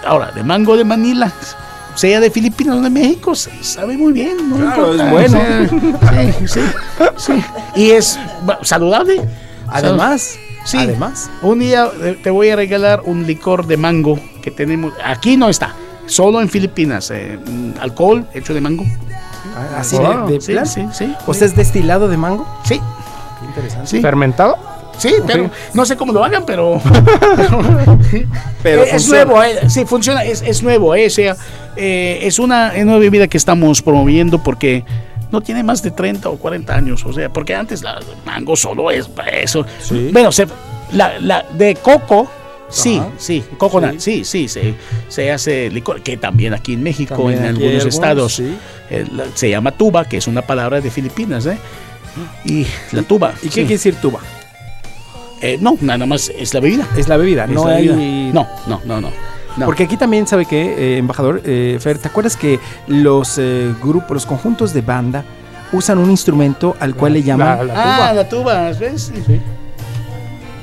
Ahora, 0.07 0.31
de 0.33 0.43
mango 0.43 0.77
de 0.79 0.85
Manila, 0.85 1.31
sea 1.95 2.21
de 2.21 2.31
Filipinas 2.31 2.77
o 2.79 2.81
de 2.81 2.89
México, 2.89 3.35
se 3.35 3.51
sabe 3.63 3.99
muy 3.99 4.13
bien. 4.15 4.49
no 4.49 4.57
Claro, 4.57 4.95
importa, 4.95 5.05
es 5.25 5.33
bueno. 5.33 6.41
sí, 6.47 6.47
sí, 6.49 6.61
sí. 7.19 7.45
Y 7.77 7.91
es 7.91 8.19
saludable. 8.63 9.21
Además, 9.69 10.37
Sí. 10.65 10.77
además. 10.79 11.31
Un 11.43 11.59
día 11.61 11.89
eh, 12.03 12.19
te 12.23 12.31
voy 12.31 12.51
a 12.51 12.57
regalar 12.57 13.03
un 13.05 13.27
licor 13.27 13.67
de 13.67 13.77
mango 13.77 14.19
que 14.43 14.51
tenemos. 14.51 14.93
Aquí 15.05 15.37
no 15.37 15.49
está, 15.49 15.75
solo 16.07 16.41
en 16.41 16.49
Filipinas. 16.49 17.11
eh, 17.11 17.39
mm, 17.45 17.73
alcohol 17.81 18.27
hecho 18.35 18.55
de 18.55 18.61
mango. 18.61 18.85
Así 19.77 19.97
Wow. 19.97 20.27
de, 20.27 20.35
de 20.35 20.41
Sí, 20.41 20.53
plan. 20.53 20.67
sí, 20.67 20.87
sí. 20.93 21.15
¿O 21.27 21.35
sea, 21.35 21.47
es 21.47 21.57
destilado 21.57 22.09
de 22.09 22.17
mango? 22.17 22.47
Sí, 22.65 22.79
Qué 23.41 23.47
interesante. 23.47 23.87
sí. 23.89 24.01
¿Fermentado? 24.01 24.57
Sí, 24.99 25.15
pero 25.27 25.51
no 25.73 25.87
sé 25.87 25.97
cómo 25.97 26.13
lo 26.13 26.23
hagan, 26.23 26.45
pero. 26.45 26.79
Pero 28.63 28.83
es 28.83 28.91
funciona. 28.91 29.25
nuevo, 29.25 29.43
eh, 29.43 29.71
sí, 29.71 29.85
funciona, 29.87 30.25
es, 30.25 30.43
es 30.43 30.63
nuevo, 30.63 30.95
eh, 30.95 31.07
o 31.07 31.11
sea, 31.11 31.37
eh, 31.77 32.19
es 32.23 32.39
una 32.39 32.75
es 32.77 32.83
una 32.85 32.99
bebida 32.99 33.27
que 33.29 33.39
estamos 33.39 33.81
promoviendo 33.81 34.43
porque 34.43 34.85
no 35.33 35.41
tiene 35.41 35.63
más 35.63 35.83
de 35.83 35.91
30 35.91 36.29
o 36.29 36.37
40 36.37 36.75
años, 36.75 37.05
o 37.05 37.13
sea, 37.13 37.29
porque 37.33 37.55
antes 37.55 37.83
la 37.83 38.01
mango 38.25 38.57
solo 38.57 38.91
es 38.91 39.07
para 39.09 39.31
eso. 39.31 39.65
Sí. 39.81 40.11
Bueno, 40.13 40.33
se- 40.33 40.47
la, 40.93 41.19
la 41.21 41.45
de 41.53 41.77
coco, 41.77 42.29
sí, 42.69 42.99
Ajá. 42.99 43.09
sí, 43.19 43.45
coconut, 43.59 43.99
Sí. 44.01 44.25
sí, 44.25 44.49
sí, 44.49 44.49
se, 44.49 44.75
se 45.09 45.31
hace 45.31 45.71
licor, 45.71 46.03
que 46.03 46.17
también 46.17 46.53
aquí 46.55 46.75
en 46.75 46.83
México, 46.83 47.15
También 47.17 47.39
en 47.41 47.45
algunos 47.47 47.73
algunos, 47.75 47.95
estados, 47.95 48.35
sí. 48.35 48.57
eh, 48.91 49.07
la- 49.13 49.27
se 49.35 49.51
llama 49.51 49.73
tuba, 49.73 50.05
que 50.05 50.17
es 50.17 50.27
una 50.27 50.43
palabra 50.43 50.81
de 50.81 50.91
Filipinas, 50.91 51.47
¿eh? 51.47 51.59
Y 52.45 52.67
la 52.93 53.03
tuba. 53.03 53.33
¿Y 53.41 53.47
qué 53.47 53.61
quiere 53.61 53.69
decir 53.75 53.95
tuba? 53.97 54.19
Eh, 55.43 55.59
no, 55.61 55.79
nada 55.81 56.05
más 56.07 56.29
es 56.37 56.53
la 56.53 56.61
bebida. 56.61 56.87
Es 56.97 57.09
la 57.09 57.17
bebida, 57.17 57.45
Es 57.45 57.51
no 57.51 57.67
la 57.69 57.77
hay... 57.77 57.89
bebida. 57.89 58.33
No, 58.33 58.49
no, 58.67 58.81
no, 58.85 59.01
no. 59.01 59.11
No. 59.61 59.67
Porque 59.67 59.85
aquí 59.85 59.97
también, 59.97 60.27
¿sabe 60.27 60.45
qué, 60.47 60.95
eh, 60.95 60.99
embajador? 60.99 61.41
Eh, 61.45 61.79
Fer, 61.81 61.99
¿te 61.99 62.09
acuerdas 62.09 62.37
que 62.37 62.59
los 62.89 63.37
eh, 63.39 63.73
grupos, 63.83 64.11
los 64.11 64.27
conjuntos 64.27 64.73
de 64.75 64.81
banda 64.83 65.25
usan 65.73 65.99
un 65.99 66.11
instrumento 66.11 66.77
al 66.81 66.95
cual 66.97 67.13
le 67.13 67.23
llaman... 67.23 67.67
La- 67.69 67.75
la 67.75 67.75
ah, 67.77 67.95
tuba. 67.97 68.13
la 68.15 68.29
tuba, 68.29 68.73
¿ves? 68.73 69.13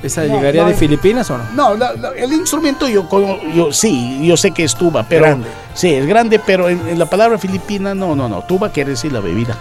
¿Esa 0.03 0.25
no, 0.25 0.35
llegaría 0.35 0.61
no, 0.63 0.69
de. 0.69 0.75
Filipinas 0.75 1.29
o 1.31 1.37
no? 1.37 1.43
No, 1.55 1.75
la- 1.75 1.93
la- 1.93 2.11
el 2.11 2.31
instrumento 2.31 2.87
yo, 2.87 3.07
yo 3.55 3.71
sí, 3.73 4.19
yo 4.25 4.37
sé 4.37 4.51
que 4.51 4.63
es 4.63 4.75
tuba, 4.75 5.05
pero 5.07 5.23
Grande. 5.23 5.47
sí 5.73 5.93
es 5.93 6.05
grande, 6.05 6.39
pero 6.45 6.69
en, 6.69 6.87
en 6.87 6.99
la 6.99 7.07
palabra 7.07 7.37
filipina 7.37 7.95
no, 7.95 8.15
no, 8.15 8.29
no. 8.29 8.41
Tuba 8.43 8.71
quiere 8.71 8.91
decir 8.91 9.11
la 9.11 9.21
bebida, 9.21 9.57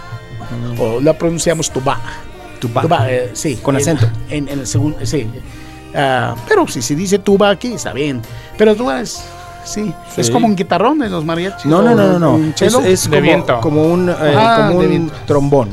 o 0.79 0.99
la 1.01 1.17
pronunciamos 1.17 1.71
tuba. 1.71 1.99
Tuba. 2.59 2.81
Tuba, 2.83 3.11
eh, 3.11 3.31
sí. 3.33 3.55
Con 3.61 3.75
En- 3.75 3.81
acento. 3.81 4.07
En, 4.29 4.47
en 4.47 4.59
el 4.59 4.67
segundo, 4.67 4.97
sí. 5.03 5.27
Ah, 5.95 6.35
pero 6.47 6.67
si 6.67 6.81
se 6.81 6.95
dice 6.95 7.19
tuba 7.19 7.49
aquí 7.49 7.73
está 7.73 7.93
bien, 7.93 8.21
pero 8.57 8.75
tuba 8.75 9.01
es 9.01 9.23
sí, 9.63 9.93
es 10.15 10.29
como 10.31 10.47
un 10.47 10.55
guitarrón 10.55 10.99
de 10.99 11.09
los 11.09 11.25
mariachis. 11.25 11.65
No, 11.65 11.81
no, 11.81 11.93
no, 11.95 12.17
no, 12.19 12.37
no. 12.37 12.53
Es, 12.59 12.61
es 12.73 13.03
De 13.03 13.09
como, 13.17 13.21
viento. 13.21 13.59
como 13.61 13.83
un, 13.83 14.09
eh, 14.09 14.13
Ah, 14.37 14.65
como 14.69 14.79
un 14.79 15.11
trombón. 15.25 15.69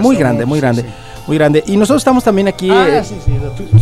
Muy 0.00 0.16
grande, 0.16 0.44
muy 0.44 0.58
sí, 0.58 0.60
grande. 0.60 0.82
sí. 0.82 0.88
Muy 1.26 1.38
grande. 1.38 1.64
Y 1.66 1.76
nosotros 1.78 2.02
estamos 2.02 2.22
también 2.22 2.48
aquí. 2.48 2.68
Ah, 2.70 2.98
eh, 2.98 3.02
sí, 3.04 3.14
sí, 3.24 3.32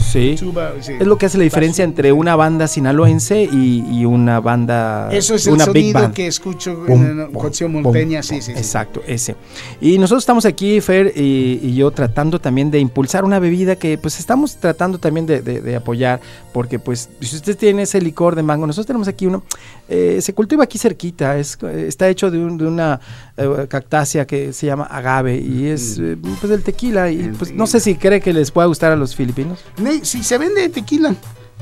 sí. 0.01 0.37
tuba, 0.39 0.73
sí. 0.81 0.93
Es 1.01 1.07
lo 1.07 1.19
que 1.19 1.27
hace 1.27 1.39
la 1.39 1.45
diferencia 1.45 1.83
entre 1.85 2.13
una 2.13 2.37
banda 2.37 2.69
sinaloense 2.69 3.43
y, 3.43 3.85
y 3.91 4.05
una 4.05 4.39
banda. 4.39 5.09
Eso 5.13 5.35
es 5.35 5.47
el 5.49 5.55
una 5.55 5.65
sonido 5.65 6.01
band. 6.01 6.15
que 6.15 6.29
escucho 6.29 6.85
Pum, 6.87 7.03
en 7.05 7.19
la 7.19 7.29
canción 7.31 7.73
pum, 7.73 7.83
monteña, 7.83 8.23
sí, 8.23 8.37
sí, 8.41 8.53
sí. 8.53 8.59
Exacto, 8.59 9.03
ese. 9.09 9.35
Y 9.81 9.99
nosotros 9.99 10.23
estamos 10.23 10.45
aquí, 10.45 10.81
Fer 10.81 11.13
y, 11.17 11.59
y 11.63 11.75
yo, 11.75 11.91
tratando 11.91 12.39
también 12.41 12.71
de 12.71 12.79
impulsar 12.79 13.25
una 13.25 13.41
bebida 13.41 13.75
que 13.75 13.99
pues 13.99 14.21
estamos 14.21 14.57
tratando 14.57 14.99
también 14.99 15.27
de, 15.27 15.43
de- 15.43 15.61
de 15.61 15.75
apoyar, 15.77 16.21
porque 16.53 16.79
pues 16.79 17.09
si 17.21 17.35
usted 17.37 17.57
tiene 17.57 17.83
ese 17.83 18.01
licor 18.01 18.37
de 18.37 18.43
mango, 18.45 18.67
nosotros 18.69 18.87
tenemos 18.87 19.09
aquí 19.09 19.27
uno, 19.27 19.43
eh, 19.89 20.19
se 20.23 20.33
cultiva 20.33 20.63
aquí 20.65 20.79
cerquita, 20.79 21.37
es, 21.39 21.59
está 21.63 22.09
hecho 22.09 22.31
de, 22.31 22.39
un- 22.39 22.57
de 22.57 22.67
una 22.67 23.01
eh, 23.37 23.67
cactácea 23.69 24.27
que 24.27 24.53
se 24.53 24.67
llama 24.67 24.85
agave 24.85 25.37
y 25.39 25.67
es 25.67 25.99
Mm. 25.99 26.05
eh, 26.13 26.17
pues 26.41 26.51
del 26.51 26.63
tequila 26.63 27.11
y 27.11 27.29
pues 27.39 27.53
no 27.53 27.67
sé 27.67 27.81
si 27.81 27.95
cree 27.97 28.21
que 28.21 28.33
les 28.33 28.51
pueda 28.51 28.67
gustar 28.67 28.93
a 28.93 28.97
los 28.97 29.15
filipinos. 29.17 29.61
Si 30.03 30.23
se 30.23 30.39
vende 30.39 30.69
tequila 30.69 31.15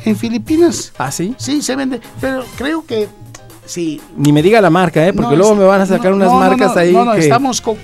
en 0.05 0.17
Filipinas, 0.17 0.93
Ah, 0.99 1.11
sí. 1.13 1.35
sí 1.39 1.63
se 1.63 1.77
vende, 1.77 2.01
pero 2.21 2.45
creo 2.57 2.85
que 2.85 3.09
sí. 3.67 4.01
Ni 4.17 4.33
me 4.33 4.43
diga 4.43 4.61
la 4.61 4.71
marca, 4.71 5.07
¿eh? 5.07 5.13
porque 5.13 5.31
No, 5.33 5.37
luego 5.37 5.53
es- 5.53 5.59
me 5.59 5.65
van 5.65 5.81
a 5.83 5.87
sacar 5.87 6.11
no, 6.11 6.17
unas 6.17 6.29
no, 6.29 6.39
marcas 6.41 6.77
ahí 6.77 6.93
No, 6.93 7.05
no, 7.05 7.13
que... 7.13 7.21
estamos 7.21 7.61
con. 7.61 7.77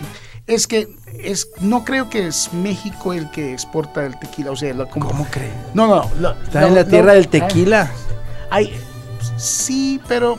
Es 0.47 0.67
que 0.67 0.89
es, 1.23 1.49
no 1.61 1.85
creo 1.85 2.09
que 2.09 2.27
es 2.29 2.53
México 2.53 3.13
el 3.13 3.31
que 3.31 3.53
exporta 3.53 4.05
el 4.07 4.19
tequila, 4.19 4.51
o 4.53 4.57
sea, 4.57 4.73
la, 4.75 4.87
como- 4.87 5.09
¿Cómo 5.09 5.27
cree? 5.31 5.51
No, 5.75 5.87
no, 6.21 6.33
Está 6.45 6.67
en 6.69 6.75
la 6.75 6.87
tierra 6.87 7.15
del 7.15 7.29
tequila. 7.29 7.91
Hay, 8.51 8.73
sí, 9.37 10.01
pero 10.09 10.39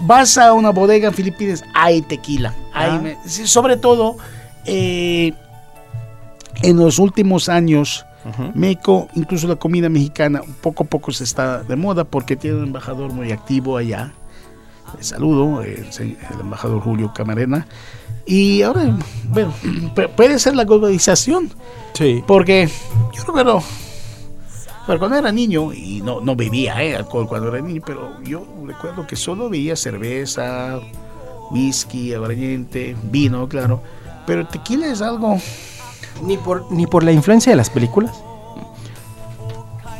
vas 0.00 0.36
a 0.38 0.52
una 0.52 0.70
bodega 0.70 1.08
en 1.08 1.14
Filipinas, 1.14 1.62
hay 1.74 2.02
tequila. 2.02 2.54
hay 2.72 2.90
Ah. 2.90 3.00
me- 3.02 3.16
sí, 3.26 3.46
sobre 3.46 3.76
todo, 3.76 4.16
eh, 4.64 5.32
en 6.62 6.76
los 6.76 6.98
últimos 6.98 7.48
años. 7.48 8.04
México, 8.54 9.08
incluso 9.14 9.48
la 9.48 9.56
comida 9.56 9.88
mexicana, 9.88 10.42
poco 10.60 10.82
a 10.84 10.86
poco 10.86 11.10
se 11.10 11.24
está 11.24 11.62
de 11.62 11.74
moda 11.74 12.04
porque 12.04 12.36
tiene 12.36 12.58
un 12.58 12.64
embajador 12.64 13.10
muy 13.14 13.32
activo 13.32 13.78
allá. 13.78 14.12
Le 14.98 15.02
saludo, 15.02 15.62
el, 15.62 15.86
embajador 16.38 16.82
Julio 16.82 17.12
Camarena. 17.14 17.66
Y 18.26 18.60
ahora, 18.60 18.94
bueno, 19.24 19.54
pu- 19.94 20.10
puede 20.10 20.38
ser 20.38 20.54
la 20.54 20.64
globalización, 20.64 21.50
Sí. 21.94 22.22
porque 22.26 22.68
yo 23.14 23.24
recuerdo, 23.24 23.62
pero 24.90 24.98
cuando 24.98 25.18
era 25.18 25.30
niño, 25.30 25.72
y 25.72 26.00
no, 26.02 26.20
no 26.20 26.34
bebía 26.34 26.82
eh, 26.82 26.96
alcohol 26.96 27.28
cuando 27.28 27.46
era 27.54 27.60
niño, 27.64 27.80
pero 27.86 28.20
yo 28.24 28.42
recuerdo 28.66 29.06
que 29.06 29.14
solo 29.14 29.48
veía 29.48 29.76
cerveza, 29.76 30.80
whisky, 31.52 32.12
aguardiente, 32.12 32.96
vino, 33.04 33.48
claro. 33.48 33.80
Pero 34.26 34.48
tequila 34.48 34.88
es 34.88 35.00
algo, 35.00 35.38
Ni 36.24 36.36
por, 36.36 36.72
ni 36.72 36.88
por 36.88 37.04
la 37.04 37.12
influencia 37.12 37.52
de 37.52 37.56
las 37.56 37.70
películas. 37.70 38.20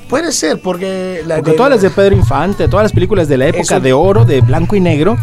puede 0.08 0.32
ser, 0.32 0.60
porque 0.60 1.22
la 1.24 1.36
Porque 1.36 1.52
todas 1.52 1.70
las 1.70 1.82
de 1.82 1.90
Pedro 1.90 2.16
Infante, 2.16 2.66
todas 2.66 2.82
las 2.82 2.92
películas 2.92 3.28
de 3.28 3.36
la 3.38 3.46
época 3.46 3.62
Eso- 3.62 3.80
de 3.80 3.92
oro, 3.92 4.24
de 4.24 4.40
blanco 4.40 4.74
y 4.74 4.80
negro, 4.80 5.16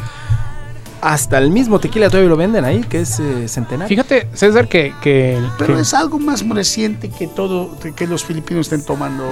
hasta 1.02 1.38
el 1.38 1.52
mismo 1.52 1.80
tequila 1.80 2.10
todavía 2.10 2.30
lo 2.30 2.38
venden 2.38 2.66
ahí, 2.66 2.82
que 2.82 3.02
es 3.02 3.20
eh, 3.20 3.48
centenario. 3.48 3.88
Fíjate, 3.88 4.28
César, 4.34 4.68
que, 4.68 4.94
que, 5.02 5.40
Pero 5.58 5.76
que- 5.76 5.82
es 5.82 5.94
algo 5.94 6.20
más 6.20 6.48
reciente 6.48 7.10
que 7.10 7.28
todo, 7.28 7.78
que 7.96 8.08
los 8.08 8.24
filipinos 8.24 8.68
estén 8.68 8.86
tomando 8.86 9.24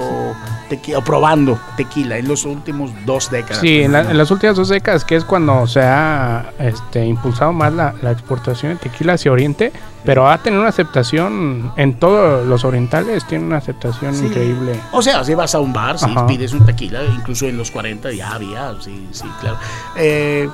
tequila, 0.68 0.98
o 0.98 1.04
probando 1.04 1.58
tequila 1.76 2.18
en 2.18 2.28
los 2.28 2.44
últimos 2.44 2.90
dos 3.04 3.30
décadas. 3.30 3.58
sí, 3.60 3.82
en, 3.82 3.92
la- 3.92 4.10
en 4.10 4.16
las 4.18 4.30
últimas 4.30 4.56
dos 4.56 4.68
décadas, 4.68 5.04
que 5.04 5.16
es 5.16 5.24
cuando 5.24 5.66
se 5.66 5.80
ha 5.80 6.52
este, 6.58 7.04
impulsado 7.04 7.52
más 7.52 7.72
la, 7.72 7.94
la 8.02 8.12
exportación 8.12 8.72
de 8.72 8.78
tequila 8.78 9.14
hacia 9.14 9.32
Oriente, 9.32 9.72
pero 10.04 10.28
ha 10.30 10.38
tenido 10.38 10.60
una 10.62 10.68
aceptación 10.70 11.72
en 11.76 11.94
todos 11.98 12.46
los 12.46 12.64
orientales, 12.64 13.26
tiene 13.26 13.44
una 13.44 13.56
aceptación 13.56 14.14
Sí. 14.14 14.26
increíble. 14.26 14.78
O 14.92 15.02
sea, 15.02 15.24
si 15.24 15.34
vas 15.34 15.54
a 15.54 15.60
un 15.60 15.72
bar, 15.72 15.98
si 15.98 16.04
Ajá. 16.04 16.26
pides 16.28 16.52
un 16.52 16.64
tequila, 16.64 17.00
incluso 17.04 17.46
en 17.46 17.56
los 17.56 17.70
40 17.72 18.12
ya 18.12 18.32
había, 18.34 18.74
sí, 18.80 19.08
sí, 19.10 19.24
claro. 19.40 19.56
Eh, 19.96 20.48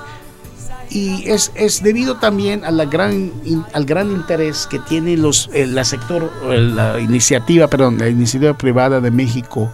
y 0.93 1.25
es, 1.31 1.51
es 1.55 1.83
debido 1.83 2.17
también 2.17 2.65
a 2.65 2.71
la 2.71 2.85
gran, 2.85 3.33
in- 3.45 3.65
al 3.73 3.85
gran 3.85 4.11
interés 4.11 4.67
que 4.67 4.79
tiene 4.79 5.17
los, 5.17 5.49
el, 5.53 5.75
la 5.75 5.85
sector, 5.85 6.31
el- 6.51 6.77
la 6.77 7.01
iniciativa, 7.01 7.67
perdón, 7.69 7.99
la 7.99 8.09
iniciativa 8.09 8.57
privada 8.57 9.01
de 9.01 9.11
México 9.11 9.71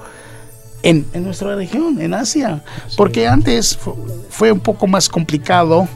en, 0.83 1.05
en 1.13 1.25
nuestra 1.25 1.55
región, 1.57 2.01
en 2.01 2.15
Asia. 2.15 2.63
Porque 2.97 3.27
antes 3.27 3.77
fu- 3.77 3.97
fue 4.31 4.53
un 4.53 4.61
poco 4.61 4.87
más 4.87 5.09
complicado. 5.09 5.89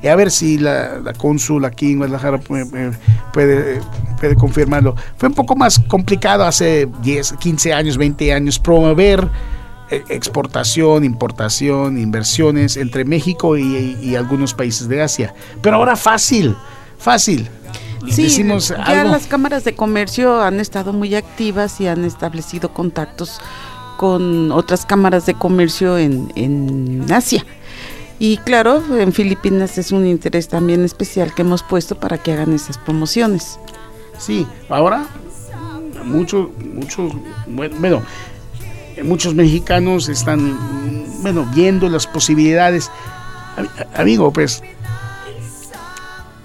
Y 0.00 0.06
a 0.06 0.14
ver 0.14 0.30
si 0.30 0.58
la, 0.58 1.00
la 1.00 1.12
cónsul 1.12 1.64
aquí 1.64 1.90
en 1.92 1.98
Guadalajara 1.98 2.38
puede, 2.38 2.66
puede, 3.32 3.80
puede 4.20 4.34
confirmarlo. 4.36 4.94
Fue 5.16 5.28
un 5.28 5.34
poco 5.34 5.56
más 5.56 5.78
complicado 5.88 6.44
hace 6.44 6.88
10, 7.02 7.32
15 7.40 7.72
años, 7.72 7.96
20 7.96 8.32
años 8.32 8.60
promover 8.60 9.20
eh, 9.24 9.26
exportación, 9.90 11.04
importación, 11.04 11.98
inversiones 11.98 12.76
entre 12.76 13.04
México 13.04 13.56
y, 13.56 13.96
y 14.02 14.16
algunos 14.16 14.54
países 14.54 14.88
de 14.88 15.02
Asia. 15.02 15.34
Pero 15.62 15.76
ahora 15.76 15.96
fácil, 15.96 16.56
fácil. 16.98 17.48
Sí, 18.08 18.24
Decimos 18.24 18.68
ya 18.68 18.82
algo. 18.82 19.10
las 19.10 19.26
cámaras 19.26 19.64
de 19.64 19.74
comercio 19.74 20.40
han 20.40 20.60
estado 20.60 20.92
muy 20.92 21.14
activas 21.14 21.80
y 21.80 21.88
han 21.88 22.04
establecido 22.04 22.72
contactos 22.72 23.40
con 23.96 24.52
otras 24.52 24.86
cámaras 24.86 25.26
de 25.26 25.34
comercio 25.34 25.98
en, 25.98 26.32
en 26.36 27.04
Asia. 27.12 27.44
Y 28.20 28.38
claro, 28.38 28.82
en 28.96 29.12
Filipinas 29.12 29.78
es 29.78 29.92
un 29.92 30.06
interés 30.06 30.48
también 30.48 30.84
especial 30.84 31.34
que 31.34 31.42
hemos 31.42 31.62
puesto 31.62 31.96
para 31.98 32.18
que 32.18 32.32
hagan 32.32 32.52
esas 32.52 32.78
promociones. 32.78 33.58
Sí, 34.18 34.46
ahora 34.68 35.06
muchos, 36.04 36.48
muchos, 36.74 37.12
bueno, 37.46 37.98
eh, 37.98 38.02
muchos 39.04 39.34
mexicanos 39.34 40.08
están, 40.08 40.52
mm, 40.52 41.22
bueno, 41.22 41.46
viendo 41.54 41.88
las 41.88 42.06
posibilidades. 42.06 42.90
Ami- 43.56 43.86
Amigo, 43.96 44.32
pues, 44.32 44.62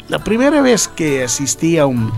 la 0.09 0.19
primera 0.23 0.61
vez 0.61 0.87
que 0.87 1.23
asistí 1.23 1.77
a, 1.77 1.85
un- 1.85 2.11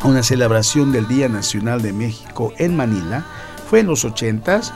a 0.00 0.06
una 0.06 0.22
celebración 0.22 0.92
del 0.92 1.08
Día 1.08 1.28
Nacional 1.28 1.82
de 1.82 1.92
México 1.92 2.52
en 2.58 2.76
Manila 2.76 3.24
fue 3.68 3.80
en 3.80 3.86
los 3.86 4.04
ochentas 4.04 4.72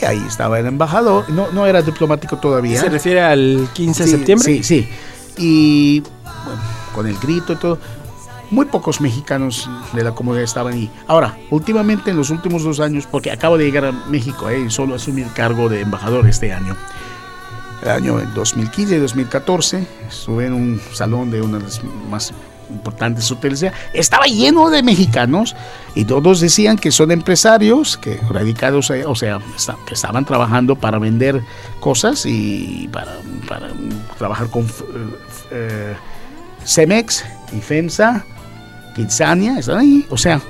y 0.00 0.04
ahí 0.04 0.22
estaba 0.26 0.58
el 0.58 0.66
embajador, 0.66 1.28
no, 1.30 1.50
no 1.52 1.66
era 1.66 1.82
diplomático 1.82 2.38
todavía. 2.38 2.80
¿Se 2.80 2.88
refiere 2.88 3.20
al 3.20 3.68
15 3.74 4.02
de 4.04 4.08
Sí, 4.10 4.16
septiembre? 4.16 4.46
Sí, 4.46 4.62
sí. 4.64 4.88
Y 5.36 6.00
bueno, 6.24 6.60
con 6.94 7.06
el 7.06 7.16
grito 7.18 7.52
y 7.52 7.56
todo. 7.56 7.78
Muy 8.54 8.66
pocos 8.66 9.00
mexicanos 9.00 9.68
de 9.94 10.04
la 10.04 10.12
comunidad 10.12 10.44
estaban 10.44 10.74
ahí. 10.74 10.88
Ahora, 11.08 11.36
últimamente, 11.50 12.12
en 12.12 12.16
los 12.16 12.30
últimos 12.30 12.62
dos 12.62 12.78
años, 12.78 13.04
porque 13.10 13.32
acabo 13.32 13.58
de 13.58 13.64
llegar 13.64 13.86
a 13.86 13.90
México 13.90 14.48
eh, 14.48 14.60
y 14.60 14.70
solo 14.70 14.94
asumí 14.94 15.22
el 15.22 15.32
cargo 15.32 15.68
de 15.68 15.80
embajador 15.80 16.24
este 16.28 16.52
año. 16.52 16.76
El 17.82 17.88
año 17.90 18.20
2015 18.32 18.94
y 18.94 18.98
2014 19.00 19.88
estuve 20.08 20.46
en 20.46 20.52
un 20.52 20.80
salón 20.92 21.32
de 21.32 21.42
una 21.42 21.58
de 21.58 21.64
las 21.64 21.80
más 22.08 22.32
importantes 22.70 23.28
hoteles. 23.32 23.66
Estaba 23.92 24.26
lleno 24.26 24.70
de 24.70 24.84
mexicanos 24.84 25.56
y 25.96 26.04
todos 26.04 26.38
decían 26.38 26.76
que 26.76 26.92
son 26.92 27.10
empresarios, 27.10 27.96
que 27.96 28.20
radicados, 28.30 28.88
eh, 28.90 29.04
o 29.04 29.16
sea, 29.16 29.40
que 29.84 29.94
estaban 29.94 30.24
trabajando 30.24 30.76
para 30.76 31.00
vender 31.00 31.42
cosas 31.80 32.24
y 32.24 32.88
para, 32.92 33.16
trabajar 34.16 34.48
con 34.48 34.64
eh, 35.50 35.96
Cemex 36.64 37.24
y 37.52 37.60
FEMSA, 37.60 38.24
Kitsania, 38.94 39.58
están 39.58 39.78
ahí. 39.78 40.06
O 40.10 40.16
sea, 40.16 40.40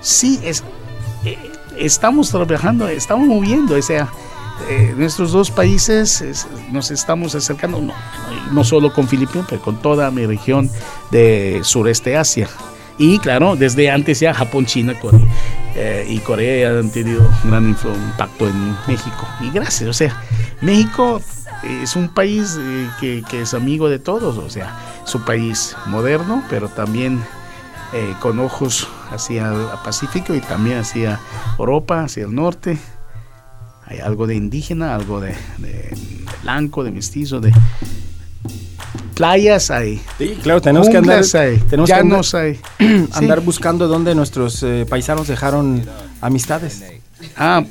sí, 0.00 0.40
es, 0.42 0.64
eh, 1.24 1.38
estamos 1.76 2.30
trabajando, 2.30 2.88
estamos 2.88 3.28
moviendo, 3.28 3.76
o 3.76 3.82
sea, 3.82 4.08
eh, 4.68 4.94
nuestros 4.96 5.32
dos 5.32 5.50
países 5.50 6.46
nos 6.70 6.90
estamos 6.90 7.34
acercando, 7.34 7.80
no, 7.80 7.94
no 8.52 8.64
solo 8.64 8.92
con 8.92 9.08
Filipinas, 9.08 9.46
pero 9.48 9.62
con 9.62 9.80
toda 9.80 10.10
mi 10.10 10.26
región 10.26 10.70
de 11.10 11.60
sureste 11.62 12.16
Asia. 12.16 12.48
Y 12.98 13.18
claro, 13.18 13.56
desde 13.56 13.90
antes 13.90 14.20
ya 14.20 14.34
Japón, 14.34 14.66
China, 14.66 14.98
Corea, 15.00 15.26
eh, 15.74 16.06
y 16.06 16.18
Corea 16.18 16.78
han 16.78 16.90
tenido 16.90 17.22
un 17.44 17.50
gran 17.50 17.68
impacto 17.68 18.46
en 18.46 18.76
México. 18.86 19.26
Y 19.40 19.50
gracias, 19.50 19.88
o 19.88 19.94
sea, 19.94 20.22
México 20.60 21.22
es 21.62 21.96
un 21.96 22.08
país 22.08 22.58
que, 23.00 23.22
que, 23.28 23.42
es 23.42 23.54
amigo 23.54 23.88
de 23.88 23.98
todos, 23.98 24.36
o 24.36 24.50
sea, 24.50 24.76
es 25.06 25.14
un 25.14 25.24
país 25.24 25.74
moderno, 25.86 26.42
pero 26.50 26.68
también 26.68 27.22
eh, 27.92 28.14
con 28.20 28.38
ojos 28.38 28.88
hacia 29.10 29.48
el 29.48 29.66
Pacífico 29.84 30.34
y 30.34 30.40
también 30.40 30.78
hacia 30.78 31.20
Europa, 31.58 32.04
hacia 32.04 32.24
el 32.24 32.34
norte. 32.34 32.78
Hay 33.86 33.98
algo 33.98 34.26
de 34.26 34.36
indígena, 34.36 34.94
algo 34.94 35.20
de, 35.20 35.34
blanco, 36.42 36.84
de 36.84 36.92
mestizo, 36.92 37.40
de 37.40 37.52
playas 39.14 39.70
hay. 39.70 40.00
Sí, 40.18 40.38
claro, 40.42 40.60
tenemos 40.60 40.88
que 40.88 40.96
andar, 40.96 41.24
tenemos 41.68 41.90
que 41.90 41.94
andar, 41.94 42.24
andar 43.12 43.40
buscando 43.40 43.88
dónde 43.88 44.14
nuestros 44.14 44.62
eh, 44.62 44.86
paisanos 44.88 45.26
dejaron 45.26 45.84
amistades. 46.20 46.99
Ah, 47.36 47.64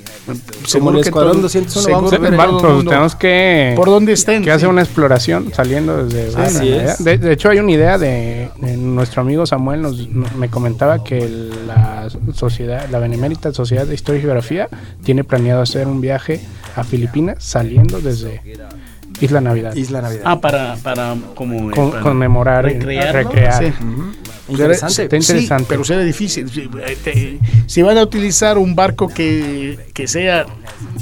como 0.71 0.91
el 0.91 0.99
Escuadrón 0.99 1.41
201 1.41 1.95
vamos 1.95 2.13
a 2.13 2.17
ver 2.17 2.35
pues, 2.35 2.85
tenemos 2.85 3.15
que 3.15 3.73
por 3.75 3.87
dónde 3.87 4.13
estén 4.13 4.43
que 4.43 4.51
hace 4.51 4.67
una 4.67 4.81
exploración 4.81 5.51
saliendo 5.53 6.05
desde 6.05 6.49
sí, 6.49 7.03
de, 7.03 7.17
de, 7.17 7.33
hecho 7.33 7.49
hay 7.49 7.59
una 7.59 7.71
idea 7.71 7.97
de, 7.97 8.49
de 8.57 8.77
nuestro 8.77 9.21
amigo 9.21 9.45
Samuel 9.45 9.81
nos, 9.81 10.07
me 10.09 10.49
comentaba 10.49 11.03
que 11.03 11.27
la 11.65 12.09
sociedad 12.33 12.87
la 12.91 12.99
benemérita 12.99 13.53
sociedad 13.53 13.85
de 13.85 13.95
historia 13.95 14.19
y 14.19 14.21
geografía 14.21 14.69
tiene 15.03 15.23
planeado 15.23 15.61
hacer 15.61 15.87
un 15.87 16.01
viaje 16.01 16.41
a 16.75 16.83
Filipinas 16.83 17.43
saliendo 17.43 17.99
desde 17.99 18.41
Isla 19.21 19.41
Navidad. 19.41 19.75
Isla 19.75 20.01
Navidad. 20.01 20.23
Ah, 20.25 20.39
para, 20.39 20.75
para 20.77 21.15
como 21.35 21.71
Con, 21.71 21.91
para 21.91 22.03
conmemorar, 22.03 22.65
recrear. 22.65 23.63
Sí. 23.63 23.73
Interesante. 24.49 25.03
Está 25.03 25.15
interesante. 25.17 25.63
Sí, 25.63 25.65
pero 25.69 25.83
será 25.83 26.01
difícil. 26.03 26.49
Si 27.67 27.81
van 27.81 27.97
a 27.97 28.03
utilizar 28.03 28.57
un 28.57 28.75
barco 28.75 29.07
que, 29.07 29.77
que 29.93 30.07
sea 30.07 30.45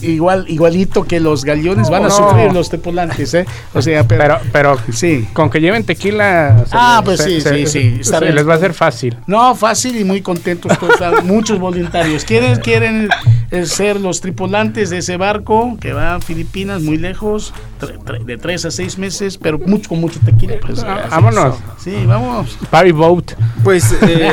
igual 0.01 0.45
igualito 0.47 1.03
que 1.03 1.19
los 1.19 1.43
galeones, 1.45 1.89
van 1.89 2.05
a 2.05 2.07
no. 2.09 2.15
sufrir 2.15 2.51
los 2.53 2.69
tripulantes, 2.69 3.33
¿eh? 3.33 3.45
O 3.73 3.81
sea, 3.81 4.07
pero, 4.07 4.39
Pero, 4.51 4.51
pero 4.51 4.93
sí. 4.93 5.27
con 5.33 5.49
que 5.49 5.59
lleven 5.59 5.83
tequila. 5.83 6.63
se 6.65 6.71
Ah, 6.71 7.01
pues 7.03 7.19
se- 7.21 7.29
sí, 7.29 7.41
se- 7.41 7.65
sí, 7.67 7.99
sí, 8.03 8.11
bien. 8.21 8.35
les 8.35 8.47
va 8.47 8.53
a 8.53 8.57
hacer 8.57 8.73
fácil. 8.73 9.15
No, 9.27 9.55
fácil 9.55 9.95
y 9.97 10.03
muy 10.03 10.21
contentos 10.21 10.77
todos, 10.79 11.23
muchos 11.23 11.59
voluntarios. 11.59 12.23
Quieren, 12.25 12.59
quieren 12.59 13.09
eh, 13.51 13.65
ser 13.65 13.99
los 14.01 14.19
tripulantes 14.21 14.89
de 14.89 14.97
ese 14.99 15.17
barco 15.17 15.77
que 15.79 15.93
va 15.93 16.15
a 16.15 16.19
Filipinas, 16.21 16.81
muy 16.81 16.97
lejos, 16.97 17.53
tre- 17.79 17.97
tre- 18.03 18.23
de 18.25 18.37
tres 18.37 18.65
a 18.65 18.71
seis 18.71 18.97
meses, 18.97 19.37
pero 19.37 19.57
mucho 19.59 19.89
con 19.89 19.99
mucho 20.01 20.19
tequila. 20.25 20.55
Pues, 20.61 20.79
Ah, 20.83 21.07
vámonos. 21.09 21.55
Sí, 21.77 21.95
vamos. 22.05 22.57
Party 22.69 22.91
boat. 22.91 23.31
Pues, 23.63 23.95
eh, 24.01 24.29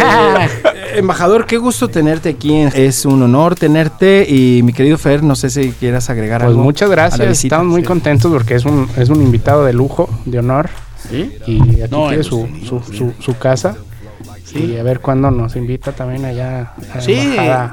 embajador, 0.97 1.47
qué 1.47 1.57
gusto 1.59 1.89
tenerte 1.89 2.29
aquí. 2.31 2.55
Es 2.75 3.05
un 3.05 3.23
honor 3.23 3.55
tenerte. 3.55 4.27
Y 4.29 4.63
mi 4.63 4.73
querido 4.73 4.99
Fer, 4.99 5.23
no 5.23 5.35
sé 5.37 5.51
si 5.51 5.71
quieras 5.73 6.11
agregar 6.11 6.41
Pues 6.41 6.51
algo. 6.51 6.63
muchas 6.63 6.87
a 6.87 6.91
la 6.91 6.95
gracias. 6.95 7.45
Estamos 7.45 7.67
muy 7.67 7.83
Sí. 7.83 7.87
contentos 7.87 8.33
porque 8.33 8.55
es 8.55 8.65
un, 8.65 8.89
es 8.97 9.09
un 9.09 9.23
invitado 9.23 9.65
de 9.65 9.73
lujo, 9.73 10.09
de 10.25 10.39
honor. 10.39 10.71
¿Sí? 11.09 11.33
Y 11.47 11.81
aquí 11.83 11.91
No, 11.91 12.09
tiene 12.09 12.17
pues, 12.25 12.27
su, 12.27 12.49
su, 12.93 13.13
su 13.21 13.37
casa. 13.39 13.77
Y 14.55 14.77
a 14.77 14.83
ver 14.83 15.01
cuándo 15.01 15.31
nos 15.31 15.57
invita 15.57 15.93
también 15.93 16.25
allá 16.25 16.73
a 16.93 16.97
la 16.97 17.01
Sí, 17.01 17.33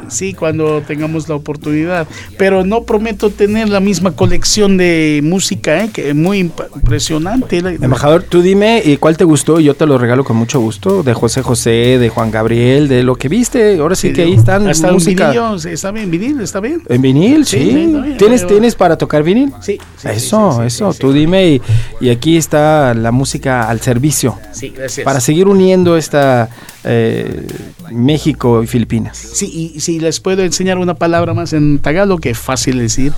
sí, 0.10 0.34
cuando 0.34 0.82
tengamos 0.82 1.30
la 1.30 1.36
oportunidad. 1.36 2.08
Pero 2.38 2.64
no 2.66 2.84
prometo 2.84 3.30
tener 3.30 3.70
la 3.70 3.80
misma 3.80 4.12
colección 4.16 4.78
de 4.78 5.22
música, 5.24 5.84
¿eh? 5.84 5.90
que 5.94 6.10
es 6.10 6.16
muy 6.16 6.42
imp- 6.42 6.66
impresionante. 6.76 7.58
Embajador, 7.60 8.24
tú 8.24 8.42
dime 8.42 8.82
¿y 8.84 8.98
cuál 8.98 9.18
te 9.18 9.24
gustó 9.24 9.60
y 9.60 9.66
yo 9.66 9.76
te 9.76 9.86
lo 9.86 9.98
regalo 9.98 10.24
con 10.24 10.38
mucho 10.38 10.60
gusto. 10.60 11.04
De 11.04 11.14
José 11.14 11.42
José, 11.42 11.98
de 12.00 12.10
Juan 12.10 12.32
Gabriel, 12.32 12.88
de 12.88 13.04
lo 13.04 13.16
que 13.16 13.30
viste. 13.30 13.78
Ahora 13.78 13.96
sí, 13.96 14.12
que 14.14 14.24
ahí 14.24 14.34
están 14.34 14.64
un 14.64 14.94
música. 14.94 15.32
está 15.72 15.92
bien, 15.92 16.10
vinil, 16.12 16.42
está 16.42 16.60
bien. 16.60 16.82
En 16.88 17.02
vinil, 17.02 17.46
Sí, 17.46 17.58
sí. 17.58 17.64
sí, 17.72 17.80
está 17.86 18.02
bien, 18.02 18.18
¿Tienes, 18.18 18.42
pero- 18.42 18.54
¿Tienes 18.54 18.76
para 18.76 18.98
tocar 18.98 19.24
vinil? 19.24 19.52
Sí, 19.62 19.78
sí, 19.98 20.08
eso, 20.10 20.52
sí, 20.54 20.58
sí, 20.62 20.66
eso. 20.68 20.94
sí, 20.94 21.00
Tú 21.00 21.14
dime 21.14 21.48
y, 21.48 21.62
y 22.00 22.10
aquí 22.10 22.38
está 22.38 22.94
la 22.94 23.12
música 23.12 23.70
al 23.70 23.80
servicio. 23.82 24.38
Sí, 24.52 24.70
gracias. 24.76 25.06
Para 25.06 25.20
seguir 25.20 25.48
uniendo 25.48 25.98
esta 25.98 26.50
eh, 26.84 27.48
México 27.92 28.64
y 28.64 28.68
Filipinas. 28.68 29.18
Sí, 29.18 29.72
y 29.76 29.80
si 29.80 30.00
les 30.00 30.20
puedo 30.20 30.44
enseñar 30.44 30.78
una 30.78 30.96
palabra 30.96 31.34
más 31.34 31.54
en 31.54 31.80
tagalo 31.80 32.18
que 32.18 32.32
es 32.32 32.38
fácil 32.40 32.80
decir, 32.80 33.14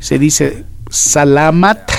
se 0.00 0.18
dice 0.18 0.64
salamat, 0.90 1.90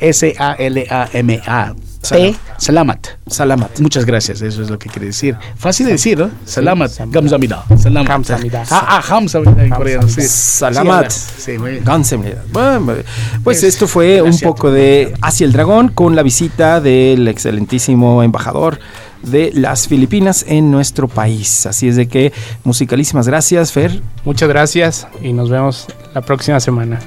S-A-L-A-M-A. 0.00 1.74
T, 2.08 2.34
salamat. 2.58 3.06
Salamat. 3.26 3.80
Muchas 3.80 4.04
gracias, 4.06 4.40
eso 4.40 4.62
es 4.62 4.70
lo 4.70 4.78
que 4.78 4.88
quiere 4.88 5.06
decir. 5.06 5.36
Fácil 5.56 5.86
de 5.86 5.92
decir, 5.92 6.16
¿no? 6.18 6.30
Salamat. 6.44 6.90
Samida. 6.90 7.20
Gamsamida. 7.20 7.64
Salamat. 7.76 8.26
Ah, 8.70 8.86
ah, 8.88 9.16
Hamsamida 9.16 9.64
en 9.64 9.70
coreano, 9.70 10.08
sí. 10.08 10.22
Salamat. 10.22 11.10
Sí, 11.10 11.58
muy 11.58 11.72
bien. 11.72 11.84
Gamsamnida. 11.84 12.44
Bueno, 12.52 12.94
pues 13.44 13.58
Es- 13.58 13.74
esto 13.74 13.88
fue 13.88 14.22
un 14.22 14.38
poco 14.38 14.70
de 14.70 15.12
Hacia 15.20 15.44
el 15.44 15.52
Dragón 15.52 15.88
con 15.88 16.14
la 16.14 16.22
visita 16.22 16.80
del 16.80 17.26
excelentísimo 17.28 18.22
embajador 18.22 18.78
de 19.22 19.50
las 19.54 19.88
Filipinas 19.88 20.44
en 20.48 20.70
nuestro 20.70 21.08
país. 21.08 21.66
Así 21.66 21.88
es 21.88 21.96
de 21.96 22.08
que 22.08 22.32
musicalísimas 22.64 23.26
gracias, 23.26 23.72
Fer. 23.72 24.00
Muchas 24.24 24.48
gracias 24.48 25.08
y 25.22 25.32
nos 25.32 25.50
vemos 25.50 25.86
la 26.14 26.22
próxima 26.22 26.60
semana. 26.60 27.00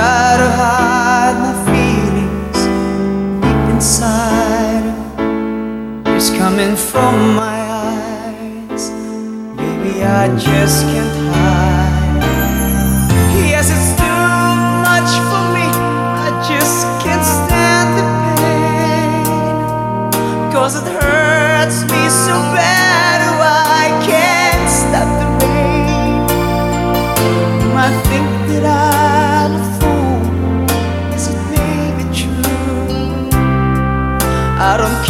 Try 0.00 0.32
to 0.42 0.48
hide 0.62 1.36
my 1.44 1.54
feelings 1.68 2.58
deep 3.44 3.64
inside, 3.74 4.86
it's 6.16 6.30
coming 6.40 6.74
from 6.74 7.14
my 7.42 7.58
eyes. 7.84 8.82
Baby, 9.58 9.94
I 10.02 10.24
just 10.38 10.78
can't 10.90 11.16
hide. 11.34 12.22
Yes, 13.52 13.66
it's 13.76 13.92
too 14.00 14.24
much 14.88 15.12
for 15.28 15.42
me. 15.56 15.68
I 16.26 16.28
just 16.50 16.78
can't 17.04 17.26
stand 17.36 17.88
the 17.98 18.04
pain. 18.40 19.24
Cause 20.54 20.74
it 20.80 20.88
hurts 20.98 21.78
me 21.92 22.02
so 22.08 22.36
bad. 22.56 22.79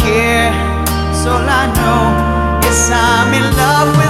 Care. 0.03 0.51
All 1.31 1.47
I 1.61 1.65
know. 1.77 2.03
Yes, 2.65 2.89
I'm 2.91 3.33
in 3.33 3.45
love 3.55 4.00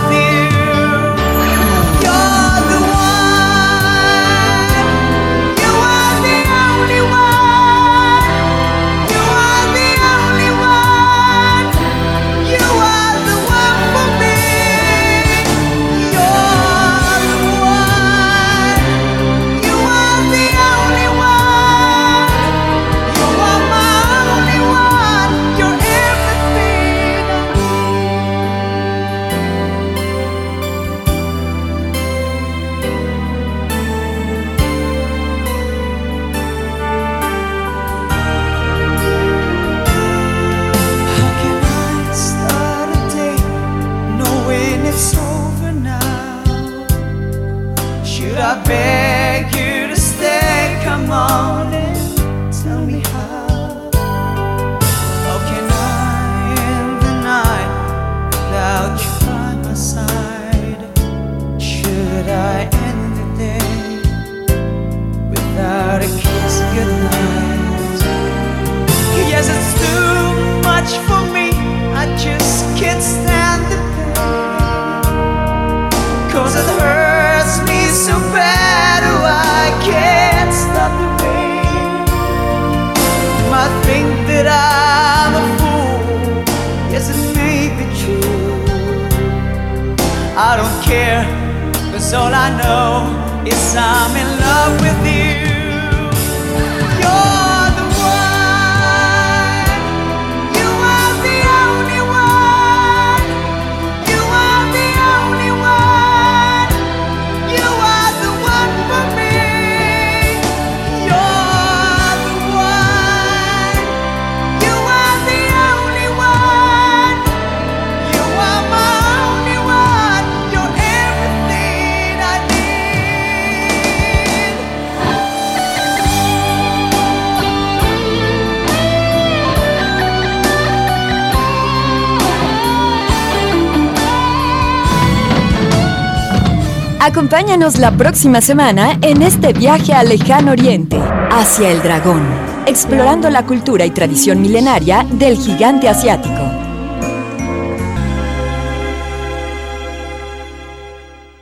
Acompáñanos 137.31 137.79
la 137.79 137.91
próxima 137.91 138.41
semana 138.41 138.99
en 139.01 139.21
este 139.21 139.53
viaje 139.53 139.93
al 139.93 140.09
lejano 140.09 140.51
oriente, 140.51 140.97
hacia 141.31 141.71
el 141.71 141.81
dragón, 141.81 142.21
explorando 142.65 143.29
la 143.29 143.45
cultura 143.45 143.85
y 143.85 143.91
tradición 143.91 144.41
milenaria 144.41 145.07
del 145.13 145.37
gigante 145.37 145.87
asiático. 145.87 146.40